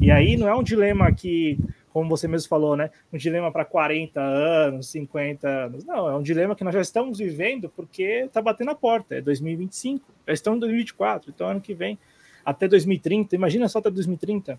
E 0.00 0.10
aí 0.10 0.36
não 0.36 0.48
é 0.48 0.54
um 0.54 0.62
dilema 0.62 1.12
que, 1.12 1.58
como 1.92 2.08
você 2.08 2.28
mesmo 2.28 2.48
falou, 2.48 2.76
né? 2.76 2.90
Um 3.12 3.18
dilema 3.18 3.50
para 3.50 3.64
40 3.64 4.20
anos, 4.20 4.88
50 4.88 5.48
anos. 5.48 5.84
Não, 5.84 6.08
é 6.08 6.16
um 6.16 6.22
dilema 6.22 6.54
que 6.54 6.64
nós 6.64 6.74
já 6.74 6.80
estamos 6.80 7.18
vivendo 7.18 7.68
porque 7.74 8.24
está 8.26 8.40
batendo 8.40 8.70
a 8.70 8.74
porta. 8.74 9.16
É 9.16 9.20
2025, 9.20 10.04
já 10.26 10.32
estamos 10.32 10.58
em 10.58 10.60
2024, 10.60 11.30
então 11.34 11.48
ano 11.48 11.60
que 11.60 11.74
vem, 11.74 11.98
até 12.44 12.68
2030, 12.68 13.34
imagina 13.34 13.68
só 13.68 13.78
até 13.78 13.90
2030. 13.90 14.58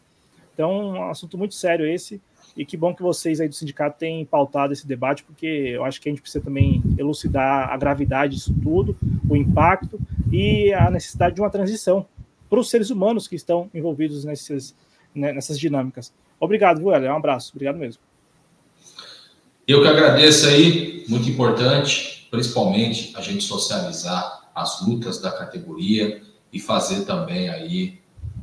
Então, 0.53 0.89
um 0.91 1.09
assunto 1.09 1.37
muito 1.37 1.55
sério 1.55 1.87
esse. 1.87 2.21
E 2.57 2.65
que 2.65 2.75
bom 2.75 2.93
que 2.93 3.01
vocês 3.01 3.39
aí 3.39 3.47
do 3.47 3.55
sindicato 3.55 3.97
têm 3.97 4.25
pautado 4.25 4.73
esse 4.73 4.85
debate, 4.85 5.23
porque 5.23 5.45
eu 5.45 5.85
acho 5.85 6.01
que 6.01 6.09
a 6.09 6.11
gente 6.11 6.21
precisa 6.21 6.43
também 6.43 6.81
elucidar 6.97 7.69
a 7.69 7.77
gravidade 7.77 8.35
disso 8.35 8.53
tudo, 8.61 8.97
o 9.29 9.35
impacto 9.35 9.99
e 10.31 10.73
a 10.73 10.91
necessidade 10.91 11.35
de 11.35 11.41
uma 11.41 11.49
transição 11.49 12.05
para 12.49 12.59
os 12.59 12.69
seres 12.69 12.89
humanos 12.89 13.27
que 13.27 13.35
estão 13.35 13.69
envolvidos 13.73 14.25
nesses, 14.25 14.75
né, 15.13 15.33
nessas 15.33 15.59
dinâmicas. 15.59 16.13
Obrigado, 16.39 16.77
viu, 16.77 16.89
Um 16.89 17.15
abraço. 17.15 17.51
Obrigado 17.53 17.77
mesmo. 17.77 18.01
Eu 19.67 19.81
que 19.81 19.87
agradeço 19.87 20.47
aí, 20.47 21.05
muito 21.07 21.29
importante, 21.29 22.27
principalmente 22.31 23.13
a 23.15 23.21
gente 23.21 23.43
socializar 23.43 24.49
as 24.55 24.81
lutas 24.81 25.21
da 25.21 25.31
categoria 25.31 26.21
e 26.51 26.59
fazer 26.59 27.05
também 27.05 27.49
aí 27.49 27.99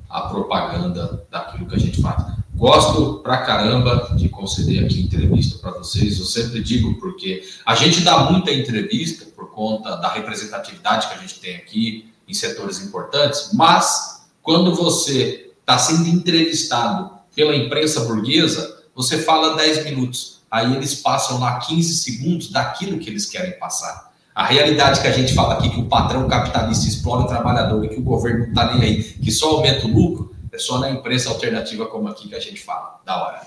a 0.08 0.22
propaganda 0.22 1.26
daquilo 1.30 1.66
que 1.66 1.74
a 1.74 1.78
gente 1.78 2.00
faz. 2.00 2.24
Gosto 2.54 3.18
pra 3.18 3.38
caramba 3.38 4.14
de 4.16 4.28
conceder 4.28 4.84
aqui 4.84 5.00
entrevista 5.00 5.58
para 5.58 5.72
vocês. 5.72 6.18
Eu 6.18 6.24
sempre 6.24 6.62
digo 6.62 6.98
porque 6.98 7.42
a 7.66 7.74
gente 7.74 8.00
dá 8.00 8.30
muita 8.30 8.52
entrevista 8.52 9.26
por 9.34 9.50
conta 9.50 9.96
da 9.96 10.12
representatividade 10.12 11.08
que 11.08 11.14
a 11.14 11.18
gente 11.18 11.40
tem 11.40 11.56
aqui 11.56 12.10
em 12.26 12.32
setores 12.32 12.80
importantes, 12.80 13.50
mas 13.52 14.26
quando 14.42 14.74
você 14.74 15.45
está 15.66 15.78
sendo 15.78 16.08
entrevistado 16.08 17.10
pela 17.34 17.54
imprensa 17.56 18.04
burguesa, 18.04 18.84
você 18.94 19.18
fala 19.18 19.56
10 19.56 19.84
minutos. 19.84 20.40
Aí 20.48 20.72
eles 20.72 20.94
passam 20.94 21.40
lá 21.40 21.58
15 21.58 21.92
segundos 21.94 22.52
daquilo 22.52 23.00
que 23.00 23.10
eles 23.10 23.26
querem 23.26 23.58
passar. 23.58 24.12
A 24.32 24.44
realidade 24.44 25.00
que 25.00 25.08
a 25.08 25.10
gente 25.10 25.34
fala 25.34 25.54
aqui, 25.54 25.68
que 25.68 25.80
o 25.80 25.86
patrão 25.86 26.28
capitalista 26.28 26.86
explora 26.86 27.22
o 27.22 27.26
trabalhador 27.26 27.84
e 27.84 27.88
que 27.88 27.96
o 27.96 28.02
governo 28.02 28.44
não 28.44 28.48
está 28.50 28.74
nem 28.74 28.82
aí, 28.82 29.02
que 29.02 29.32
só 29.32 29.56
aumenta 29.56 29.86
o 29.86 29.90
lucro, 29.90 30.34
é 30.52 30.58
só 30.58 30.78
na 30.78 30.88
imprensa 30.88 31.30
alternativa 31.30 31.86
como 31.86 32.06
aqui 32.08 32.28
que 32.28 32.34
a 32.36 32.40
gente 32.40 32.62
fala. 32.62 33.00
Da 33.04 33.24
hora. 33.24 33.40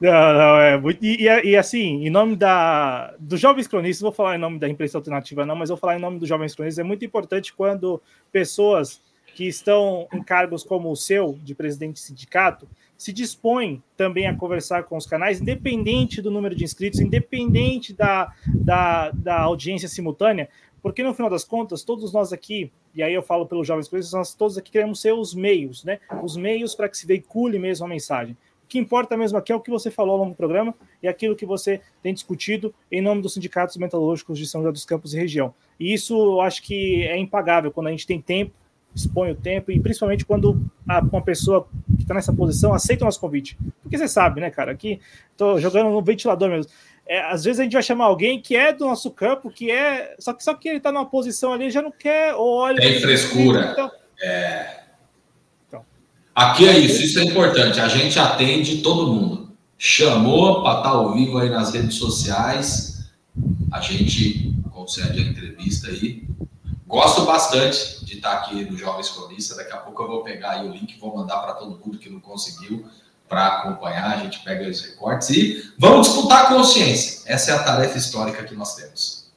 Não, 0.00 0.32
não, 0.32 0.60
é 0.60 0.78
muito. 0.78 1.04
E, 1.04 1.24
e, 1.24 1.56
assim, 1.56 2.06
em 2.06 2.10
nome 2.10 2.36
da, 2.36 3.12
dos 3.18 3.40
jovens 3.40 3.66
cronistas, 3.66 4.02
vou 4.02 4.12
falar 4.12 4.36
em 4.36 4.38
nome 4.38 4.58
da 4.58 4.68
imprensa 4.68 4.96
alternativa, 4.96 5.44
não, 5.44 5.56
mas 5.56 5.68
vou 5.68 5.78
falar 5.78 5.96
em 5.96 6.00
nome 6.00 6.20
dos 6.20 6.28
jovens 6.28 6.54
cronistas. 6.54 6.78
É 6.78 6.86
muito 6.86 7.04
importante 7.04 7.52
quando 7.52 8.00
pessoas 8.30 9.00
que 9.34 9.46
estão 9.46 10.06
em 10.12 10.22
cargos 10.22 10.62
como 10.62 10.90
o 10.90 10.96
seu, 10.96 11.38
de 11.42 11.54
presidente 11.54 11.94
de 11.94 12.00
sindicato, 12.00 12.68
se 12.96 13.12
dispõem 13.14 13.82
também 13.96 14.26
a 14.26 14.36
conversar 14.36 14.84
com 14.84 14.96
os 14.96 15.06
canais, 15.06 15.40
independente 15.40 16.20
do 16.20 16.30
número 16.30 16.54
de 16.54 16.64
inscritos, 16.64 17.00
independente 17.00 17.94
da, 17.94 18.34
da, 18.46 19.10
da 19.10 19.40
audiência 19.40 19.88
simultânea, 19.88 20.50
porque 20.82 21.02
no 21.02 21.14
final 21.14 21.30
das 21.30 21.44
contas, 21.44 21.82
todos 21.82 22.12
nós 22.12 22.32
aqui, 22.32 22.70
e 22.94 23.02
aí 23.02 23.14
eu 23.14 23.22
falo 23.22 23.46
pelos 23.46 23.66
jovens 23.66 23.88
coisas, 23.88 24.12
nós 24.12 24.34
todos 24.34 24.58
aqui 24.58 24.70
queremos 24.70 25.00
ser 25.00 25.12
os 25.12 25.34
meios, 25.34 25.84
né? 25.84 25.98
Os 26.22 26.36
meios 26.36 26.74
para 26.74 26.88
que 26.88 26.96
se 26.96 27.06
veicule 27.06 27.58
mesmo 27.58 27.86
a 27.86 27.88
mensagem. 27.88 28.36
O 28.64 28.66
que 28.66 28.78
importa 28.78 29.16
mesmo 29.16 29.36
aqui 29.38 29.52
é 29.52 29.54
o 29.54 29.60
que 29.60 29.70
você 29.70 29.90
falou 29.90 30.12
ao 30.12 30.18
longo 30.18 30.30
do 30.32 30.36
programa 30.36 30.74
e 31.02 31.08
aquilo 31.08 31.34
que 31.34 31.44
você 31.44 31.80
tem 32.02 32.14
discutido 32.14 32.74
em 32.90 33.00
nome 33.00 33.20
dos 33.20 33.34
sindicatos 33.34 33.76
metalúrgicos 33.76 34.38
de 34.38 34.46
São 34.46 34.60
José 34.62 34.72
dos 34.72 34.84
Campos 34.84 35.12
e 35.12 35.18
região. 35.18 35.54
E 35.78 35.92
isso 35.92 36.14
eu 36.14 36.40
acho 36.40 36.62
que 36.62 37.02
é 37.02 37.18
impagável 37.18 37.70
quando 37.70 37.88
a 37.88 37.90
gente 37.90 38.06
tem 38.06 38.20
tempo, 38.20 38.52
expõe 38.94 39.30
o 39.30 39.34
tempo, 39.34 39.70
e 39.70 39.80
principalmente 39.80 40.24
quando 40.24 40.60
uma 41.10 41.22
pessoa 41.22 41.68
que 41.96 42.02
está 42.02 42.14
nessa 42.14 42.32
posição 42.32 42.74
aceita 42.74 43.04
o 43.04 43.06
nosso 43.06 43.20
convite. 43.20 43.56
Porque 43.82 43.96
você 43.96 44.08
sabe, 44.08 44.40
né, 44.40 44.50
cara? 44.50 44.72
Aqui 44.72 45.00
estou 45.32 45.60
jogando 45.60 45.90
no 45.90 46.02
ventilador 46.02 46.48
mesmo 46.48 46.70
é, 47.10 47.22
às 47.22 47.42
vezes 47.42 47.58
a 47.58 47.64
gente 47.64 47.72
vai 47.72 47.82
chamar 47.82 48.04
alguém 48.04 48.40
que 48.40 48.54
é 48.54 48.72
do 48.72 48.84
nosso 48.84 49.10
campo, 49.10 49.50
que 49.50 49.68
é. 49.68 50.14
Só 50.20 50.32
que, 50.32 50.44
só 50.44 50.54
que 50.54 50.68
ele 50.68 50.76
está 50.76 50.92
numa 50.92 51.06
posição 51.06 51.52
ali, 51.52 51.68
já 51.68 51.82
não 51.82 51.90
quer, 51.90 52.36
ou 52.36 52.58
olha. 52.58 52.80
Tem 52.80 53.00
frescura. 53.00 53.70
Então... 53.72 53.90
É... 54.22 54.80
Então. 55.66 55.84
Aqui 56.32 56.68
é 56.68 56.78
isso, 56.78 57.02
isso 57.02 57.18
é 57.18 57.24
importante. 57.24 57.80
A 57.80 57.88
gente 57.88 58.16
atende 58.16 58.76
todo 58.76 59.12
mundo. 59.12 59.50
Chamou 59.76 60.62
para 60.62 60.78
estar 60.78 60.82
tá 60.82 60.88
ao 60.90 61.12
vivo 61.12 61.38
aí 61.38 61.50
nas 61.50 61.74
redes 61.74 61.96
sociais, 61.96 63.10
a 63.72 63.80
gente 63.80 64.54
concede 64.70 65.18
a 65.18 65.22
entrevista 65.22 65.88
aí. 65.88 66.28
Gosto 66.90 67.24
bastante 67.24 68.04
de 68.04 68.16
estar 68.16 68.32
aqui 68.32 68.64
no 68.64 68.76
Jovens 68.76 69.10
Cronistas. 69.10 69.56
Daqui 69.56 69.72
a 69.72 69.76
pouco 69.76 70.02
eu 70.02 70.08
vou 70.08 70.24
pegar 70.24 70.64
o 70.64 70.72
link 70.72 70.98
vou 70.98 71.16
mandar 71.16 71.38
para 71.38 71.52
todo 71.54 71.78
mundo 71.78 72.00
que 72.00 72.10
não 72.10 72.18
conseguiu 72.18 72.84
para 73.28 73.46
acompanhar, 73.46 74.18
a 74.18 74.24
gente 74.24 74.40
pega 74.40 74.68
os 74.68 74.84
recortes 74.84 75.30
e 75.30 75.72
vamos 75.78 76.08
disputar 76.08 76.46
a 76.46 76.48
consciência. 76.48 77.32
Essa 77.32 77.52
é 77.52 77.54
a 77.54 77.62
tarefa 77.62 77.96
histórica 77.96 78.42
que 78.42 78.56
nós 78.56 78.74
temos. 78.74 79.30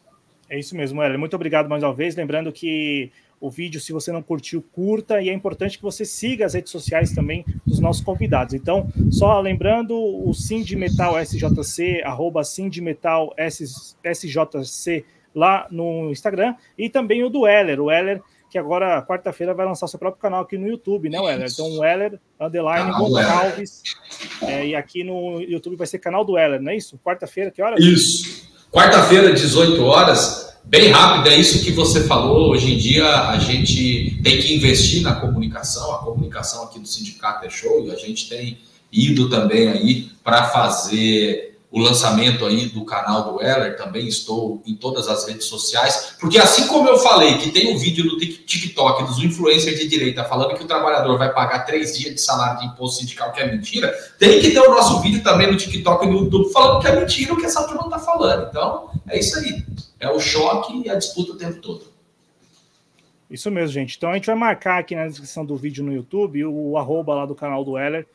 É 0.50 0.58
isso 0.58 0.76
mesmo, 0.76 1.00
Hélio. 1.00 1.20
Muito 1.20 1.36
obrigado 1.36 1.70
mais 1.70 1.84
uma 1.84 1.94
vez. 1.94 2.16
Lembrando 2.16 2.52
que 2.52 3.12
o 3.40 3.52
vídeo, 3.52 3.80
se 3.80 3.94
você 3.94 4.12
não 4.12 4.24
curtiu, 4.24 4.64
curta 4.74 5.22
e 5.22 5.30
é 5.30 5.34
importante 5.34 5.78
que 5.78 5.84
você 5.84 6.06
siga 6.06 6.48
as 6.48 6.56
redes 6.56 6.72
sociais 6.72 7.12
também 7.12 7.46
dos 7.68 7.80
nossos 7.80 8.04
convidados. 8.04 8.56
Então, 8.56 8.92
só 9.12 9.40
lembrando, 9.40 9.96
o 9.96 10.34
Sindimetal 10.34 11.24
SJC, 11.24 12.02
arroba 12.04 12.44
Sindimetal 12.44 13.32
SJC 13.38 15.06
lá 15.34 15.68
no 15.72 16.12
Instagram, 16.12 16.56
e 16.78 16.90
também 16.90 17.24
o 17.24 17.30
do 17.30 17.48
Heller, 17.48 17.80
o 17.80 17.92
Heller 17.92 18.22
que 18.54 18.58
agora, 18.60 19.02
quarta-feira, 19.02 19.52
vai 19.52 19.66
lançar 19.66 19.88
seu 19.88 19.98
próprio 19.98 20.22
canal 20.22 20.44
aqui 20.44 20.60
no 20.60 20.68
YouTube, 20.68 21.10
né, 21.10 21.20
Weller? 21.20 21.50
Então, 21.52 21.80
Weller, 21.80 22.20
underline, 22.40 22.92
Gonçalves. 22.92 23.82
É, 24.44 24.68
e 24.68 24.76
aqui 24.76 25.04
no 25.04 25.42
YouTube 25.42 25.76
vai 25.76 25.88
ser 25.88 25.98
canal 25.98 26.24
do 26.24 26.34
Weller, 26.34 26.62
não 26.62 26.72
é 26.72 26.78
isso? 26.78 27.00
Quarta-feira, 27.04 27.50
que 27.50 27.64
horas? 27.64 27.84
Isso. 27.84 28.48
Quarta-feira, 28.72 29.34
18 29.34 29.84
horas. 29.84 30.56
Bem 30.64 30.92
rápido, 30.92 31.30
é 31.30 31.36
isso 31.36 31.64
que 31.64 31.72
você 31.72 32.04
falou. 32.04 32.52
Hoje 32.52 32.76
em 32.76 32.78
dia, 32.78 33.30
a 33.30 33.40
gente 33.40 34.22
tem 34.24 34.40
que 34.40 34.56
investir 34.56 35.02
na 35.02 35.16
comunicação. 35.16 35.92
A 35.96 36.04
comunicação 36.04 36.66
aqui 36.66 36.78
do 36.78 36.88
sindicato 36.88 37.48
é 37.48 37.50
show 37.50 37.84
e 37.88 37.92
a 37.92 37.96
gente 37.96 38.30
tem 38.30 38.60
ido 38.92 39.32
também 39.32 39.68
aí 39.68 40.12
para 40.24 40.44
fazer 40.44 41.53
o 41.74 41.80
lançamento 41.80 42.46
aí 42.46 42.68
do 42.68 42.86
canal 42.86 43.24
do 43.24 43.38
Weller, 43.38 43.76
também 43.76 44.08
estou 44.08 44.62
em 44.64 44.76
todas 44.76 45.08
as 45.08 45.28
redes 45.28 45.48
sociais, 45.48 46.14
porque 46.20 46.38
assim 46.38 46.68
como 46.68 46.88
eu 46.88 47.00
falei 47.00 47.40
que 47.40 47.50
tem 47.50 47.74
um 47.74 47.80
vídeo 47.80 48.06
no 48.06 48.20
TikTok 48.20 49.06
dos 49.06 49.18
influencers 49.24 49.80
de 49.80 49.88
direita 49.88 50.24
falando 50.24 50.56
que 50.56 50.64
o 50.64 50.68
trabalhador 50.68 51.18
vai 51.18 51.34
pagar 51.34 51.66
três 51.66 51.98
dias 51.98 52.14
de 52.14 52.22
salário 52.22 52.60
de 52.60 52.68
imposto 52.68 53.00
sindical, 53.00 53.32
que 53.32 53.42
é 53.42 53.52
mentira, 53.52 53.92
tem 54.20 54.40
que 54.40 54.52
ter 54.52 54.60
o 54.60 54.70
nosso 54.70 55.02
vídeo 55.02 55.24
também 55.24 55.52
no 55.52 55.58
TikTok 55.58 56.06
e 56.06 56.10
no 56.12 56.20
YouTube 56.20 56.54
falando 56.54 56.80
que 56.80 56.88
é 56.88 56.96
mentira 56.96 57.34
o 57.34 57.38
que 57.38 57.46
essa 57.48 57.64
turma 57.64 57.86
está 57.86 57.98
falando. 57.98 58.50
Então, 58.50 58.92
é 59.10 59.18
isso 59.18 59.36
aí. 59.40 59.66
É 60.00 60.08
o 60.12 60.20
choque 60.20 60.84
e 60.86 60.92
a 60.92 60.96
disputa 60.96 61.32
o 61.32 61.38
tempo 61.38 61.60
todo. 61.60 61.86
Isso 63.32 63.50
mesmo, 63.50 63.70
gente. 63.70 63.98
Então 63.98 64.12
a 64.12 64.14
gente 64.14 64.28
vai 64.28 64.36
marcar 64.36 64.78
aqui 64.78 64.96
na 64.96 65.08
descrição 65.08 65.44
do 65.44 65.56
vídeo 65.56 65.84
no 65.84 65.92
YouTube 65.92 66.46
o, 66.46 66.78
arroba 66.78 67.16
lá 67.16 67.26
do 67.26 67.34
canal 67.34 67.66
do 67.66 67.72
Weller 67.72 68.06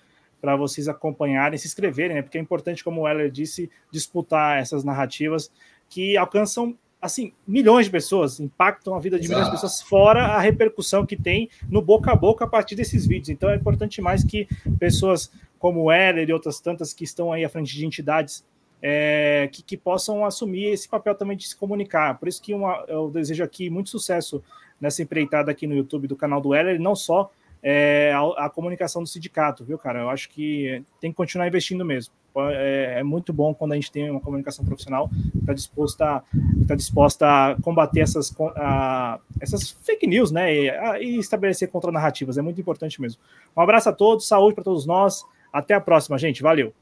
para 0.41 0.57
vocês 0.57 0.89
acompanharem, 0.89 1.59
se 1.59 1.66
inscreverem, 1.66 2.16
né? 2.16 2.22
Porque 2.22 2.39
é 2.39 2.41
importante, 2.41 2.84
como 2.84 3.03
o 3.03 3.09
Heller 3.09 3.30
disse, 3.30 3.70
disputar 3.91 4.59
essas 4.59 4.84
narrativas 4.84 5.51
que 5.89 6.16
alcançam 6.16 6.76
assim 7.01 7.32
milhões 7.47 7.86
de 7.86 7.93
pessoas, 7.93 8.41
impactam 8.41 8.95
a 8.95 8.99
vida 8.99 9.18
de 9.18 9.28
milhões 9.28 9.47
de 9.47 9.53
pessoas, 9.53 9.80
fora 9.80 10.26
a 10.26 10.41
repercussão 10.41 11.07
que 11.07 11.16
tem 11.16 11.49
no 11.68 11.80
boca 11.80 12.12
a 12.12 12.16
boca 12.16 12.45
a 12.45 12.49
partir 12.49 12.74
desses 12.74 13.07
vídeos. 13.07 13.28
Então 13.28 13.51
é 13.51 13.57
importante 13.57 14.01
mais 14.01 14.24
que 14.24 14.49
pessoas 14.78 15.30
como 15.59 15.82
o 15.82 15.93
Heller 15.93 16.28
e 16.28 16.32
outras 16.32 16.61
tantas 16.61 16.93
que 16.93 17.05
estão 17.05 17.32
aí 17.32 17.45
à 17.45 17.49
frente 17.49 17.74
de 17.74 17.84
entidades 17.84 18.45
é, 18.80 19.49
que, 19.53 19.62
que, 19.62 19.76
possam 19.76 20.24
assumir 20.24 20.66
esse 20.66 20.89
papel 20.89 21.14
também 21.14 21.36
de 21.36 21.49
se 21.49 21.57
comunicar. 21.57 22.16
Por 22.18 22.28
isso 22.28 22.41
que 22.41 22.55
uma, 22.55 22.84
eu 22.86 23.11
desejo 23.11 23.43
aqui 23.43 23.68
muito 23.68 23.91
sucesso 23.91 24.43
nessa 24.80 25.03
empreitada 25.03 25.51
aqui 25.51 25.66
no 25.66 25.74
YouTube 25.74 26.07
do 26.07 26.14
canal 26.14 26.41
do 26.41 26.55
Heller, 26.55 26.80
não 26.80 26.95
só 26.95 27.30
é, 27.62 28.12
a, 28.14 28.46
a, 28.46 28.50
comunicação 28.50 29.02
do 29.02 29.09
sindicato, 29.09 29.64
viu, 29.64 29.78
cara? 29.78 30.00
Eu 30.00 30.11
acho 30.11 30.28
que 30.28 30.82
tem 31.00 31.11
que 31.11 31.16
continuar 31.16 31.46
investindo 31.46 31.84
mesmo. 31.84 32.12
É, 32.36 33.00
é 33.00 33.02
muito 33.02 33.32
bom 33.32 33.52
quando 33.52 33.72
a 33.72 33.74
gente 33.74 33.90
tem 33.90 34.09
uma 34.11 34.20
comunicação 34.20 34.64
profissional 34.64 35.09
que 35.09 35.38
está 35.38 35.52
disposta, 35.52 36.22
tá 36.68 36.74
disposta 36.76 37.26
a 37.26 37.56
combater 37.60 38.01
essas, 38.01 38.35
a, 38.56 39.18
essas 39.40 39.70
fake 39.70 40.06
news, 40.06 40.30
né? 40.30 40.55
E, 40.55 40.70
a, 40.70 41.01
e 41.01 41.18
estabelecer 41.18 41.68
contranarrativas. 41.68 42.39
É 42.39 42.43
muito 42.43 42.60
importante 42.60 43.01
mesmo. 43.01 43.20
Um 43.56 43.60
abraço 43.60 43.89
a 43.89 43.93
todos, 43.93 44.28
saúde 44.28 44.55
para 44.55 44.64
todos 44.64 44.86
nós. 44.86 45.24
Até 45.52 45.74
a 45.74 45.80
próxima, 45.80 46.16
gente. 46.18 46.43
Valeu. 46.43 46.72